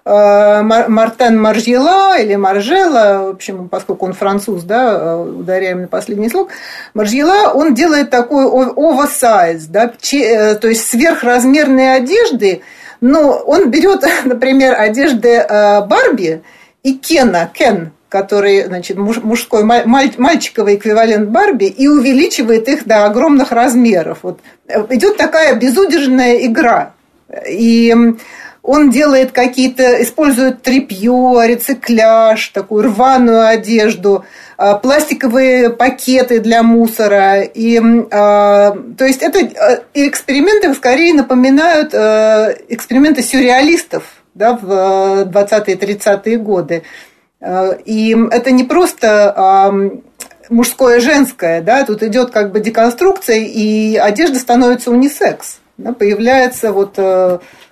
Мартен 0.08 1.40
Маржела 1.40 2.18
или 2.18 2.34
Маржела, 2.36 3.26
в 3.26 3.28
общем, 3.30 3.68
поскольку 3.68 4.06
он 4.06 4.12
француз, 4.12 4.62
да, 4.62 4.92
э, 4.92 5.16
ударяем 5.16 5.82
на 5.82 5.88
последний 5.88 6.28
слог, 6.28 6.50
Маржела, 6.94 7.52
он 7.52 7.74
делает 7.74 8.10
такой 8.10 8.44
oversize, 8.46 9.64
да, 9.68 9.92
э, 10.12 10.54
то 10.54 10.68
есть 10.68 10.88
сверхразмерные 10.88 11.94
одежды, 11.94 12.62
но 13.00 13.32
он 13.32 13.70
берет, 13.70 14.04
например, 14.24 14.74
одежды 14.78 15.44
Барби 15.48 16.42
и 16.82 16.94
Кена, 16.94 17.50
Кен, 17.52 17.92
который, 18.08 18.64
значит, 18.64 18.96
мужской, 18.96 19.62
мальчиковый 19.64 20.76
эквивалент 20.76 21.28
Барби, 21.28 21.66
и 21.66 21.88
увеличивает 21.88 22.68
их 22.68 22.86
до 22.86 23.04
огромных 23.04 23.52
размеров. 23.52 24.20
Вот 24.22 24.40
идет 24.90 25.16
такая 25.18 25.54
безудержная 25.56 26.46
игра. 26.46 26.94
И 27.46 27.94
он 28.68 28.90
делает 28.90 29.32
какие-то, 29.32 30.02
использует 30.02 30.60
тряпье, 30.60 31.40
рецикляж, 31.46 32.48
такую 32.48 32.82
рваную 32.84 33.46
одежду, 33.46 34.26
а, 34.58 34.74
пластиковые 34.74 35.70
пакеты 35.70 36.40
для 36.40 36.62
мусора. 36.62 37.40
И, 37.40 37.80
а, 38.10 38.76
то 38.98 39.06
есть 39.06 39.22
это 39.22 39.38
а, 39.38 39.80
эксперименты 39.94 40.74
скорее 40.74 41.14
напоминают 41.14 41.94
эксперименты 42.68 43.22
сюрреалистов 43.22 44.04
да, 44.34 44.52
в 44.60 44.70
20-30-е 45.32 46.36
годы. 46.36 46.82
И 47.86 48.16
это 48.30 48.50
не 48.50 48.64
просто 48.64 49.72
мужское 50.50 51.00
женское, 51.00 51.62
да, 51.62 51.86
тут 51.86 52.02
идет 52.02 52.32
как 52.32 52.52
бы 52.52 52.60
деконструкция, 52.60 53.38
и 53.38 53.96
одежда 53.96 54.38
становится 54.38 54.90
унисекс. 54.90 55.60
Да, 55.78 55.92
появляется 55.92 56.72
вот 56.72 56.98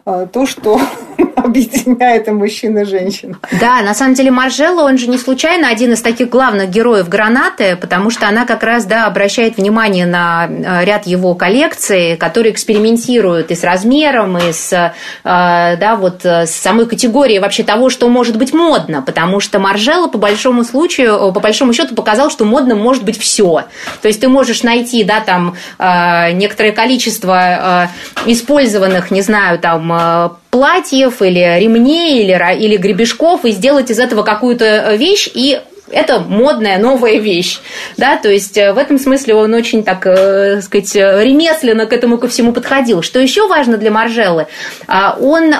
то, 0.06 0.46
что 0.46 0.80
объединяет 1.36 2.28
и 2.28 2.30
мужчин, 2.30 2.78
и 2.78 2.84
женщин. 2.84 3.36
Да, 3.60 3.82
на 3.82 3.92
самом 3.92 4.14
деле 4.14 4.30
Маржелло, 4.30 4.82
он 4.82 4.98
же 4.98 5.08
не 5.08 5.18
случайно 5.18 5.68
один 5.68 5.92
из 5.92 6.00
таких 6.00 6.28
главных 6.28 6.70
героев 6.70 7.08
«Гранаты», 7.08 7.76
потому 7.76 8.10
что 8.10 8.28
она 8.28 8.46
как 8.46 8.62
раз, 8.62 8.84
да, 8.84 9.06
обращает 9.06 9.56
внимание 9.56 10.06
на 10.06 10.44
а, 10.44 10.84
ряд 10.84 11.06
его 11.06 11.34
коллекций, 11.34 12.16
которые 12.16 12.52
экспериментируют 12.52 13.50
и 13.50 13.56
с 13.56 13.64
размером, 13.64 14.38
и 14.38 14.52
с, 14.52 14.92
а, 15.24 15.76
да, 15.76 15.96
вот, 15.96 16.24
с 16.24 16.50
самой 16.50 16.86
категорией 16.86 17.40
вообще 17.40 17.64
того, 17.64 17.90
что 17.90 18.08
может 18.08 18.36
быть 18.36 18.52
модно, 18.52 19.02
потому 19.02 19.40
что 19.40 19.58
Маржелло 19.58 20.06
по 20.06 20.18
большому 20.18 20.62
случаю, 20.62 21.32
по 21.32 21.40
большому 21.40 21.72
счету 21.72 21.94
показал, 21.96 22.30
что 22.30 22.44
модно 22.44 22.76
может 22.76 23.04
быть 23.04 23.18
все. 23.18 23.64
То 24.02 24.08
есть 24.08 24.20
ты 24.20 24.28
можешь 24.28 24.62
найти, 24.62 25.02
да, 25.02 25.20
там 25.20 25.56
некоторое 25.78 26.72
количество 26.72 27.90
использованных, 28.26 29.10
не 29.10 29.22
знаю, 29.22 29.58
там 29.58 29.95
Э, 29.96 30.28
платьев 30.50 31.20
или 31.20 31.58
ремней 31.60 32.22
или, 32.22 32.58
или 32.58 32.76
гребешков 32.78 33.44
и 33.44 33.50
сделать 33.50 33.90
из 33.90 33.98
этого 33.98 34.22
какую-то 34.22 34.64
э, 34.64 34.96
вещь 34.96 35.28
и 35.34 35.60
это 35.88 36.18
модная 36.18 36.78
новая 36.78 37.18
вещь, 37.18 37.60
да, 37.96 38.16
то 38.16 38.28
есть 38.28 38.56
э, 38.56 38.72
в 38.72 38.78
этом 38.78 38.98
смысле 38.98 39.34
он 39.34 39.52
очень 39.52 39.84
так, 39.84 40.06
э, 40.06 40.62
сказать, 40.62 40.94
ремесленно 40.94 41.84
к 41.86 41.92
этому 41.92 42.18
ко 42.18 42.26
всему 42.26 42.52
подходил. 42.52 43.02
Что 43.02 43.20
еще 43.20 43.46
важно 43.46 43.76
для 43.76 43.90
Маржеллы, 43.90 44.46
а, 44.88 45.16
он 45.20 45.52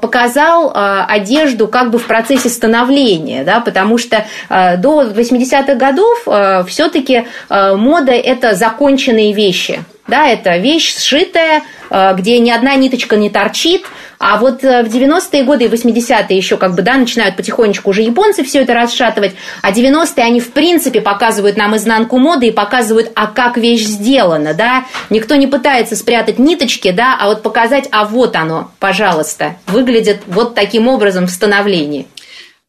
показал 0.00 0.72
одежду 0.74 1.68
как 1.68 1.90
бы 1.90 1.98
в 1.98 2.06
процессе 2.06 2.48
становления, 2.48 3.42
да, 3.44 3.60
потому 3.60 3.98
что 3.98 4.24
до 4.48 5.02
80-х 5.02 5.74
годов 5.74 6.68
все-таки 6.68 7.26
мода 7.50 8.12
это 8.12 8.54
законченные 8.54 9.32
вещи, 9.32 9.80
да, 10.08 10.28
это 10.28 10.56
вещь 10.58 10.96
сшитая, 10.96 11.62
э, 11.90 12.14
где 12.16 12.38
ни 12.38 12.50
одна 12.50 12.74
ниточка 12.76 13.16
не 13.16 13.30
торчит, 13.30 13.84
а 14.18 14.38
вот 14.38 14.64
э, 14.64 14.82
в 14.82 14.86
90-е 14.86 15.44
годы 15.44 15.64
и 15.64 15.68
80-е 15.68 16.36
еще 16.36 16.56
как 16.56 16.74
бы, 16.74 16.82
да, 16.82 16.94
начинают 16.94 17.36
потихонечку 17.36 17.90
уже 17.90 18.02
японцы 18.02 18.44
все 18.44 18.62
это 18.62 18.74
расшатывать, 18.74 19.34
а 19.62 19.72
90-е 19.72 20.24
они 20.24 20.40
в 20.40 20.52
принципе 20.52 21.00
показывают 21.00 21.56
нам 21.56 21.76
изнанку 21.76 22.18
моды 22.18 22.48
и 22.48 22.52
показывают, 22.52 23.10
а 23.14 23.26
как 23.26 23.56
вещь 23.56 23.82
сделана, 23.82 24.54
да, 24.54 24.84
никто 25.10 25.34
не 25.34 25.46
пытается 25.46 25.96
спрятать 25.96 26.38
ниточки, 26.38 26.90
да, 26.90 27.16
а 27.18 27.28
вот 27.28 27.42
показать, 27.42 27.88
а 27.90 28.04
вот 28.04 28.36
оно, 28.36 28.70
пожалуйста, 28.78 29.56
выглядит 29.66 30.22
вот 30.26 30.54
таким 30.54 30.88
образом 30.88 31.26
в 31.26 31.30
становлении. 31.30 32.06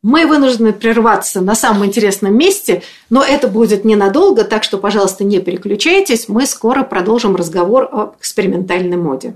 Мы 0.03 0.27
вынуждены 0.27 0.73
прерваться 0.73 1.41
на 1.41 1.55
самом 1.55 1.85
интересном 1.85 2.37
месте, 2.37 2.83
но 3.09 3.23
это 3.23 3.47
будет 3.47 3.83
ненадолго, 3.83 4.43
так 4.43 4.63
что, 4.63 4.77
пожалуйста, 4.77 5.23
не 5.23 5.39
переключайтесь. 5.39 6.29
Мы 6.29 6.45
скоро 6.45 6.83
продолжим 6.83 7.35
разговор 7.35 7.89
об 7.91 8.15
экспериментальной 8.19 8.97
моде. 8.97 9.35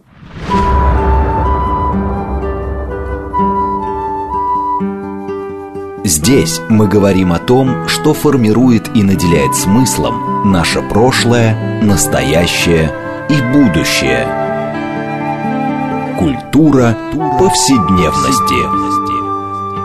Здесь 6.04 6.60
мы 6.70 6.88
говорим 6.88 7.34
о 7.34 7.40
том, 7.40 7.88
что 7.88 8.14
формирует 8.14 8.96
и 8.96 9.02
наделяет 9.02 9.56
смыслом 9.56 10.52
наше 10.52 10.84
прошлое, 10.84 11.82
настоящее 11.82 12.94
и 13.30 13.42
будущее. 13.52 14.28
Культура 16.20 16.96
повседневности. 17.40 19.11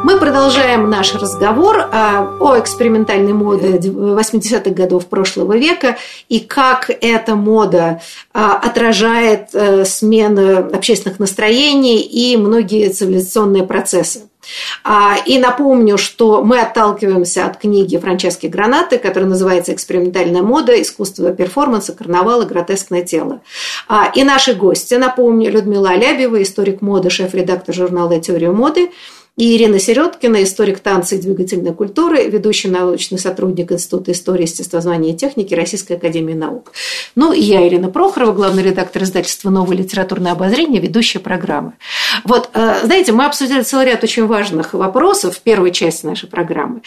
Мы 0.06 0.20
продолжаем 0.20 0.88
наш 0.88 1.16
разговор 1.16 1.88
а, 1.90 2.36
о 2.38 2.56
экспериментальной 2.60 3.32
моде 3.32 3.78
80-х 3.78 4.70
годов 4.70 5.06
прошлого 5.06 5.56
века 5.56 5.96
и 6.28 6.38
как 6.38 6.92
эта 7.00 7.34
мода 7.34 8.00
а, 8.32 8.54
отражает 8.56 9.48
э, 9.52 9.84
смену 9.84 10.58
общественных 10.72 11.18
настроений 11.18 12.02
и 12.02 12.36
многие 12.36 12.88
цивилизационные 12.90 13.64
процессы. 13.64 14.28
А, 14.84 15.16
и 15.26 15.40
напомню, 15.40 15.98
что 15.98 16.44
мы 16.44 16.60
отталкиваемся 16.60 17.46
от 17.46 17.56
книги 17.56 17.96
Франчески 17.98 18.46
Гранаты, 18.46 18.98
которая 18.98 19.28
называется 19.28 19.72
«Экспериментальная 19.72 20.42
мода. 20.42 20.80
Искусство 20.80 21.32
перформанса, 21.32 21.94
карнавал 21.94 22.42
и 22.42 22.46
гротескное 22.46 23.02
тело». 23.02 23.40
И 24.14 24.22
наши 24.22 24.54
гости, 24.54 24.94
напомню, 24.94 25.50
Людмила 25.50 25.90
Алябева, 25.90 26.40
историк 26.44 26.80
моды, 26.80 27.10
шеф-редактор 27.10 27.74
журнала 27.74 28.20
«Теория 28.20 28.52
моды», 28.52 28.92
и 29.36 29.54
Ирина 29.54 29.78
Середкина, 29.78 30.42
историк 30.42 30.80
танца 30.80 31.14
и 31.14 31.20
двигательной 31.20 31.74
культуры, 31.74 32.26
ведущий 32.28 32.68
научный 32.68 33.18
сотрудник 33.18 33.70
Института 33.70 34.12
истории, 34.12 34.42
естествознания 34.42 35.12
и 35.12 35.16
техники 35.16 35.52
Российской 35.52 35.94
академии 35.94 36.32
наук. 36.32 36.72
Ну 37.16 37.34
и 37.34 37.40
я, 37.40 37.66
Ирина 37.68 37.90
Прохорова, 37.90 38.32
главный 38.32 38.62
редактор 38.62 39.02
издательства 39.02 39.50
«Новое 39.50 39.76
литературное 39.76 40.32
обозрение», 40.32 40.80
ведущая 40.80 41.18
программы. 41.18 41.74
Вот, 42.24 42.48
э, 42.54 42.80
знаете, 42.84 43.12
мы 43.12 43.26
обсудили 43.26 43.60
целый 43.60 43.86
ряд 43.86 44.02
очень 44.02 44.26
важных 44.26 44.72
вопросов 44.72 45.36
в 45.36 45.40
первой 45.42 45.70
части 45.70 46.06
нашей 46.06 46.30
программы. 46.30 46.80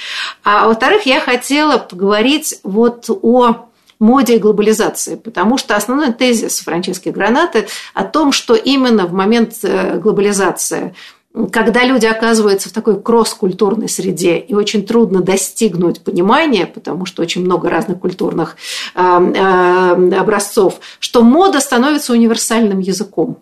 А 0.43 0.67
во-вторых, 0.67 1.05
я 1.05 1.19
хотела 1.19 1.77
поговорить 1.77 2.59
вот 2.63 3.11
о 3.21 3.67
моде 3.99 4.37
и 4.37 4.39
глобализации, 4.39 5.15
потому 5.15 5.59
что 5.59 5.75
основной 5.75 6.13
тезис 6.13 6.61
Франчески 6.61 7.09
Гранаты 7.09 7.67
о 7.93 8.05
том, 8.05 8.31
что 8.31 8.55
именно 8.55 9.05
в 9.05 9.13
момент 9.13 9.53
э, 9.61 9.99
глобализации– 9.99 10.95
когда 11.51 11.83
люди 11.83 12.07
оказываются 12.07 12.69
в 12.69 12.71
такой 12.71 12.99
кросс-культурной 12.99 13.87
среде, 13.87 14.37
и 14.37 14.55
очень 14.55 14.85
трудно 14.85 15.21
достигнуть 15.21 16.01
понимания, 16.01 16.65
потому 16.65 17.05
что 17.05 17.21
очень 17.21 17.43
много 17.43 17.69
разных 17.69 17.99
культурных 17.99 18.57
э, 18.95 19.01
э, 19.01 20.15
образцов, 20.15 20.79
что 20.99 21.21
мода 21.21 21.59
становится 21.59 22.13
универсальным 22.13 22.79
языком 22.79 23.39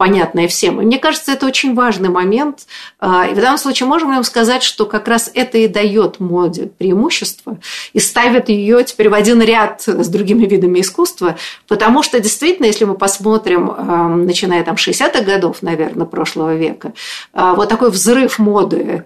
понятное 0.00 0.48
всем. 0.48 0.80
И 0.80 0.86
мне 0.86 0.98
кажется, 0.98 1.32
это 1.32 1.46
очень 1.46 1.74
важный 1.74 2.08
момент. 2.08 2.60
А, 3.00 3.26
и 3.26 3.34
в 3.34 3.36
данном 3.36 3.58
случае 3.58 3.86
можем 3.86 4.10
ли 4.14 4.22
сказать, 4.24 4.62
что 4.62 4.86
как 4.86 5.06
раз 5.08 5.30
это 5.34 5.58
и 5.58 5.68
дает 5.68 6.20
моде 6.20 6.70
преимущество 6.78 7.58
и 7.92 8.00
ставит 8.00 8.48
ее 8.48 8.82
теперь 8.82 9.10
в 9.10 9.12
один 9.12 9.42
ряд 9.42 9.82
с 9.86 10.08
другими 10.08 10.46
видами 10.46 10.80
искусства, 10.80 11.36
потому 11.68 12.02
что 12.02 12.18
действительно, 12.18 12.64
если 12.64 12.86
мы 12.86 12.94
посмотрим, 12.94 13.70
а, 13.76 14.08
начиная 14.08 14.64
там 14.64 14.76
60-х 14.76 15.20
годов, 15.20 15.58
наверное, 15.60 16.06
прошлого 16.06 16.54
века, 16.54 16.94
а, 17.34 17.52
вот 17.52 17.68
такой 17.68 17.90
взрыв 17.90 18.38
моды 18.38 19.04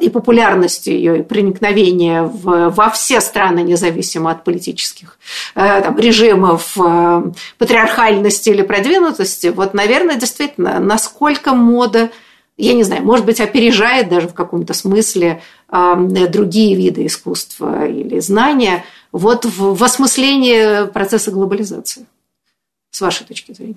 и 0.00 0.10
популярности 0.10 0.90
ее, 0.90 1.20
и 1.20 1.22
проникновения 1.22 2.24
в, 2.24 2.70
во 2.70 2.90
все 2.90 3.20
страны, 3.20 3.60
независимо 3.60 4.32
от 4.32 4.42
политических 4.42 5.16
э, 5.54 5.80
там, 5.80 5.96
режимов, 5.96 6.76
э, 6.76 7.22
патриархальности 7.58 8.50
или 8.50 8.62
продвинутости, 8.62 9.46
вот, 9.46 9.72
наверное, 9.72 10.03
действительно, 10.12 10.78
насколько 10.78 11.54
мода 11.54 12.10
я 12.56 12.74
не 12.74 12.84
знаю, 12.84 13.02
может 13.02 13.26
быть, 13.26 13.40
опережает 13.40 14.08
даже 14.08 14.28
в 14.28 14.34
каком-то 14.34 14.74
смысле 14.74 15.42
другие 15.68 16.76
виды 16.76 17.06
искусства 17.06 17.86
или 17.86 18.20
знания 18.20 18.84
вот 19.10 19.44
в, 19.44 19.74
в 19.74 19.82
осмыслении 19.82 20.86
процесса 20.86 21.32
глобализации 21.32 22.06
с 22.94 23.00
вашей 23.00 23.26
точки 23.26 23.52
зрения? 23.52 23.74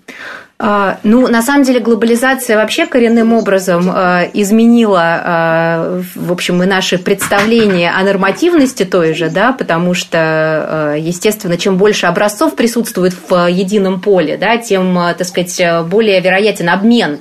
А, 0.60 1.00
ну, 1.02 1.28
на 1.28 1.42
самом 1.42 1.64
деле, 1.64 1.80
глобализация 1.80 2.56
вообще 2.56 2.86
коренным 2.86 3.34
образом 3.34 3.90
а, 3.92 4.24
изменила, 4.32 5.02
а, 5.02 6.02
в 6.14 6.32
общем, 6.32 6.62
и 6.62 6.68
наши 6.68 7.00
представления 7.00 7.90
о 7.90 8.04
нормативности 8.04 8.86
той 8.86 9.16
же, 9.16 9.32
да, 9.32 9.54
потому 9.54 9.96
что, 9.96 10.96
естественно, 11.00 11.58
чем 11.58 11.78
больше 11.78 12.06
образцов 12.06 12.56
присутствует 12.56 13.16
в 13.28 13.48
едином 13.50 14.02
поле, 14.02 14.38
да, 14.38 14.58
тем, 14.58 14.96
так 15.18 15.26
сказать, 15.26 15.88
более 15.88 16.22
вероятен 16.22 16.70
обмен 16.70 17.20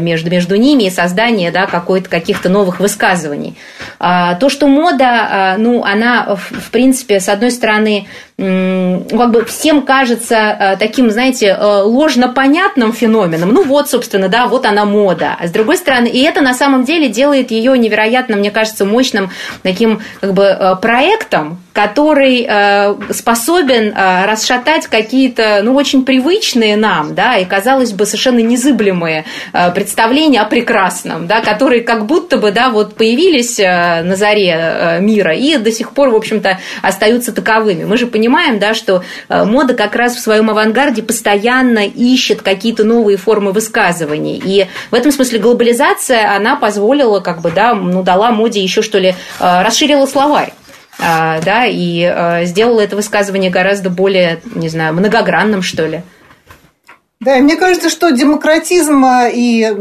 между, 0.00 0.30
между 0.30 0.56
ними 0.56 0.84
и 0.84 0.90
создание 0.90 1.50
да, 1.50 1.66
каких-то 1.66 2.48
новых 2.48 2.80
высказываний. 2.80 3.58
То, 3.98 4.48
что 4.48 4.66
мода, 4.66 5.56
ну, 5.58 5.84
она, 5.84 6.36
в 6.36 6.70
принципе, 6.70 7.20
с 7.20 7.28
одной 7.28 7.50
стороны, 7.50 8.06
как 8.42 9.30
бы 9.30 9.44
всем 9.44 9.82
кажется 9.82 10.76
таким 10.78 10.92
таким, 10.92 11.10
знаете, 11.10 11.56
э, 11.58 11.82
ложно 11.82 12.28
понятным 12.28 12.92
феноменом. 12.92 13.54
Ну 13.54 13.64
вот, 13.64 13.88
собственно, 13.88 14.28
да, 14.28 14.46
вот 14.46 14.66
она 14.66 14.84
мода. 14.84 15.36
А 15.38 15.46
с 15.46 15.50
другой 15.50 15.76
стороны, 15.76 16.06
и 16.06 16.20
это 16.20 16.42
на 16.42 16.52
самом 16.52 16.84
деле 16.84 17.08
делает 17.08 17.50
ее 17.50 17.78
невероятно, 17.78 18.36
мне 18.36 18.50
кажется, 18.50 18.84
мощным 18.84 19.30
таким 19.62 20.02
как 20.20 20.34
бы 20.34 20.44
э, 20.44 20.76
проектом, 20.76 21.61
который 21.72 22.46
э, 22.48 22.94
способен 23.12 23.94
э, 23.96 24.26
расшатать 24.26 24.86
какие-то, 24.86 25.60
ну, 25.62 25.74
очень 25.74 26.04
привычные 26.04 26.76
нам, 26.76 27.14
да, 27.14 27.36
и, 27.38 27.44
казалось 27.44 27.92
бы, 27.92 28.04
совершенно 28.04 28.40
незыблемые 28.40 29.24
э, 29.52 29.70
представления 29.72 30.42
о 30.42 30.44
прекрасном, 30.44 31.26
да, 31.26 31.40
которые 31.40 31.80
как 31.80 32.06
будто 32.06 32.36
бы, 32.36 32.52
да, 32.52 32.70
вот 32.70 32.94
появились 32.94 33.58
на 33.58 34.16
заре 34.16 34.98
мира 35.00 35.34
и 35.34 35.56
до 35.56 35.70
сих 35.72 35.92
пор, 35.92 36.10
в 36.10 36.16
общем-то, 36.16 36.58
остаются 36.82 37.32
таковыми. 37.32 37.84
Мы 37.84 37.96
же 37.96 38.06
понимаем, 38.06 38.58
да, 38.58 38.74
что 38.74 39.02
мода 39.28 39.74
как 39.74 39.94
раз 39.94 40.14
в 40.14 40.20
своем 40.20 40.50
авангарде 40.50 41.02
постоянно 41.02 41.86
ищет 41.86 42.42
какие-то 42.42 42.84
новые 42.84 43.16
формы 43.16 43.52
высказываний. 43.52 44.40
И 44.44 44.66
в 44.90 44.94
этом 44.94 45.12
смысле 45.12 45.38
глобализация, 45.38 46.34
она 46.34 46.56
позволила, 46.56 47.20
как 47.20 47.40
бы, 47.40 47.50
да, 47.50 47.74
ну, 47.74 48.02
дала 48.02 48.30
моде 48.30 48.62
еще, 48.62 48.82
что 48.82 48.98
ли, 48.98 49.14
расширила 49.40 50.06
словарь. 50.06 50.52
А, 51.04 51.40
да, 51.40 51.66
и 51.66 52.04
а, 52.04 52.44
сделала 52.44 52.80
это 52.80 52.94
высказывание 52.94 53.50
гораздо 53.50 53.90
более, 53.90 54.40
не 54.54 54.68
знаю, 54.68 54.94
многогранным, 54.94 55.62
что 55.62 55.86
ли. 55.86 56.02
Да, 57.20 57.36
мне 57.38 57.56
кажется, 57.56 57.90
что 57.90 58.10
демократизм 58.10 59.04
а, 59.04 59.28
и 59.28 59.74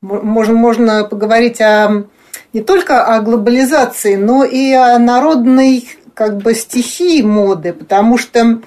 можно, 0.00 0.54
можно 0.54 1.04
поговорить 1.04 1.60
о, 1.60 2.04
не 2.52 2.60
только 2.60 3.04
о 3.04 3.20
глобализации, 3.20 4.14
но 4.14 4.44
и 4.44 4.72
о 4.72 4.98
народной 4.98 5.88
как 6.14 6.38
бы 6.38 6.54
стихии 6.54 7.22
моды, 7.22 7.72
потому 7.72 8.18
что, 8.18 8.60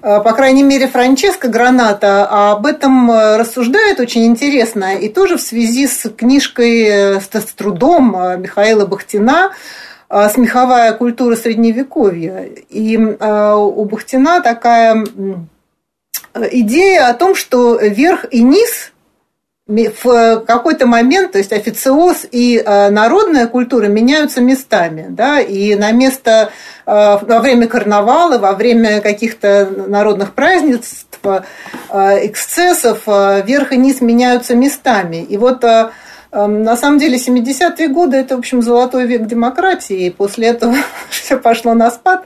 по 0.00 0.32
крайней 0.32 0.62
мере, 0.62 0.86
Франческо 0.86 1.48
Граната 1.48 2.52
об 2.52 2.64
этом 2.64 3.10
рассуждает 3.10 3.98
очень 3.98 4.26
интересно, 4.26 4.94
и 4.94 5.08
тоже 5.08 5.36
в 5.36 5.40
связи 5.40 5.88
с 5.88 6.08
книжкой 6.10 6.82
э, 6.82 7.20
с 7.20 7.44
трудом 7.56 8.12
Михаила 8.40 8.86
Бахтина 8.86 9.50
смеховая 10.28 10.92
культура 10.92 11.36
средневековья. 11.36 12.46
И 12.68 12.98
а, 13.18 13.56
у 13.56 13.84
Бахтина 13.86 14.42
такая 14.42 15.06
идея 16.34 17.08
о 17.08 17.14
том, 17.14 17.34
что 17.34 17.78
верх 17.78 18.26
и 18.30 18.42
низ 18.42 18.92
в 19.66 20.44
какой-то 20.46 20.86
момент, 20.86 21.32
то 21.32 21.38
есть 21.38 21.52
официоз 21.52 22.26
и 22.30 22.62
а, 22.62 22.90
народная 22.90 23.46
культура 23.46 23.86
меняются 23.86 24.42
местами, 24.42 25.06
да, 25.08 25.40
и 25.40 25.74
на 25.76 25.92
место 25.92 26.50
во 26.84 27.38
время 27.38 27.68
карнавала, 27.68 28.38
во 28.38 28.54
время 28.54 29.00
каких-то 29.00 29.70
народных 29.86 30.34
празднеств, 30.34 31.20
эксцессов, 31.88 33.06
верх 33.06 33.70
и 33.70 33.76
низ 33.76 34.00
меняются 34.00 34.56
местами. 34.56 35.22
И 35.22 35.36
вот 35.36 35.64
на 36.32 36.76
самом 36.76 36.98
деле 36.98 37.18
70-е 37.18 37.88
годы– 37.88 38.16
это, 38.18 38.36
в 38.36 38.38
общем, 38.38 38.62
золотой 38.62 39.06
век 39.06 39.26
демократии, 39.26 40.06
и 40.06 40.10
после 40.10 40.48
этого 40.48 40.74
все 41.10 41.38
пошло 41.38 41.74
на 41.74 41.90
спад. 41.90 42.24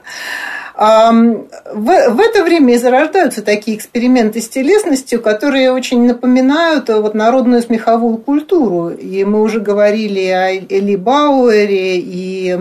В, 0.77 1.33
в 1.73 2.19
это 2.19 2.43
время 2.43 2.75
и 2.75 2.77
зарождаются 2.77 3.41
такие 3.41 3.77
эксперименты 3.77 4.41
с 4.41 4.47
телесностью, 4.47 5.19
которые 5.19 5.71
очень 5.71 6.05
напоминают 6.05 6.89
вот 6.89 7.15
народную 7.15 7.63
смеховую 7.63 8.17
культуру. 8.17 8.89
И 8.89 9.25
мы 9.25 9.41
уже 9.41 9.59
говорили 9.59 10.27
о 10.27 10.51
Эли 10.51 10.95
Бауэре 10.95 11.97
и 11.97 12.59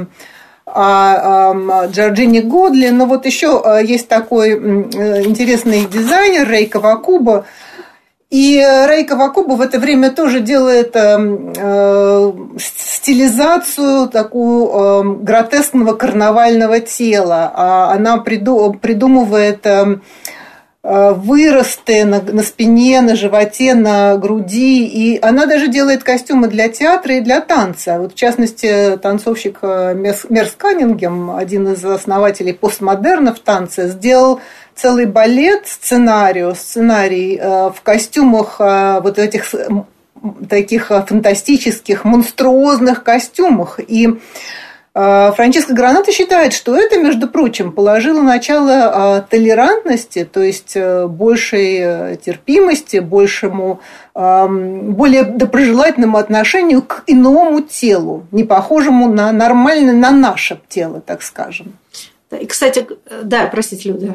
о, 0.64 1.52
о 1.52 1.86
Джорджине 1.88 2.40
Годли. 2.40 2.88
Но 2.88 3.04
вот 3.04 3.26
еще 3.26 3.62
э, 3.62 3.84
есть 3.84 4.08
такой 4.08 4.54
интересный 4.54 5.84
дизайнер 5.84 6.48
Рей 6.48 6.66
Кавакуба, 6.66 7.44
И 8.28 8.56
Рейка 8.58 9.14
Вакуба 9.14 9.52
в 9.52 9.60
это 9.60 9.78
время 9.78 10.10
тоже 10.10 10.40
делает 10.40 10.96
э, 10.96 11.16
э, 11.56 12.32
стилизацию 12.58 14.08
такую 14.08 14.68
э, 14.68 15.02
гротескного 15.22 15.92
карнавального 15.92 16.80
тела. 16.80 17.52
А 17.54 17.92
она 17.92 18.16
приду, 18.16 18.74
придумывает 18.74 19.64
э, 19.64 20.00
э, 20.82 21.12
выросты 21.12 22.04
на, 22.04 22.20
на 22.20 22.42
спине, 22.42 23.00
на 23.00 23.14
животе, 23.14 23.74
на 23.74 24.16
груди. 24.16 24.84
И 24.86 25.20
она 25.22 25.46
даже 25.46 25.68
делает 25.68 26.02
костюмы 26.02 26.48
для 26.48 26.68
театра 26.68 27.14
и 27.14 27.20
для 27.20 27.40
танца. 27.40 28.00
Вот, 28.00 28.14
в 28.14 28.16
частности, 28.16 28.98
танцовщик 29.00 29.58
э, 29.62 29.94
Мерс 29.94 30.54
Каннингем, 30.58 31.30
один 31.30 31.68
из 31.74 31.84
основателей 31.84 32.54
постмодерна 32.54 33.32
в 33.32 33.38
танце, 33.38 33.86
сделал 33.86 34.40
целый 34.76 35.06
балет, 35.06 35.66
сценарию, 35.66 36.54
сценарий 36.54 37.38
э, 37.40 37.70
в 37.70 37.80
костюмах 37.82 38.56
э, 38.60 39.00
вот 39.02 39.18
этих 39.18 39.52
таких 40.48 40.90
э, 40.90 41.02
фантастических, 41.02 42.04
монструозных 42.04 43.02
костюмах. 43.02 43.80
И 43.80 44.08
Франческо 44.92 45.74
Граната 45.74 46.10
считает, 46.10 46.54
что 46.54 46.74
это, 46.74 46.98
между 46.98 47.28
прочим, 47.28 47.70
положило 47.72 48.22
начало 48.22 49.26
толерантности, 49.28 50.24
то 50.24 50.40
есть 50.42 50.74
большей 50.74 52.16
терпимости, 52.16 53.00
большему, 53.00 53.80
более 54.14 55.24
доброжелательному 55.24 56.16
отношению 56.16 56.80
к 56.80 57.02
иному 57.06 57.60
телу, 57.60 58.24
не 58.32 58.44
похожему 58.44 59.12
на 59.12 59.32
нормальное, 59.32 59.92
на 59.92 60.12
наше 60.12 60.58
тело, 60.66 61.02
так 61.02 61.20
скажем. 61.20 61.74
И, 62.30 62.46
кстати, 62.46 62.86
да, 63.22 63.48
простите, 63.48 63.90
Люда. 63.90 64.14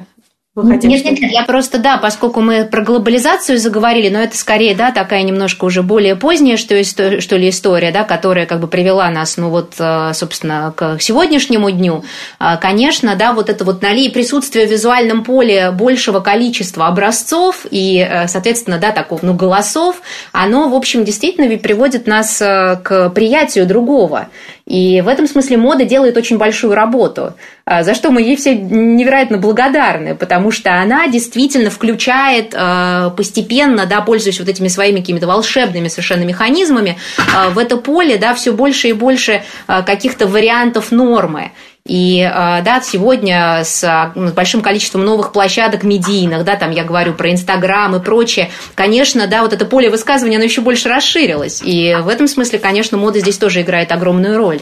Вы 0.53 0.67
хотите, 0.67 0.89
нет, 0.89 1.05
нет, 1.05 1.21
нет, 1.21 1.31
я 1.31 1.43
просто, 1.43 1.77
да, 1.77 1.95
поскольку 1.95 2.41
мы 2.41 2.65
про 2.65 2.83
глобализацию 2.83 3.57
заговорили, 3.57 4.09
но 4.09 4.19
это 4.19 4.35
скорее, 4.35 4.75
да, 4.75 4.91
такая 4.91 5.23
немножко 5.23 5.63
уже 5.63 5.81
более 5.81 6.17
поздняя, 6.17 6.57
что, 6.57 6.83
что 6.83 7.37
ли, 7.37 7.47
история, 7.47 7.91
да, 7.91 8.03
которая 8.03 8.45
как 8.45 8.59
бы 8.59 8.67
привела 8.67 9.09
нас, 9.09 9.37
ну 9.37 9.47
вот, 9.47 9.75
э, 9.79 10.11
собственно, 10.13 10.73
к 10.75 10.97
сегодняшнему 10.99 11.71
дню. 11.71 12.03
А, 12.37 12.57
конечно, 12.57 13.15
да, 13.15 13.31
вот 13.31 13.49
это 13.49 13.63
вот 13.63 13.81
нали, 13.81 14.09
присутствие 14.09 14.67
в 14.67 14.71
визуальном 14.71 15.23
поле 15.23 15.71
большего 15.71 16.19
количества 16.19 16.87
образцов 16.87 17.65
и, 17.71 18.05
э, 18.05 18.27
соответственно, 18.27 18.77
да, 18.77 18.91
такого, 18.91 19.21
ну, 19.23 19.33
голосов, 19.33 20.01
оно, 20.33 20.67
в 20.67 20.75
общем, 20.75 21.05
действительно 21.05 21.47
приводит 21.59 22.07
нас 22.07 22.41
э, 22.41 22.77
к 22.83 23.09
приятию 23.11 23.65
другого. 23.65 24.27
И 24.65 25.01
в 25.01 25.07
этом 25.07 25.27
смысле 25.27 25.57
мода 25.57 25.85
делает 25.85 26.17
очень 26.17 26.37
большую 26.37 26.75
работу, 26.75 27.33
а, 27.65 27.83
за 27.83 27.95
что 27.95 28.11
мы 28.11 28.21
ей 28.21 28.35
все 28.35 28.55
невероятно 28.55 29.37
благодарны, 29.37 30.15
потому 30.15 30.51
что 30.51 30.79
она 30.79 31.07
действительно 31.07 31.69
включает 31.69 32.53
а, 32.55 33.09
постепенно, 33.11 33.85
да, 33.85 34.01
пользуясь 34.01 34.39
вот 34.39 34.49
этими 34.49 34.67
своими 34.67 34.99
какими-то 34.99 35.27
волшебными 35.27 35.87
совершенно 35.87 36.23
механизмами, 36.23 36.97
а, 37.35 37.49
в 37.49 37.57
это 37.57 37.77
поле 37.77 38.17
да, 38.17 38.33
все 38.35 38.51
больше 38.51 38.89
и 38.89 38.93
больше 38.93 39.43
каких-то 39.67 40.27
вариантов 40.27 40.91
нормы. 40.91 41.51
И 41.87 42.21
да, 42.23 42.79
сегодня 42.83 43.63
с 43.63 44.13
большим 44.15 44.61
количеством 44.61 45.03
новых 45.03 45.31
площадок 45.31 45.83
медийных, 45.83 46.45
да, 46.45 46.55
там 46.55 46.71
я 46.71 46.83
говорю 46.83 47.13
про 47.13 47.31
Инстаграм 47.31 47.95
и 47.95 47.99
прочее, 47.99 48.51
конечно, 48.75 49.25
да, 49.25 49.41
вот 49.41 49.53
это 49.53 49.65
поле 49.65 49.89
высказывания, 49.89 50.37
оно 50.37 50.45
еще 50.45 50.61
больше 50.61 50.89
расширилось. 50.89 51.61
И 51.63 51.97
в 52.01 52.07
этом 52.07 52.27
смысле, 52.27 52.59
конечно, 52.59 52.97
мода 52.97 53.19
здесь 53.19 53.39
тоже 53.39 53.61
играет 53.61 53.91
огромную 53.91 54.37
роль. 54.37 54.61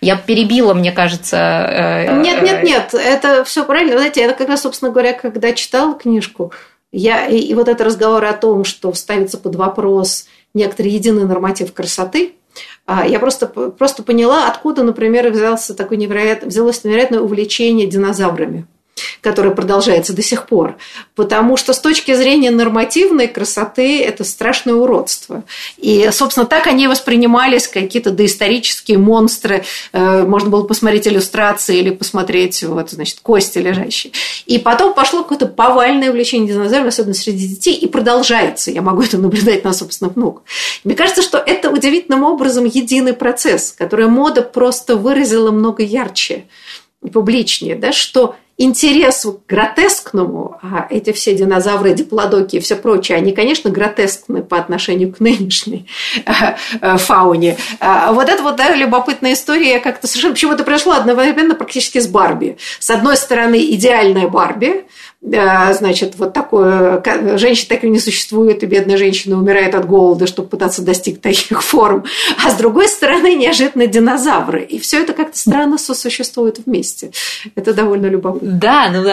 Я 0.00 0.16
перебила, 0.16 0.74
мне 0.74 0.90
кажется. 0.90 1.36
Э, 1.36 2.20
нет, 2.20 2.42
нет, 2.42 2.62
нет, 2.64 2.92
это 2.92 3.44
все 3.44 3.64
правильно. 3.64 3.96
Знаете, 3.96 4.22
я 4.22 4.32
как 4.32 4.48
раз, 4.48 4.62
собственно 4.62 4.90
говоря, 4.90 5.12
когда 5.12 5.52
читала 5.52 5.94
книжку, 5.94 6.52
я, 6.90 7.26
и, 7.26 7.38
и 7.38 7.54
вот 7.54 7.68
это 7.68 7.84
разговор 7.84 8.24
о 8.24 8.32
том, 8.32 8.64
что 8.64 8.92
ставится 8.94 9.38
под 9.38 9.54
вопрос 9.54 10.26
некоторый 10.54 10.88
единый 10.88 11.24
норматив 11.24 11.72
красоты, 11.72 12.32
а, 12.32 12.41
я 13.06 13.18
просто, 13.20 13.46
просто 13.46 14.02
поняла, 14.02 14.48
откуда, 14.48 14.82
например, 14.82 15.30
взялся 15.30 15.74
такое 15.74 15.98
невероятное, 15.98 16.48
взялось 16.48 16.84
невероятное 16.84 17.20
увлечение 17.20 17.86
динозаврами 17.86 18.66
которая 19.20 19.54
продолжается 19.54 20.12
до 20.12 20.22
сих 20.22 20.46
пор. 20.46 20.76
Потому 21.14 21.56
что 21.56 21.72
с 21.72 21.80
точки 21.80 22.14
зрения 22.14 22.50
нормативной 22.50 23.28
красоты 23.28 24.02
это 24.02 24.24
страшное 24.24 24.74
уродство. 24.74 25.44
И, 25.76 26.08
собственно, 26.12 26.46
так 26.46 26.66
они 26.66 26.88
воспринимались, 26.88 27.68
какие-то 27.68 28.10
доисторические 28.10 28.98
монстры. 28.98 29.64
Э, 29.92 30.22
можно 30.22 30.50
было 30.50 30.64
посмотреть 30.64 31.06
иллюстрации 31.06 31.78
или 31.78 31.90
посмотреть 31.90 32.62
вот, 32.62 32.90
значит, 32.90 33.20
кости 33.20 33.58
лежащие. 33.58 34.12
И 34.46 34.58
потом 34.58 34.94
пошло 34.94 35.22
какое-то 35.22 35.46
повальное 35.46 36.10
увлечение 36.10 36.52
динозаврами, 36.52 36.88
особенно 36.88 37.14
среди 37.14 37.48
детей, 37.48 37.74
и 37.74 37.86
продолжается. 37.86 38.70
Я 38.70 38.82
могу 38.82 39.02
это 39.02 39.18
наблюдать 39.18 39.64
на 39.64 39.72
собственных 39.72 40.16
внуках. 40.16 40.42
Мне 40.84 40.94
кажется, 40.94 41.22
что 41.22 41.38
это 41.38 41.70
удивительным 41.70 42.24
образом 42.24 42.64
единый 42.64 43.12
процесс, 43.12 43.72
который 43.76 44.06
мода 44.06 44.42
просто 44.42 44.96
выразила 44.96 45.50
много 45.50 45.82
ярче 45.82 46.44
и 47.02 47.08
публичнее, 47.08 47.76
да, 47.76 47.92
что 47.92 48.36
интересу 48.58 49.34
к 49.34 49.46
гротескному, 49.48 50.58
а 50.62 50.86
эти 50.90 51.12
все 51.12 51.34
динозавры, 51.34 51.94
диплодоки 51.94 52.56
и 52.56 52.60
все 52.60 52.76
прочее, 52.76 53.18
они, 53.18 53.32
конечно, 53.32 53.70
гротескны 53.70 54.42
по 54.42 54.58
отношению 54.58 55.12
к 55.12 55.20
нынешней 55.20 55.88
э, 56.24 56.32
э, 56.80 56.96
фауне. 56.98 57.56
А 57.80 58.12
вот 58.12 58.28
это 58.28 58.42
вот 58.42 58.56
да, 58.56 58.74
любопытная 58.74 59.32
история 59.32 59.80
как-то 59.80 60.06
совершенно 60.06 60.34
почему-то 60.34 60.64
произошло 60.64 60.92
одновременно 60.92 61.54
практически 61.54 61.98
с 61.98 62.06
Барби. 62.06 62.58
С 62.78 62.90
одной 62.90 63.16
стороны, 63.16 63.64
идеальная 63.74 64.28
Барби, 64.28 64.84
значит, 65.24 66.14
вот 66.18 66.32
такое, 66.32 67.00
женщина 67.38 67.68
так 67.68 67.84
и 67.84 67.88
не 67.88 68.00
существует, 68.00 68.62
и 68.62 68.66
бедная 68.66 68.96
женщина 68.96 69.38
умирает 69.38 69.74
от 69.74 69.86
голода, 69.86 70.26
чтобы 70.26 70.48
пытаться 70.48 70.82
достичь 70.82 71.20
таких 71.20 71.62
форм. 71.62 72.04
А 72.44 72.50
с 72.50 72.54
другой 72.54 72.88
стороны, 72.88 73.34
неожиданно 73.34 73.86
динозавры. 73.86 74.62
И 74.62 74.80
все 74.80 75.00
это 75.02 75.12
как-то 75.12 75.38
странно 75.38 75.78
сосуществует 75.78 76.58
вместе. 76.66 77.12
Это 77.54 77.72
довольно 77.72 78.06
любопытно. 78.06 78.50
Да, 78.52 78.90
ну, 78.92 79.08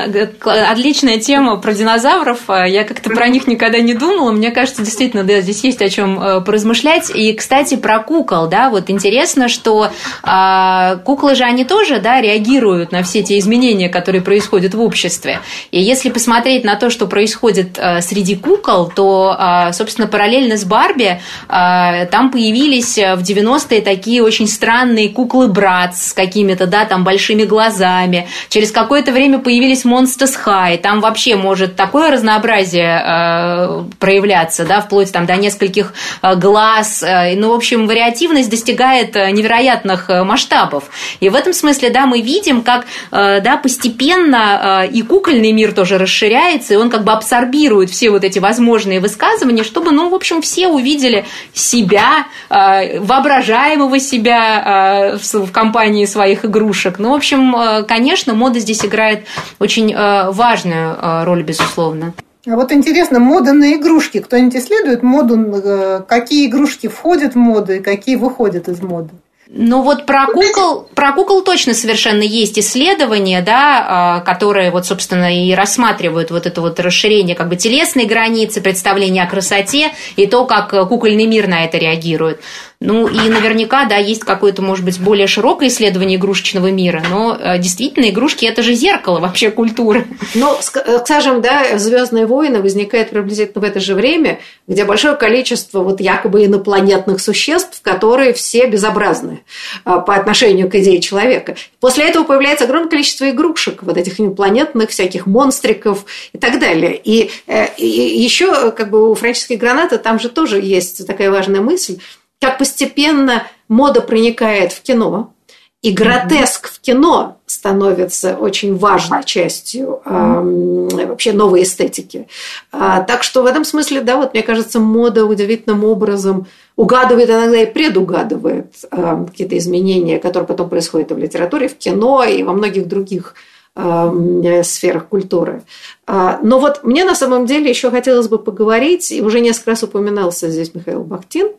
отличная 0.71 1.19
тема 1.19 1.57
про 1.57 1.73
динозавров. 1.73 2.39
А 2.47 2.67
я 2.67 2.83
как-то 2.83 3.11
про 3.11 3.27
них 3.27 3.45
никогда 3.45 3.79
не 3.79 3.93
думала. 3.93 4.31
Мне 4.31 4.49
кажется, 4.49 4.81
действительно, 4.81 5.23
да, 5.23 5.41
здесь 5.41 5.63
есть 5.63 5.81
о 5.81 5.89
чем 5.89 6.19
э, 6.21 6.41
поразмышлять. 6.41 7.11
И, 7.13 7.33
кстати, 7.33 7.75
про 7.75 7.99
кукол, 7.99 8.47
да, 8.47 8.71
вот 8.71 8.89
интересно, 8.89 9.47
что 9.47 9.91
а, 10.23 10.97
куклы 10.97 11.35
же 11.35 11.43
они 11.43 11.65
тоже, 11.65 11.99
да, 11.99 12.19
реагируют 12.19 12.91
на 12.91 13.03
все 13.03 13.21
те 13.21 13.37
изменения, 13.37 13.89
которые 13.89 14.21
происходят 14.21 14.73
в 14.73 14.81
обществе. 14.81 15.39
И 15.71 15.79
если 15.79 15.98
если 15.99 16.11
посмотреть 16.11 16.63
на 16.63 16.75
то, 16.75 16.89
что 16.89 17.07
происходит 17.07 17.77
э, 17.77 18.01
среди 18.01 18.37
кукол, 18.37 18.89
то, 18.95 19.35
э, 19.37 19.73
собственно, 19.73 20.07
параллельно 20.07 20.55
с 20.55 20.63
Барби 20.63 21.19
э, 21.49 22.05
там 22.05 22.31
появились 22.31 22.95
в 22.97 23.21
90-е 23.21 23.81
такие 23.81 24.23
очень 24.23 24.47
странные 24.47 25.09
куклы-брат 25.09 25.97
с 25.97 26.13
какими-то, 26.13 26.67
да, 26.67 26.85
там 26.85 27.03
большими 27.03 27.43
глазами. 27.43 28.29
Через 28.47 28.71
какое-то 28.71 29.11
время 29.11 29.39
появились 29.39 29.83
Monsters 29.83 30.37
High. 30.45 30.77
Там 30.77 31.01
вообще 31.01 31.35
может 31.35 31.75
такое 31.75 32.11
разнообразие 32.11 33.85
проявляться, 33.99 34.65
да, 34.65 34.79
вплоть 34.79 35.11
там 35.11 35.25
до 35.25 35.35
нескольких 35.35 35.93
глаз. 36.21 37.03
Ну, 37.35 37.51
в 37.51 37.55
общем, 37.55 37.87
вариативность 37.87 38.49
достигает 38.49 39.15
невероятных 39.15 40.09
масштабов. 40.09 40.85
И 41.19 41.29
в 41.29 41.35
этом 41.35 41.53
смысле, 41.53 41.89
да, 41.89 42.05
мы 42.05 42.21
видим, 42.21 42.61
как, 42.61 42.85
да, 43.11 43.59
постепенно 43.61 44.87
и 44.91 45.01
кукольный 45.01 45.51
мир 45.51 45.73
тоже 45.73 45.88
тоже 45.89 45.97
расширяется, 45.97 46.73
и 46.73 46.77
он 46.77 46.89
как 46.89 47.03
бы 47.03 47.11
абсорбирует 47.11 47.89
все 47.89 48.11
вот 48.11 48.23
эти 48.23 48.39
возможные 48.39 48.99
высказывания, 48.99 49.63
чтобы, 49.63 49.91
ну, 49.91 50.09
в 50.09 50.13
общем, 50.13 50.41
все 50.41 50.67
увидели 50.67 51.25
себя, 51.53 52.27
э, 52.49 52.99
воображаемого 52.99 53.99
себя 53.99 55.13
э, 55.13 55.17
в 55.17 55.51
компании 55.51 56.05
своих 56.05 56.45
игрушек. 56.45 56.99
Ну, 56.99 57.11
в 57.11 57.15
общем, 57.15 57.55
э, 57.55 57.83
конечно, 57.83 58.33
мода 58.33 58.59
здесь 58.59 58.85
играет 58.85 59.25
очень 59.59 59.95
важную 59.95 60.97
роль, 61.25 61.43
безусловно. 61.43 62.13
А 62.47 62.55
вот 62.55 62.71
интересно, 62.71 63.19
мода 63.19 63.53
на 63.53 63.73
игрушки. 63.73 64.19
Кто-нибудь 64.19 64.55
исследует 64.55 65.03
моду, 65.03 66.05
какие 66.07 66.47
игрушки 66.47 66.87
входят 66.87 67.33
в 67.33 67.37
моду 67.37 67.73
и 67.73 67.79
какие 67.79 68.15
выходят 68.15 68.67
из 68.67 68.81
моды? 68.81 69.09
Ну 69.51 69.81
вот 69.81 70.05
про 70.05 70.27
кукол, 70.27 70.87
про 70.93 71.11
кукол 71.11 71.41
точно 71.41 71.73
совершенно 71.73 72.21
есть 72.21 72.59
исследования, 72.59 73.41
да, 73.41 73.85
а, 73.87 74.19
которые 74.19 74.69
вот, 74.69 74.85
собственно, 74.85 75.35
и 75.35 75.55
рассматривают 75.55 76.29
вот 76.29 76.45
это 76.45 76.61
вот 76.61 76.79
расширение 76.79 77.35
как 77.35 77.49
бы 77.49 77.55
телесной 77.55 78.05
границы, 78.05 78.61
представление 78.61 79.23
о 79.23 79.27
красоте 79.27 79.91
и 80.15 80.27
то, 80.27 80.45
как 80.45 80.87
кукольный 80.87 81.25
мир 81.25 81.47
на 81.47 81.65
это 81.65 81.79
реагирует. 81.79 82.41
Ну 82.81 83.09
и 83.09 83.29
наверняка, 83.29 83.83
да, 83.83 83.97
есть 83.97 84.23
какое-то, 84.23 84.61
может 84.61 84.85
быть, 84.85 84.99
более 85.01 85.27
широкое 85.27 85.67
исследование 85.67 86.17
игрушечного 86.17 86.71
мира, 86.71 87.03
но 87.09 87.37
действительно 87.57 88.09
игрушки 88.09 88.45
это 88.45 88.63
же 88.63 88.73
зеркало 88.73 89.19
вообще 89.19 89.51
культуры. 89.51 90.07
Ну, 90.33 90.55
скажем, 90.61 91.41
да, 91.41 91.77
Звездные 91.77 92.25
войны 92.25 92.61
возникает 92.61 93.09
приблизительно 93.09 93.61
в 93.61 93.65
это 93.65 93.81
же 93.81 93.95
время, 93.95 94.39
где 94.65 94.85
большое 94.85 95.17
количество 95.17 95.81
вот 95.83 95.99
якобы 95.99 96.45
инопланетных 96.45 97.19
существ, 97.19 97.81
которые 97.81 98.31
все 98.31 98.67
безобразны 98.67 99.41
по 99.83 100.15
отношению 100.15 100.69
к 100.69 100.75
идее 100.75 101.01
человека. 101.01 101.57
После 101.81 102.05
этого 102.05 102.23
появляется 102.23 102.63
огромное 102.63 102.89
количество 102.89 103.29
игрушек, 103.29 103.83
вот 103.83 103.97
этих 103.97 104.21
инопланетных, 104.21 104.91
всяких 104.91 105.25
монстриков 105.25 106.05
и 106.31 106.37
так 106.37 106.59
далее. 106.59 106.95
И, 107.03 107.29
и 107.77 107.85
еще 107.85 108.71
как 108.71 108.89
бы 108.89 109.11
у 109.11 109.15
Франчески 109.15 109.53
Граната 109.53 109.97
там 109.97 110.17
же 110.17 110.29
тоже 110.29 110.61
есть 110.61 111.05
такая 111.05 111.29
важная 111.29 111.59
мысль, 111.59 111.99
как 112.39 112.57
постепенно 112.57 113.43
мода 113.67 114.01
проникает 114.01 114.71
в 114.71 114.81
кино, 114.81 115.33
и 115.81 115.91
гротеск 115.91 116.69
в 116.69 116.81
кино 116.81 117.37
становится 117.45 118.35
очень 118.35 118.75
важной 118.75 119.23
частью 119.23 120.01
э, 120.03 121.05
вообще 121.05 121.31
новой 121.31 121.63
эстетики. 121.63 122.27
А, 122.73 123.01
так 123.01 123.23
что 123.23 123.43
в 123.43 123.45
этом 123.45 123.63
смысле, 123.63 124.01
да, 124.01 124.17
вот 124.17 124.33
мне 124.33 124.43
кажется, 124.43 124.79
мода 124.81 125.25
удивительным 125.25 125.85
образом 125.85 126.47
угадывает 126.75 127.29
иногда 127.29 127.61
и 127.61 127.65
предугадывает 127.65 128.73
э, 128.91 129.25
какие-то 129.29 129.57
изменения, 129.57 130.19
которые 130.19 130.47
потом 130.47 130.67
происходят 130.69 131.11
и 131.11 131.13
в 131.13 131.17
литературе, 131.17 131.69
в 131.69 131.77
кино 131.77 132.25
и 132.25 132.43
во 132.43 132.51
многих 132.51 132.85
других 132.85 133.35
э, 133.77 134.63
сферах 134.63 135.07
культуры. 135.07 135.63
А, 136.05 136.39
но 136.43 136.59
вот 136.59 136.83
мне 136.83 137.05
на 137.05 137.15
самом 137.15 137.45
деле 137.45 137.69
еще 137.69 137.89
хотелось 137.89 138.27
бы 138.27 138.37
поговорить, 138.37 139.13
и 139.13 139.21
уже 139.21 139.39
несколько 139.39 139.71
раз 139.71 139.83
упоминался 139.83 140.49
здесь 140.49 140.75
Михаил 140.75 141.05
Бахтин, 141.05 141.51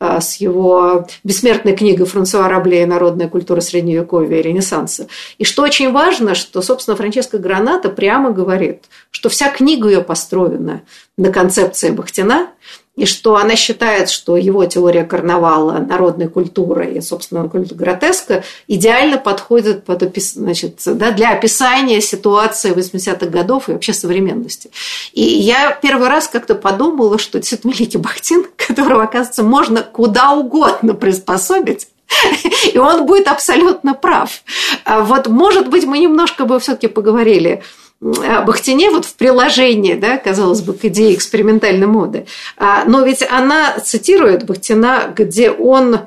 с 0.00 0.36
его 0.36 1.06
бессмертной 1.24 1.74
книгой 1.74 2.06
Франсуа 2.06 2.48
Рабле 2.48 2.84
«Народная 2.84 3.28
культура 3.28 3.60
Средневековья 3.60 4.38
и 4.38 4.42
Ренессанса». 4.42 5.08
И 5.38 5.44
что 5.44 5.62
очень 5.62 5.90
важно, 5.90 6.34
что, 6.34 6.60
собственно, 6.60 6.96
Франческо 6.96 7.38
Граната 7.38 7.88
прямо 7.88 8.30
говорит, 8.30 8.84
что 9.10 9.28
вся 9.28 9.50
книга 9.50 9.88
ее 9.88 10.02
построена 10.02 10.82
на 11.16 11.32
концепции 11.32 11.90
Бахтина, 11.90 12.48
и 12.96 13.04
что 13.04 13.36
она 13.36 13.56
считает, 13.56 14.08
что 14.08 14.36
его 14.36 14.64
теория 14.64 15.04
карнавала, 15.04 15.78
народной 15.78 16.28
культуры 16.28 16.92
и, 16.94 17.00
собственно, 17.00 17.48
культура 17.48 17.76
гротеска 17.76 18.42
идеально 18.66 19.18
подходит 19.18 19.84
под, 19.84 20.02
значит, 20.16 20.80
да, 20.86 21.10
для 21.12 21.32
описания 21.32 22.00
ситуации 22.00 22.74
80-х 22.74 23.26
годов 23.26 23.68
и 23.68 23.72
вообще 23.72 23.92
современности. 23.92 24.70
И 25.12 25.22
я 25.22 25.72
первый 25.72 26.08
раз 26.08 26.28
как-то 26.28 26.54
подумала, 26.54 27.18
что 27.18 27.38
действительно 27.38 27.74
Бахтин, 28.00 28.46
которого, 28.56 29.02
оказывается, 29.04 29.42
можно 29.42 29.82
куда 29.82 30.32
угодно 30.32 30.94
приспособить, 30.94 31.88
и 32.72 32.78
он 32.78 33.04
будет 33.04 33.28
абсолютно 33.28 33.94
прав. 33.94 34.42
А 34.84 35.00
вот, 35.00 35.26
может 35.26 35.68
быть, 35.68 35.84
мы 35.84 35.98
немножко 35.98 36.44
бы 36.44 36.58
все-таки 36.60 36.86
поговорили 36.88 37.62
Бахтине 38.00 38.90
вот 38.90 39.06
в 39.06 39.14
приложении, 39.14 39.94
да, 39.94 40.18
казалось 40.18 40.60
бы, 40.60 40.74
к 40.74 40.84
идее 40.84 41.14
экспериментальной 41.14 41.86
моды. 41.86 42.26
А, 42.58 42.84
но 42.84 43.02
ведь 43.02 43.26
она 43.28 43.78
цитирует 43.78 44.44
Бахтина, 44.44 45.12
где 45.16 45.50
он 45.50 46.00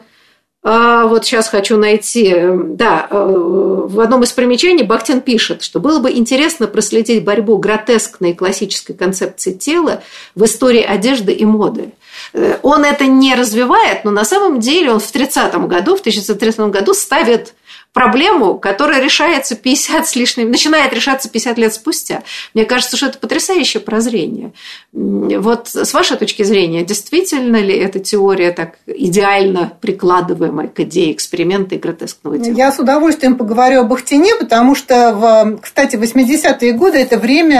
а, 0.61 1.05
вот 1.05 1.25
сейчас 1.25 1.47
хочу 1.47 1.77
найти, 1.77 2.35
да, 2.35 3.07
э, 3.09 3.15
в 3.15 3.97
одном 4.01 4.23
из 4.23 4.33
примечаний 4.33 4.83
Бахтин 4.83 5.21
пишет, 5.21 5.63
что 5.63 5.79
было 5.79 5.99
бы 5.99 6.11
интересно 6.11 6.67
проследить 6.67 7.23
борьбу 7.23 7.57
гротескной 7.57 8.33
классической 8.33 8.93
концепции 8.93 9.53
тела 9.53 10.03
в 10.35 10.43
истории 10.43 10.83
одежды 10.83 11.31
и 11.31 11.45
моды. 11.45 11.93
Э, 12.33 12.57
он 12.61 12.83
это 12.83 13.05
не 13.07 13.35
развивает, 13.35 14.03
но 14.03 14.11
на 14.11 14.25
самом 14.25 14.59
деле 14.59 14.91
он 14.91 14.99
в 14.99 15.09
30 15.09 15.55
году, 15.67 15.95
в 15.95 16.01
1930 16.01 16.59
году 16.71 16.93
ставит 16.93 17.53
проблему, 17.93 18.59
которая 18.59 19.01
решается 19.01 19.55
50 19.55 20.07
с 20.07 20.15
лишним, 20.15 20.51
начинает 20.51 20.93
решаться 20.93 21.29
50 21.29 21.57
лет 21.57 21.73
спустя. 21.73 22.23
Мне 22.53 22.65
кажется, 22.65 22.97
что 22.97 23.07
это 23.07 23.17
потрясающее 23.17 23.81
прозрение. 23.81 24.51
Вот 24.91 25.69
с 25.69 25.93
вашей 25.93 26.17
точки 26.17 26.43
зрения, 26.43 26.83
действительно 26.83 27.57
ли 27.57 27.75
эта 27.75 27.99
теория 27.99 28.51
так 28.51 28.75
идеально 28.85 29.73
прикладываемая 29.81 30.67
к 30.67 30.79
идее 30.81 31.11
эксперимента 31.11 31.75
и 31.75 31.79
гротескного 31.79 32.37
тела? 32.37 32.55
Я 32.55 32.71
с 32.71 32.79
удовольствием 32.79 33.35
поговорю 33.35 33.81
об 33.81 33.89
Бахтине, 33.89 34.35
потому 34.35 34.75
что, 34.75 35.13
в, 35.13 35.59
кстати, 35.61 35.95
80-е 35.95 36.73
годы– 36.73 36.97
это 36.99 37.17
время 37.17 37.57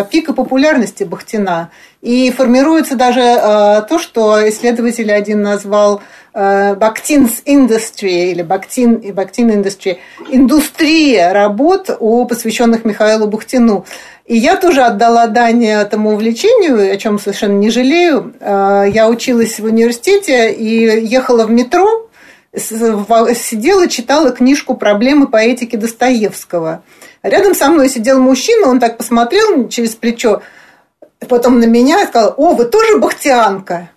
а, 0.00 0.04
пика 0.04 0.32
популярности 0.32 1.04
Бахтина. 1.04 1.70
И 2.02 2.30
формируется 2.30 2.96
даже 2.96 3.20
а, 3.20 3.82
то, 3.82 3.98
что 3.98 4.48
исследователь 4.48 5.12
один 5.12 5.42
назвал 5.42 6.00
Бактинс 6.32 7.42
э, 7.44 7.52
Industry 7.52 8.30
или 8.30 8.42
Бактин 8.42 8.94
и 8.94 9.10
Бактин 9.12 9.50
Industry 9.50 9.98
индустрия 10.30 11.32
работ, 11.32 11.90
о, 11.98 12.24
посвященных 12.24 12.84
Михаилу 12.84 13.26
Бухтину. 13.26 13.84
И 14.26 14.36
я 14.36 14.56
тоже 14.56 14.82
отдала 14.82 15.26
дань 15.26 15.66
этому 15.66 16.12
увлечению, 16.12 16.94
о 16.94 16.96
чем 16.96 17.18
совершенно 17.18 17.58
не 17.58 17.70
жалею. 17.70 18.32
Э, 18.40 18.84
я 18.88 19.08
училась 19.08 19.58
в 19.58 19.64
университете 19.64 20.52
и 20.52 21.04
ехала 21.04 21.44
в 21.44 21.50
метро, 21.50 22.08
сидела, 22.56 23.88
читала 23.88 24.30
книжку 24.30 24.74
«Проблемы 24.74 25.26
по 25.26 25.36
этике 25.36 25.76
Достоевского». 25.76 26.82
Рядом 27.22 27.54
со 27.54 27.68
мной 27.68 27.88
сидел 27.90 28.18
мужчина, 28.20 28.68
он 28.68 28.80
так 28.80 28.96
посмотрел 28.96 29.68
через 29.68 29.90
плечо, 29.90 30.40
потом 31.28 31.60
на 31.60 31.64
меня 31.64 32.02
и 32.02 32.06
сказал, 32.06 32.34
о, 32.36 32.54
вы 32.54 32.64
тоже 32.64 32.98
бахтианка? 32.98 33.90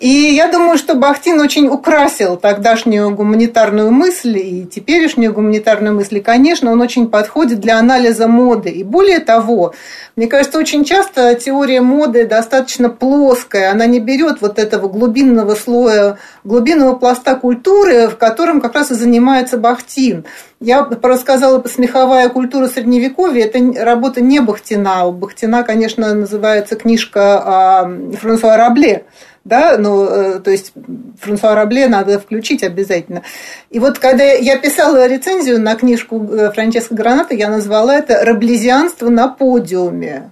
И 0.00 0.08
я 0.08 0.50
думаю, 0.50 0.78
что 0.78 0.94
Бахтин 0.94 1.40
очень 1.40 1.66
украсил 1.66 2.36
тогдашнюю 2.36 3.10
гуманитарную 3.10 3.90
мысль 3.90 4.38
и 4.38 4.64
теперешнюю 4.64 5.32
гуманитарную 5.32 5.94
мысль. 5.94 6.18
И, 6.18 6.22
конечно, 6.22 6.70
он 6.70 6.80
очень 6.80 7.08
подходит 7.08 7.60
для 7.60 7.78
анализа 7.78 8.28
моды. 8.28 8.70
И 8.70 8.84
более 8.84 9.18
того, 9.18 9.74
мне 10.14 10.28
кажется, 10.28 10.58
очень 10.58 10.84
часто 10.84 11.34
теория 11.34 11.80
моды 11.80 12.26
достаточно 12.26 12.88
плоская. 12.88 13.72
Она 13.72 13.86
не 13.86 13.98
берет 13.98 14.40
вот 14.40 14.58
этого 14.58 14.88
глубинного 14.88 15.54
слоя, 15.54 16.18
глубинного 16.44 16.94
пласта 16.94 17.34
культуры, 17.34 18.08
в 18.08 18.16
котором 18.16 18.60
как 18.60 18.74
раз 18.74 18.92
и 18.92 18.94
занимается 18.94 19.58
Бахтин. 19.58 20.24
Я 20.60 20.88
рассказала 21.02 21.62
смеховая 21.68 22.28
культура 22.30 22.66
средневековья. 22.66 23.44
Это 23.46 23.84
работа 23.84 24.20
не 24.20 24.40
Бахтина. 24.40 25.06
У 25.06 25.12
Бахтина, 25.12 25.62
конечно, 25.62 26.12
называется 26.14 26.74
книжка 26.74 27.42
а, 27.44 27.92
Франсуа 28.20 28.56
Рабле. 28.56 29.04
Да, 29.44 29.76
ну, 29.78 30.04
э, 30.04 30.40
то 30.40 30.50
есть 30.50 30.72
Франсуа 31.20 31.54
Рабле 31.54 31.86
надо 31.86 32.18
включить 32.18 32.62
обязательно. 32.62 33.22
И 33.70 33.78
вот 33.78 33.98
когда 33.98 34.24
я 34.24 34.58
писала 34.58 35.06
рецензию 35.06 35.60
на 35.60 35.74
книжку 35.74 36.22
э, 36.22 36.50
Франческо 36.52 36.94
Граната, 36.94 37.34
я 37.34 37.48
назвала 37.48 37.94
это 37.94 38.24
«Раблезианство 38.24 39.08
на 39.08 39.28
подиуме». 39.28 40.30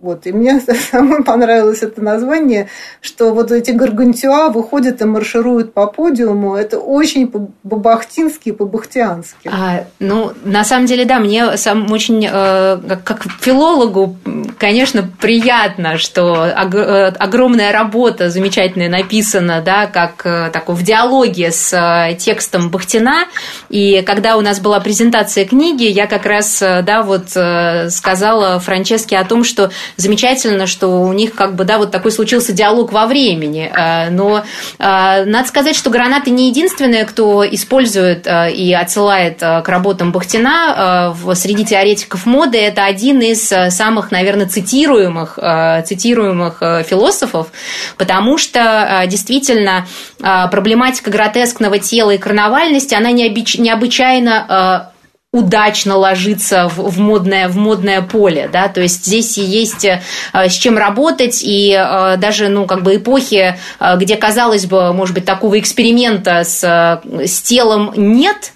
Вот. 0.00 0.26
И 0.26 0.32
мне 0.32 0.60
самой 0.90 1.24
понравилось 1.24 1.82
это 1.82 2.02
название, 2.02 2.68
что 3.00 3.32
вот 3.32 3.50
эти 3.50 3.70
гаргантюа 3.70 4.50
выходят 4.50 5.00
и 5.00 5.04
маршируют 5.06 5.72
по 5.72 5.86
подиуму. 5.86 6.54
Это 6.54 6.78
очень 6.78 7.28
по-бахтински, 7.28 8.52
по-бахтиански. 8.52 9.48
А, 9.50 9.84
ну, 9.98 10.32
на 10.44 10.64
самом 10.64 10.84
деле, 10.84 11.06
да, 11.06 11.18
мне 11.18 11.56
сам 11.56 11.90
очень, 11.90 12.28
э, 12.30 12.78
как 13.04 13.24
филологу, 13.40 14.16
конечно, 14.58 15.08
приятно, 15.18 15.96
что 15.96 16.44
э, 16.44 16.52
огромная 16.52 17.72
работа 17.72 18.28
замечательная 18.28 18.90
написана, 18.90 19.62
да, 19.62 19.86
как 19.86 20.26
э, 20.26 20.50
такой 20.52 20.74
в 20.74 20.82
диалоге 20.82 21.50
с 21.50 21.72
э, 21.72 22.16
текстом 22.16 22.68
Бахтина. 22.68 23.28
И 23.70 24.02
когда 24.02 24.36
у 24.36 24.42
нас 24.42 24.60
была 24.60 24.78
презентация 24.80 25.46
книги, 25.46 25.84
я 25.84 26.06
как 26.06 26.26
раз, 26.26 26.60
э, 26.60 26.82
да, 26.82 27.02
вот 27.02 27.34
э, 27.34 27.88
сказала 27.88 28.60
Франческе 28.60 29.16
о 29.16 29.24
том, 29.24 29.42
что 29.42 29.70
замечательно, 29.96 30.66
что 30.66 30.88
у 31.02 31.12
них 31.12 31.34
как 31.34 31.54
бы, 31.54 31.64
да, 31.64 31.78
вот 31.78 31.90
такой 31.90 32.12
случился 32.12 32.52
диалог 32.52 32.92
во 32.92 33.06
времени. 33.06 33.70
Э, 33.74 34.10
но 34.10 34.44
э, 34.78 35.24
надо 35.24 35.46
сказать, 35.48 35.76
что 35.76 35.90
гранаты 35.90 36.30
не 36.30 36.48
единственные, 36.48 37.04
кто 37.04 37.44
использует 37.48 38.26
э, 38.26 38.52
и 38.52 38.72
отсылает 38.72 39.38
к 39.38 39.64
работам 39.66 40.12
Бахтина 40.12 41.14
среди 41.34 41.64
теоретиков 41.64 42.26
моды. 42.26 42.58
Это 42.58 42.84
один 42.84 43.20
из 43.20 43.52
самых, 43.74 44.10
наверное, 44.10 44.46
цитируемых, 44.46 45.38
цитируемых 45.86 46.62
философов, 46.86 47.48
потому 47.96 48.38
что 48.38 49.04
действительно 49.06 49.86
проблематика 50.18 51.10
гротескного 51.10 51.78
тела 51.78 52.12
и 52.12 52.18
карнавальности, 52.18 52.94
она 52.94 53.10
необычайно 53.10 54.92
удачно 55.36 55.96
ложится 55.96 56.68
в, 56.68 56.90
в, 56.90 56.98
модное, 56.98 57.48
в 57.48 57.56
модное 57.56 58.00
поле, 58.00 58.48
да, 58.52 58.68
то 58.68 58.80
есть 58.80 59.04
здесь 59.04 59.36
есть 59.36 59.84
э, 59.84 60.00
с 60.32 60.52
чем 60.52 60.78
работать, 60.78 61.40
и 61.42 61.72
э, 61.72 62.16
даже, 62.16 62.48
ну, 62.48 62.66
как 62.66 62.82
бы 62.82 62.96
эпохи, 62.96 63.56
э, 63.78 63.96
где, 63.98 64.16
казалось 64.16 64.66
бы, 64.66 64.92
может 64.92 65.14
быть, 65.14 65.24
такого 65.24 65.58
эксперимента 65.58 66.42
с, 66.44 66.62
с 67.04 67.42
телом 67.42 67.92
нет 67.96 68.52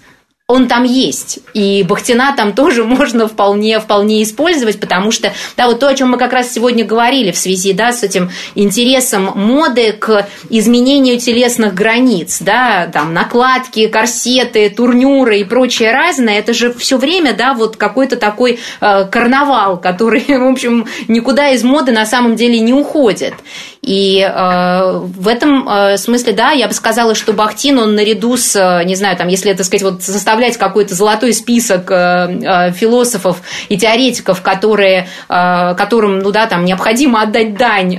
он 0.51 0.67
там 0.67 0.83
есть. 0.83 1.39
И 1.53 1.83
Бахтина 1.83 2.33
там 2.35 2.53
тоже 2.55 2.83
можно 2.83 3.27
вполне, 3.27 3.79
вполне 3.79 4.23
использовать, 4.23 4.79
потому 4.79 5.11
что, 5.11 5.33
да, 5.57 5.67
вот 5.67 5.79
то, 5.79 5.87
о 5.87 5.95
чем 5.95 6.11
мы 6.11 6.17
как 6.17 6.33
раз 6.33 6.51
сегодня 6.51 6.85
говорили 6.85 7.31
в 7.31 7.37
связи, 7.37 7.73
да, 7.73 7.91
с 7.91 8.03
этим 8.03 8.29
интересом 8.55 9.31
моды 9.35 9.93
к 9.93 10.27
изменению 10.49 11.19
телесных 11.19 11.73
границ, 11.73 12.39
да, 12.41 12.89
там, 12.91 13.13
накладки, 13.13 13.87
корсеты, 13.87 14.69
турнюры 14.69 15.39
и 15.39 15.43
прочее 15.43 15.91
разное, 15.91 16.39
это 16.39 16.53
же 16.53 16.73
все 16.73 16.97
время, 16.97 17.33
да, 17.33 17.53
вот 17.53 17.77
какой-то 17.77 18.17
такой 18.17 18.59
э, 18.81 19.05
карнавал, 19.05 19.79
который, 19.79 20.25
в 20.27 20.51
общем, 20.51 20.85
никуда 21.07 21.49
из 21.49 21.63
моды 21.63 21.91
на 21.91 22.05
самом 22.05 22.35
деле 22.35 22.59
не 22.59 22.73
уходит. 22.73 23.33
И 23.81 24.19
э, 24.21 24.99
в 24.99 25.27
этом 25.27 25.67
э, 25.67 25.97
смысле, 25.97 26.33
да, 26.33 26.51
я 26.51 26.67
бы 26.67 26.73
сказала, 26.73 27.15
что 27.15 27.33
Бахтин, 27.33 27.79
он 27.79 27.95
наряду 27.95 28.37
с, 28.37 28.55
э, 28.55 28.83
не 28.85 28.95
знаю, 28.95 29.17
там, 29.17 29.27
если, 29.27 29.53
так 29.53 29.65
сказать, 29.65 29.81
вот 29.81 30.03
составлять 30.41 30.57
какой-то 30.57 30.95
золотой 30.95 31.33
список 31.33 31.91
э, 31.91 31.95
э, 31.95 32.71
философов 32.71 33.41
и 33.69 33.77
теоретиков, 33.77 34.41
которые, 34.41 35.07
э, 35.29 35.75
которым, 35.75 36.19
ну 36.19 36.31
да, 36.31 36.47
там, 36.47 36.65
необходимо 36.65 37.21
отдать 37.21 37.55
дань 37.55 37.91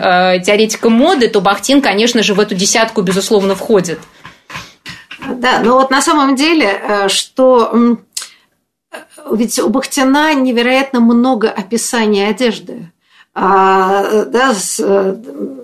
теоретикам 0.43 0.93
моды, 0.93 1.28
то 1.28 1.40
Бахтин, 1.40 1.80
конечно 1.80 2.22
же, 2.22 2.34
в 2.34 2.40
эту 2.40 2.55
десятку, 2.55 3.03
безусловно, 3.03 3.55
входит. 3.55 4.01
Да, 5.28 5.61
но 5.62 5.74
вот 5.74 5.90
на 5.90 6.03
самом 6.03 6.34
деле, 6.34 7.09
что 7.09 7.97
ведь 9.30 9.59
у 9.61 9.68
Бахтина 9.68 10.34
невероятно 10.34 11.01
много 11.01 11.49
описаний 11.49 12.28
одежды. 12.28 12.90
А, 13.35 14.26
да, 14.26 14.53
э, 14.78 15.16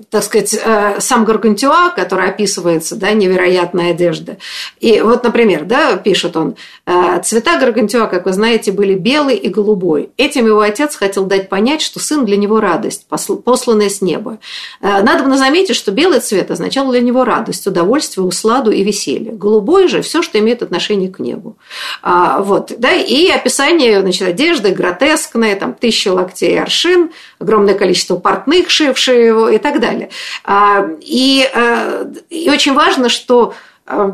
так 0.09 0.23
сказать, 0.23 0.55
э, 0.55 1.01
сам 1.01 1.27
Гаргантюа, 1.27 1.91
который 1.95 2.31
описывается, 2.31 2.97
да, 2.97 3.13
невероятная 3.13 3.91
одежда. 3.91 4.39
И 4.81 5.03
вот, 5.03 5.23
например, 5.23 5.65
да, 5.65 5.97
пишет 5.97 6.35
он, 6.39 6.57
«Э, 6.87 7.21
цвета 7.23 7.59
Гаргантюа, 7.59 8.07
как 8.07 8.25
вы 8.25 8.33
знаете, 8.33 8.73
были 8.73 8.95
белый 8.95 9.37
и 9.37 9.51
голубой. 9.51 10.09
Этим 10.17 10.47
его 10.47 10.61
отец 10.61 10.97
хотел 10.97 11.27
дать 11.27 11.51
понять, 11.51 11.83
что 11.83 12.01
сын 12.01 12.25
для 12.25 12.39
него 12.39 12.59
радость, 12.61 13.07
посланная 13.45 13.91
с 13.91 14.01
неба. 14.01 14.39
Надо 14.81 15.25
бы 15.25 15.37
заметить, 15.37 15.77
что 15.77 15.93
белый 15.93 16.21
цвет 16.21 16.51
означал 16.51 16.91
для 16.91 17.01
него 17.01 17.25
радость, 17.25 17.67
удовольствие, 17.67 18.25
усладу 18.25 18.71
и 18.71 18.83
веселье. 18.83 19.33
Голубой 19.33 19.89
же– 19.89 20.01
все, 20.03 20.23
что 20.23 20.39
имеет 20.39 20.63
отношение 20.63 21.11
к 21.11 21.19
небу. 21.19 21.59
А, 22.03 22.41
вот, 22.41 22.73
да, 22.79 22.95
и 22.95 23.29
описание 23.29 24.01
значит, 24.01 24.27
одежды 24.27 24.71
гротескное, 24.71 25.55
там, 25.57 25.75
тысяча 25.75 26.13
локтей 26.13 26.59
аршин, 26.59 27.11
огромное 27.39 27.58
количество 27.75 28.17
портных, 28.17 28.71
шившие 28.71 29.27
его 29.27 29.49
и 29.49 29.59
так 29.59 29.81
далее. 29.81 30.11
А, 30.45 30.87
и, 31.01 31.49
э, 31.53 32.05
и 32.31 32.51
очень 32.51 32.75
важно, 32.75 33.09
что 33.09 33.55
э, 33.87 34.13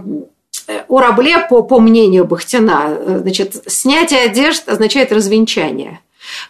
у 0.89 0.99
Рабле, 0.99 1.39
по, 1.49 1.63
по 1.63 1.81
мнению 1.81 2.25
Бахтина, 2.25 2.87
э, 2.89 3.19
значит, 3.23 3.63
снятие 3.67 4.21
одежд 4.23 4.69
означает 4.69 5.13
развенчание. 5.13 6.01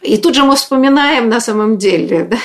И 0.03 0.19
тут 0.19 0.37
же 0.37 0.45
мы 0.45 0.55
вспоминаем 0.55 1.29
на 1.29 1.41
самом 1.41 1.79
деле 1.79 2.31
да, 2.31 2.39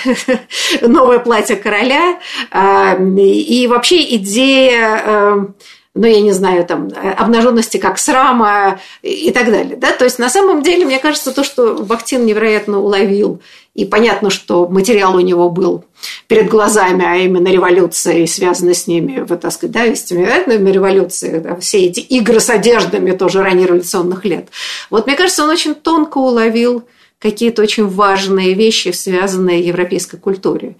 новое 0.87 1.19
платье 1.19 1.55
короля 1.55 2.19
а, 2.51 2.95
и 2.95 3.67
вообще 3.67 4.15
идея 4.15 5.53
ну, 5.95 6.05
я 6.05 6.21
не 6.21 6.31
знаю, 6.31 6.65
там, 6.65 6.89
обнаженности 7.17 7.77
как 7.77 7.97
срама 7.97 8.79
и 9.01 9.31
так 9.31 9.47
далее. 9.47 9.75
Да? 9.75 9.91
То 9.91 10.05
есть, 10.05 10.19
на 10.19 10.29
самом 10.29 10.61
деле, 10.61 10.85
мне 10.85 10.99
кажется, 10.99 11.31
то, 11.33 11.43
что 11.43 11.75
Бахтин 11.75 12.25
невероятно 12.25 12.79
уловил, 12.79 13.41
и 13.73 13.85
понятно, 13.85 14.29
что 14.29 14.67
материал 14.67 15.15
у 15.15 15.19
него 15.19 15.49
был 15.49 15.85
перед 16.27 16.47
глазами, 16.49 17.05
а 17.07 17.15
именно 17.17 17.47
революция 17.47 18.19
и 18.19 18.27
с 18.27 18.87
ними, 18.87 19.25
вот, 19.27 19.41
так 19.41 19.51
сказать, 19.51 19.73
да, 19.73 19.85
вестимирятными 19.85 20.69
революции, 20.69 21.39
да, 21.39 21.55
все 21.55 21.85
эти 21.85 22.01
игры 22.01 22.39
с 22.39 22.49
одеждами 22.49 23.11
тоже 23.11 23.41
ранее 23.41 23.67
революционных 23.67 24.25
лет. 24.25 24.49
Вот, 24.89 25.07
мне 25.07 25.15
кажется, 25.15 25.43
он 25.43 25.49
очень 25.49 25.75
тонко 25.75 26.17
уловил 26.17 26.83
какие-то 27.19 27.61
очень 27.61 27.87
важные 27.87 28.53
вещи, 28.53 28.89
связанные 28.89 29.61
европейской 29.61 30.17
культурой 30.17 30.77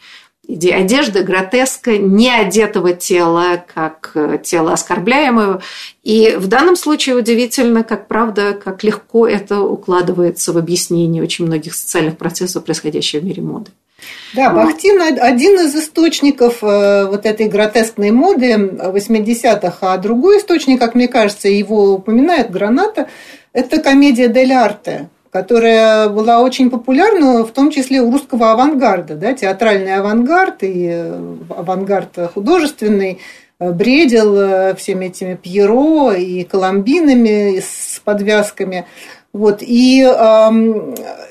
одежды, 0.71 1.23
гротеска, 1.23 1.97
не 1.97 2.29
одетого 2.29 2.93
тела, 2.93 3.63
как 3.73 4.11
э, 4.15 4.39
тело 4.43 4.73
оскорбляемого. 4.73 5.61
И 6.03 6.35
в 6.37 6.47
данном 6.47 6.75
случае 6.75 7.15
удивительно, 7.15 7.83
как 7.83 8.07
правда, 8.07 8.53
как 8.53 8.83
легко 8.83 9.27
это 9.27 9.61
укладывается 9.61 10.51
в 10.53 10.57
объяснение 10.57 11.21
очень 11.21 11.45
многих 11.45 11.75
социальных 11.75 12.17
процессов, 12.17 12.65
происходящих 12.65 13.21
в 13.21 13.25
мире 13.25 13.41
моды. 13.41 13.71
Да, 14.33 14.51
Бахтин 14.51 15.01
один 15.01 15.59
из 15.59 15.75
источников 15.75 16.63
э, 16.63 17.05
вот 17.05 17.25
этой 17.25 17.47
гротескной 17.47 18.11
моды 18.11 18.53
80-х, 18.53 19.77
а 19.81 19.97
другой 19.97 20.39
источник, 20.39 20.79
как 20.79 20.95
мне 20.95 21.07
кажется, 21.07 21.47
его 21.47 21.93
упоминает 21.93 22.49
Граната, 22.49 23.07
это 23.53 23.81
комедия 23.81 24.27
Дель 24.27 24.53
Арте 24.53 25.09
которая 25.31 26.09
была 26.09 26.41
очень 26.41 26.69
популярна, 26.69 27.43
в 27.43 27.51
том 27.51 27.69
числе 27.71 28.01
у 28.01 28.11
русского 28.11 28.51
авангарда, 28.51 29.15
да, 29.15 29.33
театральный 29.33 29.95
авангард 29.95 30.63
и 30.63 30.87
э, 30.91 31.35
авангард 31.49 32.31
художественный 32.33 33.19
э, 33.59 33.71
бредил 33.71 34.35
э, 34.35 34.75
всеми 34.75 35.05
этими 35.05 35.35
Пьеро 35.35 36.13
и 36.13 36.43
Коломбинами 36.43 37.59
с 37.59 38.01
подвязками. 38.03 38.85
Вот, 39.31 39.61
и 39.61 40.01
э, 40.01 40.49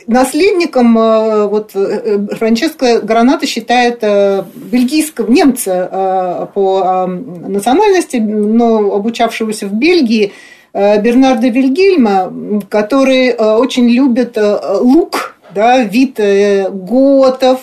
наследником 0.07 0.97
э, 0.97 1.47
вот, 1.49 1.73
Франческо 1.73 3.01
Граната 3.01 3.47
считает 3.47 3.99
э, 4.03 4.45
бельгийского 4.55 5.29
немца 5.29 5.89
э, 5.91 6.47
по 6.55 6.85
э, 6.85 7.07
национальности, 7.49 8.19
но 8.19 8.95
обучавшегося 8.95 9.67
в 9.67 9.75
Бельгии, 9.75 10.33
Бернарда 10.73 11.49
Вильгельма, 11.49 12.61
который 12.69 13.29
э, 13.29 13.57
очень 13.57 13.89
любит 13.89 14.37
э, 14.37 14.79
лук, 14.81 15.37
да, 15.55 15.83
вид 15.83 16.21
готов, 16.71 17.61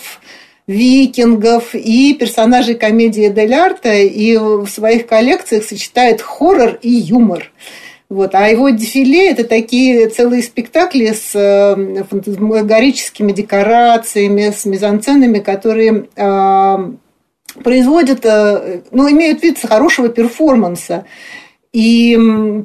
викингов 0.67 1.75
и 1.75 2.15
персонажей 2.15 2.75
комедии 2.75 3.29
Дель 3.29 3.53
Арте, 3.53 4.07
и 4.07 4.35
в 4.37 4.67
своих 4.67 5.05
коллекциях 5.05 5.63
сочетает 5.63 6.21
хоррор 6.21 6.79
и 6.81 6.89
юмор. 6.89 7.51
Вот. 8.09 8.35
А 8.35 8.47
его 8.47 8.69
дефиле– 8.69 9.29
это 9.31 9.43
такие 9.43 10.09
целые 10.09 10.43
спектакли 10.43 11.11
с 11.11 11.75
фантазмагорическими 12.09 13.31
декорациями, 13.31 14.53
с 14.55 14.65
мизансценами, 14.65 15.39
которые 15.39 16.07
э, 16.15 16.77
производят, 17.63 18.25
э, 18.25 18.81
ну, 18.91 19.09
имеют 19.09 19.41
вид 19.41 19.59
хорошего 19.59 20.09
перформанса 20.09 21.05
и 21.75 22.13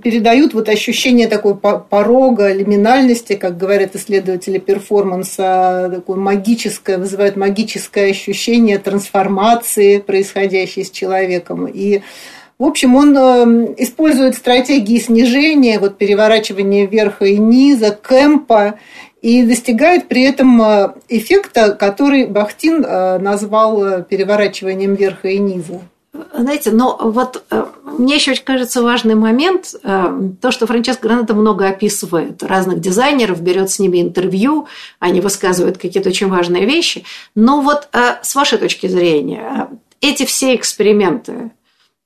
передают 0.05 0.55
вот 0.55 0.69
ощущение 0.69 1.27
такой 1.27 1.57
порога, 1.57 2.53
лиминальности, 2.53 3.35
как 3.35 3.57
говорят 3.57 3.97
исследователи 3.97 4.59
перформанса, 4.59 5.91
такое 5.93 6.17
магическое, 6.17 6.97
вызывает 6.97 7.35
магическое 7.35 8.09
ощущение 8.13 8.79
трансформации, 8.79 9.99
происходящей 9.99 10.85
с 10.85 10.93
человеком. 10.93 11.67
И 11.67 12.03
в 12.61 12.65
общем, 12.65 12.95
он 12.95 13.19
э, 13.19 13.75
использует 13.79 14.37
стратегии 14.37 15.01
снижения, 15.01 15.81
вот 15.81 15.99
переворачивания 15.99 16.87
верха 16.87 17.25
и 17.25 17.37
низа, 17.37 17.91
кемпа, 17.91 18.79
и 19.23 19.43
достигает 19.43 20.07
при 20.07 20.23
этом 20.23 20.63
э, 20.63 20.93
эффекта, 21.09 21.75
который 21.75 22.27
Бахтин 22.27 22.85
э, 22.85 23.19
назвал 23.19 24.05
переворачиванием 24.05 24.95
верха 24.95 25.27
и 25.27 25.39
низа. 25.39 25.81
Знаете, 26.13 26.73
но 26.73 26.97
вот 27.01 27.45
э, 27.51 27.67
мне 27.85 28.17
еще 28.17 28.35
кажется 28.35 28.83
важный 28.83 29.15
момент, 29.15 29.75
э, 29.83 30.31
то, 30.41 30.51
что 30.51 30.67
Франческо 30.67 31.07
Граната 31.07 31.35
много 31.35 31.69
описывает 31.69 32.43
разных 32.43 32.81
дизайнеров, 32.81 33.41
берет 33.41 33.71
с 33.71 33.79
ними 33.79 34.01
интервью, 34.03 34.67
они 34.99 35.21
высказывают 35.21 35.79
какие-то 35.79 36.09
очень 36.09 36.29
важные 36.29 36.67
вещи. 36.67 37.05
Но 37.37 37.61
вот 37.61 37.89
э, 37.93 38.17
с 38.23 38.35
вашей 38.35 38.59
точки 38.59 38.89
зрения, 38.89 39.69
эти 40.01 40.25
все 40.25 40.57
эксперименты, 40.57 41.53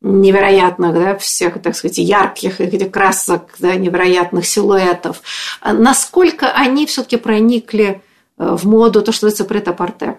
невероятных, 0.02 0.92
да, 0.92 1.16
всех, 1.16 1.62
так 1.62 1.74
сказать, 1.74 1.96
ярких 1.96 2.60
этих 2.60 2.90
красок, 2.90 3.54
да, 3.58 3.74
невероятных 3.74 4.44
силуэтов, 4.44 5.22
насколько 5.64 6.50
они 6.50 6.84
все-таки 6.84 7.16
проникли 7.16 8.02
в 8.36 8.66
моду, 8.66 9.00
то, 9.00 9.12
что 9.12 9.26
называется 9.26 9.44
прет-а-порте? 9.46 10.18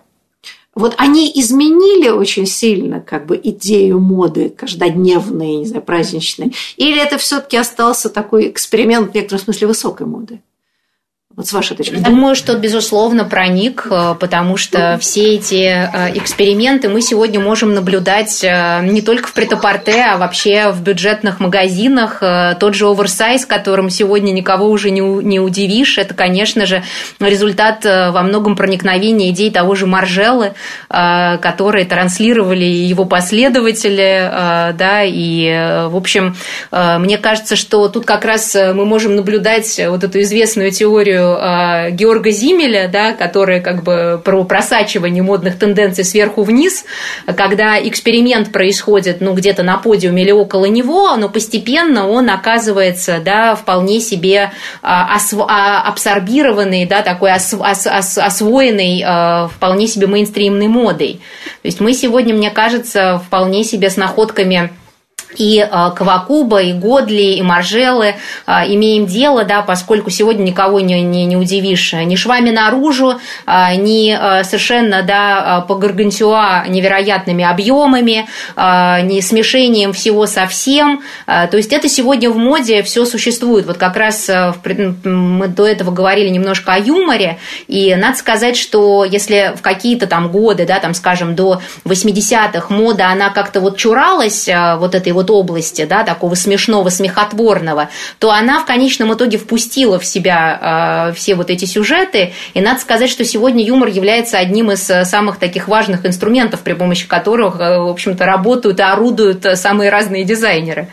Вот 0.76 0.94
они 0.98 1.32
изменили 1.34 2.10
очень 2.10 2.46
сильно 2.46 3.00
как 3.00 3.26
бы 3.26 3.40
идею 3.42 4.00
моды 4.00 4.50
каждодневной, 4.50 5.56
не 5.56 5.66
знаю, 5.66 5.84
праздничной, 5.84 6.54
или 6.76 7.02
это 7.02 7.18
все-таки 7.18 7.58
остался 7.58 8.10
такой 8.10 8.50
эксперимент 8.50 9.12
в 9.12 9.16
некотором 9.16 9.42
смысле 9.42 9.68
высокой 9.68 10.06
моды? 10.06 10.42
Вот 11.36 11.48
с 11.48 11.52
вашей 11.52 11.76
точки 11.76 11.96
зрения. 11.96 12.06
Думаю, 12.06 12.34
что, 12.34 12.56
безусловно, 12.56 13.26
проник, 13.26 13.88
э, 13.90 14.16
потому 14.18 14.56
что 14.56 14.98
все 15.02 15.36
эти 15.36 15.66
э, 15.66 16.18
эксперименты 16.18 16.88
мы 16.88 17.02
сегодня 17.02 17.42
можем 17.42 17.74
наблюдать 17.74 18.42
э, 18.42 18.80
не 18.84 19.02
только 19.02 19.28
в 19.28 19.34
претапорте, 19.34 20.06
а 20.14 20.18
вообще 20.18 20.72
в 20.72 20.82
бюджетных 20.82 21.42
магазинах. 21.42 22.24
Тот 22.60 22.74
же 22.74 22.88
оверсайз, 22.88 23.46
которым 23.46 23.90
сегодня 23.90 24.32
никого 24.32 24.70
уже 24.70 24.92
не, 24.92 25.02
не 25.02 25.42
удивишь, 25.42 25.98
это, 25.98 26.14
конечно 26.14 26.66
же, 26.66 26.84
результат 27.20 27.84
во 27.84 28.22
многом 28.22 28.56
проникновения 28.56 29.32
идей 29.32 29.52
того 29.52 29.76
же 29.76 29.88
Маржелы, 29.88 30.54
которые 30.88 31.86
транслировали 31.86 32.64
его 32.64 33.06
последователи, 33.06 34.74
да, 34.74 35.04
и, 35.04 35.88
в 35.90 35.96
общем, 35.96 36.36
мне 36.72 37.18
кажется, 37.18 37.56
что 37.56 37.88
тут 37.90 38.06
как 38.06 38.26
раз 38.26 38.56
мы 38.56 38.86
можем 38.86 39.16
наблюдать 39.16 39.82
вот 39.88 40.04
эту 40.04 40.22
известную 40.22 40.72
теорию 40.72 41.25
э, 41.26 41.92
Георга 41.92 42.32
Зимеля, 42.32 42.88
да, 42.88 43.14
которая 43.14 43.62
как 43.62 43.84
бы 43.84 44.22
про 44.24 44.44
просачивание 44.44 45.24
модных 45.24 45.58
тенденций 45.58 46.04
сверху 46.04 46.44
вниз, 46.44 46.86
когда 47.36 47.78
эксперимент 47.80 48.52
происходит, 48.52 49.22
ну, 49.22 49.34
где-то 49.34 49.64
на 49.64 49.78
подиуме 49.78 50.24
или 50.24 50.32
около 50.32 50.66
него, 50.66 51.16
но 51.16 51.30
постепенно 51.30 52.08
он 52.08 52.30
оказывается, 52.30 53.20
да, 53.24 53.56
вполне 53.56 54.00
себе 54.00 54.52
а, 54.82 55.18
осво- 55.18 55.46
а, 55.48 55.82
абсорбированный, 55.88 56.86
да, 56.86 57.02
такой 57.02 57.34
ос- 57.34 57.54
ос- 57.54 57.88
ос- 57.88 58.18
освоенный 58.18 59.04
э, 59.06 59.48
вполне 59.48 59.88
себе 59.88 60.08
мейнстримной 60.08 60.68
модой. 60.68 61.22
То 61.62 61.68
есть 61.68 61.80
мы 61.80 61.94
сегодня, 61.94 62.34
мне 62.34 62.52
кажется, 62.52 63.22
вполне 63.26 63.64
себе 63.64 63.90
с 63.90 63.98
находками 63.98 64.70
и 65.38 65.60
э, 65.60 65.92
Кавакуба, 65.96 66.62
и 66.62 66.74
Годли, 66.74 67.36
и 67.36 67.42
Маржелы 67.42 68.16
э, 68.48 68.52
имеем 68.68 69.06
дело, 69.06 69.44
да, 69.44 69.62
поскольку 69.62 70.10
сегодня 70.10 70.44
никого 70.44 70.80
не, 70.80 71.02
не, 71.02 71.26
не 71.26 71.38
удивишь 71.38 71.94
ни 71.94 72.16
швами 72.16 72.52
наружу, 72.52 73.20
э, 73.46 73.76
ни 73.76 74.16
совершенно 74.44 75.04
да, 75.04 75.66
по 75.68 75.76
Гаргантюа 75.76 76.66
невероятными 76.68 77.44
объемами, 77.44 78.28
ни 78.56 79.20
смешением 79.20 79.94
всего 79.94 80.26
со 80.26 80.48
всем. 80.48 81.02
То 81.26 81.50
есть 81.54 81.74
это 81.74 81.90
сегодня 81.90 82.30
в 82.30 82.38
моде 82.38 82.84
все 82.84 83.06
существует. 83.06 83.66
Вот 83.66 83.78
как 83.78 83.96
раз 83.96 84.30
мы 85.04 85.48
до 85.48 85.66
этого 85.66 85.92
говорили 85.92 86.30
немножко 86.30 86.74
о 86.74 86.80
юморе, 86.80 87.40
и 87.68 87.96
надо 87.96 88.18
сказать, 88.18 88.58
что 88.58 89.04
если 89.04 89.54
в 89.56 89.62
какие-то 89.62 90.08
там 90.08 90.32
годы, 90.32 90.66
да, 90.66 90.80
там, 90.80 90.94
скажем, 90.94 91.36
до 91.36 91.62
80-х 91.86 92.74
мода, 92.74 93.10
она 93.10 93.30
как-то 93.30 93.60
вот 93.60 93.78
чуралась 93.78 94.48
вот 94.78 94.96
этой 94.96 95.12
вот 95.16 95.32
области, 95.32 95.86
да, 95.86 96.04
такого 96.04 96.36
смешного, 96.36 96.90
смехотворного, 96.90 97.90
то 98.20 98.30
она 98.32 98.60
в 98.60 98.66
конечном 98.66 99.14
итоге 99.14 99.38
впустила 99.40 99.98
в 100.00 100.06
себя 100.06 101.10
э, 101.10 101.14
все 101.16 101.34
вот 101.34 101.50
эти 101.50 101.66
сюжеты. 101.66 102.34
И 102.54 102.62
надо 102.62 102.80
сказать, 102.80 103.10
что 103.10 103.26
сегодня 103.26 103.66
юмор 103.66 103.90
является 103.90 104.38
одним 104.38 104.72
из 104.72 104.88
э, 104.90 105.06
самых 105.06 105.38
таких 105.38 105.68
важных 105.68 106.06
инструментов, 106.06 106.62
при 106.62 106.74
помощи 106.74 107.08
которых, 107.08 107.60
э, 107.60 107.80
в 107.80 107.90
общем-то, 107.90 108.26
работают 108.26 108.80
и 108.80 108.84
орудуют 108.84 109.46
э, 109.46 109.56
самые 109.56 109.90
разные 109.90 110.24
дизайнеры. 110.24 110.90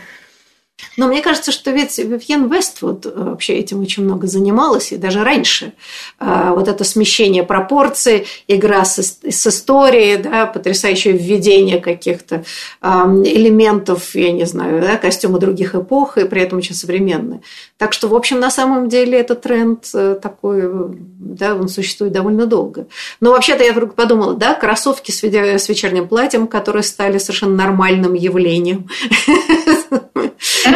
Но 0.97 1.07
мне 1.07 1.21
кажется, 1.21 1.51
что 1.51 1.71
ведь 1.71 1.97
Вивьен 1.97 2.51
Вествуд 2.51 3.05
вообще 3.05 3.53
этим 3.53 3.81
очень 3.81 4.03
много 4.03 4.27
занималась, 4.27 4.91
и 4.91 4.97
даже 4.97 5.23
раньше. 5.23 5.73
А, 6.19 6.53
вот 6.53 6.67
это 6.67 6.83
смещение 6.83 7.43
пропорций, 7.43 8.27
игра 8.47 8.85
с, 8.85 8.99
с 8.99 9.47
историей, 9.47 10.17
да, 10.17 10.45
потрясающее 10.45 11.13
введение 11.13 11.79
каких-то 11.79 12.43
элементов, 12.81 14.15
я 14.15 14.31
не 14.31 14.45
знаю, 14.45 14.81
да, 14.81 14.97
костюмы 14.97 15.39
других 15.39 15.75
эпох, 15.75 16.17
и 16.17 16.25
при 16.25 16.41
этом 16.41 16.59
очень 16.59 16.75
современные. 16.75 17.41
Так 17.77 17.93
что, 17.93 18.07
в 18.07 18.15
общем, 18.15 18.39
на 18.39 18.51
самом 18.51 18.87
деле 18.89 19.19
этот 19.19 19.41
тренд 19.41 19.89
э, 19.93 20.17
такой, 20.21 20.63
да, 20.63 21.55
он 21.55 21.67
существует 21.67 22.13
довольно 22.13 22.45
долго. 22.45 22.87
Но 23.19 23.31
вообще-то 23.31 23.63
я 23.63 23.71
вдруг 23.71 23.95
подумала, 23.95 24.35
да, 24.35 24.53
кроссовки 24.53 25.11
с 25.11 25.23
вечерним 25.23 26.07
платьем, 26.07 26.47
которые 26.47 26.83
стали 26.83 27.17
совершенно 27.17 27.55
нормальным 27.55 28.13
явлением. 28.13 28.87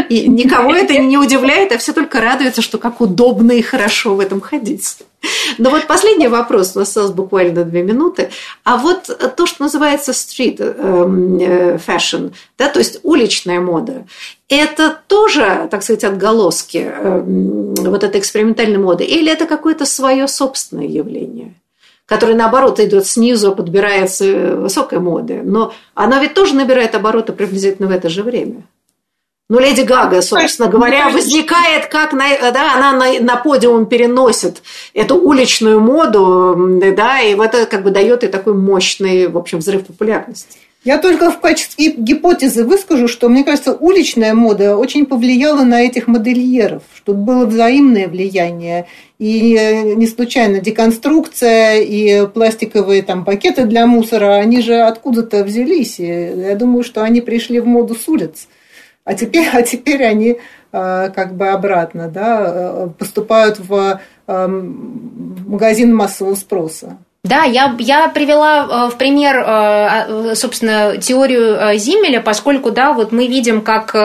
И 0.09 0.27
никого 0.27 0.73
это 0.73 0.97
не 0.97 1.17
удивляет, 1.17 1.71
а 1.71 1.77
все 1.77 1.93
только 1.93 2.21
радуются, 2.21 2.61
что 2.61 2.77
как 2.77 3.01
удобно 3.01 3.51
и 3.51 3.61
хорошо 3.61 4.15
в 4.15 4.19
этом 4.19 4.41
ходить. 4.41 4.97
Но 5.57 5.69
вот 5.69 5.87
последний 5.87 6.27
вопрос, 6.27 6.75
у 6.75 6.79
нас 6.79 6.89
осталось 6.89 7.11
буквально 7.11 7.63
две 7.63 7.83
минуты. 7.83 8.29
А 8.63 8.77
вот 8.77 9.09
то, 9.35 9.45
что 9.45 9.63
называется 9.63 10.11
street 10.11 10.61
эм, 10.61 11.37
э, 11.39 11.77
fashion, 11.77 12.33
да, 12.57 12.69
то 12.69 12.79
есть 12.79 12.99
уличная 13.03 13.59
мода, 13.59 14.05
это 14.47 14.97
тоже, 15.07 15.67
так 15.71 15.83
сказать, 15.83 16.03
отголоски 16.03 16.77
эм, 16.77 17.73
вот 17.75 18.03
этой 18.03 18.19
экспериментальной 18.19 18.77
моды? 18.77 19.03
Или 19.03 19.31
это 19.31 19.45
какое-то 19.45 19.85
свое 19.85 20.27
собственное 20.27 20.87
явление? 20.87 21.55
которое, 22.07 22.35
наоборот, 22.35 22.79
идет 22.79 23.05
снизу, 23.05 23.53
подбирается 23.53 24.55
высокой 24.55 24.99
моды. 24.99 25.41
Но 25.43 25.73
она 25.93 26.21
ведь 26.21 26.33
тоже 26.33 26.55
набирает 26.55 26.95
обороты 26.95 27.33
приблизительно 27.33 27.89
в 27.89 27.91
это 27.91 28.07
же 28.07 28.23
время. 28.23 28.63
Ну, 29.49 29.59
Леди 29.59 29.81
Гага, 29.81 30.21
собственно 30.21 30.67
говоря, 30.67 31.07
возникает 31.09 31.85
как 31.85 32.11
на, 32.11 32.25
да, 32.51 32.75
она 32.75 32.91
на, 32.91 33.19
на 33.21 33.37
подиум 33.37 33.85
переносит 33.85 34.61
эту 34.93 35.15
уличную 35.15 35.79
моду, 35.79 36.81
да, 36.97 37.21
и 37.21 37.33
это 37.33 37.65
как 37.65 37.83
бы 37.83 37.91
дает 37.91 38.25
и 38.25 38.27
такой 38.27 38.55
мощный, 38.55 39.27
в 39.27 39.37
общем, 39.37 39.59
взрыв 39.59 39.85
популярности. 39.85 40.57
Я 40.83 40.97
только 40.97 41.31
в 41.31 41.39
качестве 41.39 41.91
гипотезы 41.91 42.65
выскажу, 42.65 43.07
что, 43.07 43.29
мне 43.29 43.45
кажется, 43.45 43.73
уличная 43.73 44.33
мода 44.33 44.77
очень 44.77 45.05
повлияла 45.05 45.63
на 45.63 45.81
этих 45.81 46.07
модельеров, 46.07 46.83
что 46.93 47.13
было 47.13 47.45
взаимное 47.45 48.07
влияние. 48.07 48.87
И 49.17 49.59
не 49.95 50.07
случайно 50.07 50.59
деконструкция 50.59 51.81
и 51.81 52.27
пластиковые 52.27 53.01
там 53.01 53.25
пакеты 53.25 53.65
для 53.65 53.87
мусора, 53.87 54.35
они 54.35 54.61
же 54.61 54.75
откуда-то 54.75 55.43
взялись. 55.43 55.99
И 55.99 56.05
я 56.05 56.55
думаю, 56.55 56.83
что 56.83 57.01
они 57.01 57.21
пришли 57.21 57.59
в 57.59 57.65
моду 57.65 57.95
с 57.95 58.07
улиц. 58.07 58.47
А 59.07 59.13
теперь, 59.13 59.47
а 59.53 59.61
теперь 59.61 60.03
они 60.03 60.37
э, 60.73 61.09
как 61.15 61.33
бы 61.35 61.47
обратно 61.47 62.09
да, 62.09 62.43
э, 62.45 62.89
поступают 62.99 63.57
в 63.57 64.01
эм, 64.27 65.45
магазин 65.47 65.95
массового 65.95 66.35
спроса. 66.35 66.97
Да, 67.27 67.43
я, 67.43 67.75
я 67.79 68.07
привела 68.07 68.87
э, 68.87 68.89
в 68.89 68.97
пример, 68.97 69.37
э, 69.37 69.43
а, 69.45 70.31
собственно, 70.35 70.97
теорию 70.97 71.57
э, 71.59 71.77
Зиммеля, 71.77 72.21
поскольку, 72.21 72.71
да, 72.71 72.93
вот 72.93 73.11
мы 73.11 73.27
видим, 73.27 73.61
как 73.61 73.95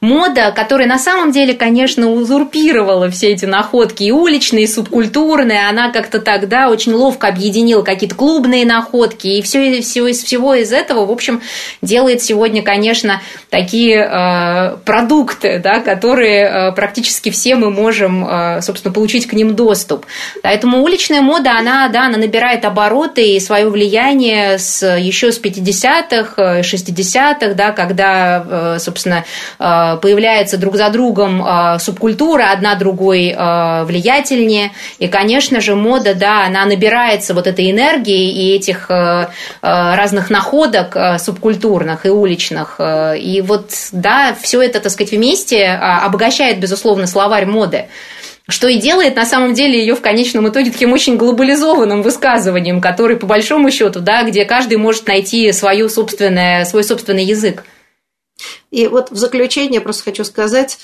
мода, 0.00 0.52
которая 0.52 0.86
на 0.86 0.98
самом 0.98 1.32
деле, 1.32 1.54
конечно, 1.54 2.10
узурпировала 2.10 3.10
все 3.10 3.28
эти 3.32 3.44
находки 3.44 4.04
и 4.04 4.10
уличные, 4.10 4.64
и 4.64 4.66
субкультурные, 4.66 5.68
она 5.68 5.90
как-то 5.90 6.20
так, 6.20 6.48
да, 6.48 6.70
очень 6.70 6.92
ловко 6.92 7.28
объединила 7.28 7.82
какие-то 7.82 8.14
клубные 8.14 8.64
находки, 8.64 9.26
и 9.26 9.42
все, 9.42 9.80
все 9.82 10.06
из 10.06 10.22
всего 10.22 10.54
из 10.54 10.72
этого, 10.72 11.06
в 11.06 11.10
общем, 11.10 11.42
делает 11.82 12.22
сегодня, 12.22 12.62
конечно, 12.62 13.20
такие 13.50 13.98
э, 13.98 14.76
продукты, 14.84 15.60
да, 15.62 15.80
которые 15.80 16.72
практически 16.72 17.30
все 17.30 17.56
мы 17.56 17.70
можем, 17.70 18.26
э, 18.26 18.62
собственно, 18.62 18.92
получить 18.92 19.26
к 19.26 19.32
ним 19.32 19.54
доступ. 19.56 20.06
Поэтому 20.42 20.82
уличная 20.82 21.20
мода, 21.20 21.58
она, 21.58 21.88
да, 21.88 22.06
она 22.06 22.18
набирает 22.18 22.45
набирает 22.46 22.64
обороты 22.64 23.34
и 23.34 23.40
свое 23.40 23.68
влияние 23.68 24.58
с, 24.58 24.86
еще 24.86 25.32
с 25.32 25.40
50-х, 25.40 26.60
60-х, 26.60 27.54
да, 27.54 27.72
когда, 27.72 28.44
э, 28.48 28.78
собственно, 28.78 29.24
э, 29.58 29.98
появляется 30.00 30.56
друг 30.56 30.76
за 30.76 30.88
другом 30.90 31.44
э, 31.44 31.78
субкультура, 31.80 32.52
одна 32.52 32.74
другой 32.76 33.34
влиятельнее. 33.36 34.72
И, 34.98 35.08
конечно 35.08 35.60
же, 35.60 35.74
мода, 35.74 36.14
да, 36.14 36.46
она 36.46 36.64
набирается 36.64 37.34
вот 37.34 37.46
этой 37.46 37.70
энергии 37.70 38.30
и 38.30 38.54
этих 38.54 38.90
разных 39.60 40.30
находок 40.30 40.96
субкультурных 41.18 42.06
и 42.06 42.08
уличных. 42.08 42.80
И 42.80 43.42
вот, 43.44 43.70
да, 43.92 44.34
все 44.40 44.62
это, 44.62 44.80
так 44.80 44.92
сказать, 44.92 45.12
вместе 45.12 45.68
обогащает, 45.68 46.60
безусловно, 46.60 47.06
словарь 47.06 47.46
моды 47.46 47.86
что 48.48 48.68
и 48.68 48.78
делает 48.78 49.16
на 49.16 49.24
самом 49.24 49.54
деле 49.54 49.78
ее 49.78 49.94
в 49.94 50.00
конечном 50.00 50.48
итоге 50.48 50.70
таким 50.70 50.92
очень 50.92 51.16
глобализованным 51.16 52.02
высказыванием, 52.02 52.80
который 52.80 53.16
по 53.16 53.26
большому 53.26 53.70
счету, 53.70 54.00
да, 54.00 54.22
где 54.22 54.44
каждый 54.44 54.78
может 54.78 55.06
найти 55.06 55.50
свою 55.52 55.88
собственное, 55.88 56.64
свой 56.64 56.84
собственный 56.84 57.24
язык. 57.24 57.64
И 58.70 58.86
вот 58.86 59.10
в 59.10 59.16
заключение 59.16 59.80
просто 59.80 60.04
хочу 60.04 60.24
сказать, 60.24 60.78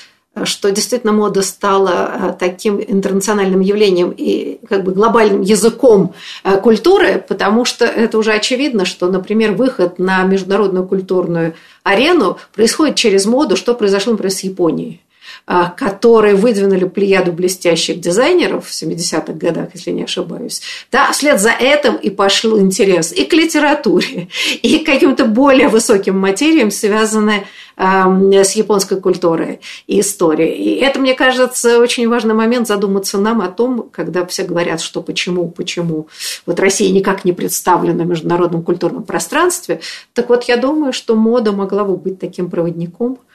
что 0.45 0.71
действительно 0.71 1.13
мода 1.13 1.43
стала 1.43 1.91
э, 2.15 2.35
таким 2.39 2.81
интернациональным 2.81 3.61
явлением 3.61 4.15
и 4.17 4.59
как 4.67 4.83
бы 4.83 4.93
глобальным 4.93 5.43
языком 5.43 6.15
э, 6.43 6.57
культуры, 6.59 7.23
потому 7.29 7.67
что 7.67 7.85
это 7.85 8.17
уже 8.17 8.33
очевидно, 8.33 8.87
что, 8.87 9.09
например, 9.09 9.53
выход 9.53 9.99
на 9.99 10.23
международную 10.23 10.87
культурную 10.87 11.55
арену 11.83 12.39
происходит 12.55 12.97
через 12.97 13.27
моду, 13.27 13.57
что 13.57 13.75
произошло, 13.75 14.13
например, 14.13 14.33
с 14.33 14.41
Японией. 14.41 15.03
А, 15.45 15.71
которые 15.71 16.37
выдвинули 16.37 16.85
плеяду 16.85 17.33
блестящих 17.33 17.99
дизайнеров 17.99 18.69
в 18.69 18.71
70-х 18.71 19.33
годах, 19.33 19.71
если 19.75 19.91
не 19.91 20.05
ошибаюсь, 20.05 20.63
да, 20.93 21.11
вслед 21.11 21.41
за 21.41 21.51
этим 21.51 21.97
и 21.97 22.11
пошел 22.11 22.61
интерес 22.61 23.13
и 23.13 23.25
к 23.25 23.33
литературе, 23.33 24.29
и 24.63 24.79
к 24.79 24.87
каким-то 24.87 25.25
более 25.25 25.69
высоким 25.69 26.19
материям, 26.19 26.71
связанным 26.71 27.43
с 27.77 28.53
японской 28.53 29.01
культурой 29.01 29.61
и 29.87 30.01
историей. 30.01 30.53
И 30.53 30.75
это, 30.77 31.01
мне 31.01 31.15
кажется, 31.15 31.81
очень 31.81 32.09
важный 32.09 32.35
момент 32.35 32.69
задуматься 32.69 33.19
нам 33.19 33.41
о 33.41 33.49
том, 33.49 33.89
когда 33.91 34.25
все 34.27 34.45
говорят, 34.45 34.81
что 34.81 35.03
почему, 35.03 35.49
почему 35.49 36.07
вот 36.47 36.61
Россия 36.61 36.93
никак 36.93 37.25
не 37.25 37.33
представлена 37.33 38.05
в 38.05 38.07
международном 38.07 38.63
культурном 38.63 39.03
пространстве. 39.03 39.81
Так 40.13 40.29
вот, 40.29 40.45
я 40.45 40.57
думаю, 40.57 40.93
что 40.93 41.17
мода 41.17 41.53
могла 41.53 41.85
бы 41.85 41.97
быть 41.97 42.21
таким 42.21 42.49
проводником– 42.49 43.19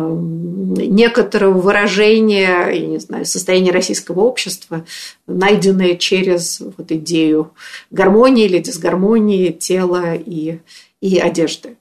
некоторого 0.00 1.58
выражения, 1.58 2.68
я 2.70 2.86
не 2.86 2.98
знаю, 2.98 3.24
состояния 3.26 3.70
российского 3.70 4.20
общества, 4.20 4.84
найденное 5.26 5.96
через 5.96 6.60
вот 6.60 6.90
идею 6.90 7.52
гармонии 7.90 8.44
или 8.44 8.58
дисгармонии 8.58 9.50
тела 9.50 10.14
и, 10.14 10.58
и 11.00 11.18
одежды. 11.18 11.76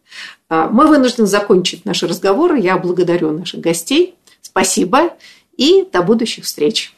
А, 0.50 0.68
мы 0.68 0.88
вынуждены 0.88 1.28
закончить 1.28 1.86
наш 1.86 2.04
разговор. 2.04 2.56
Я 2.56 2.78
благодарю 2.78 3.32
наших 3.32 3.62
гостей. 3.62 4.16
Спасибо 4.42 5.14
и 5.58 5.86
до 5.92 6.02
будущих 6.02 6.46
встреч. 6.46 6.94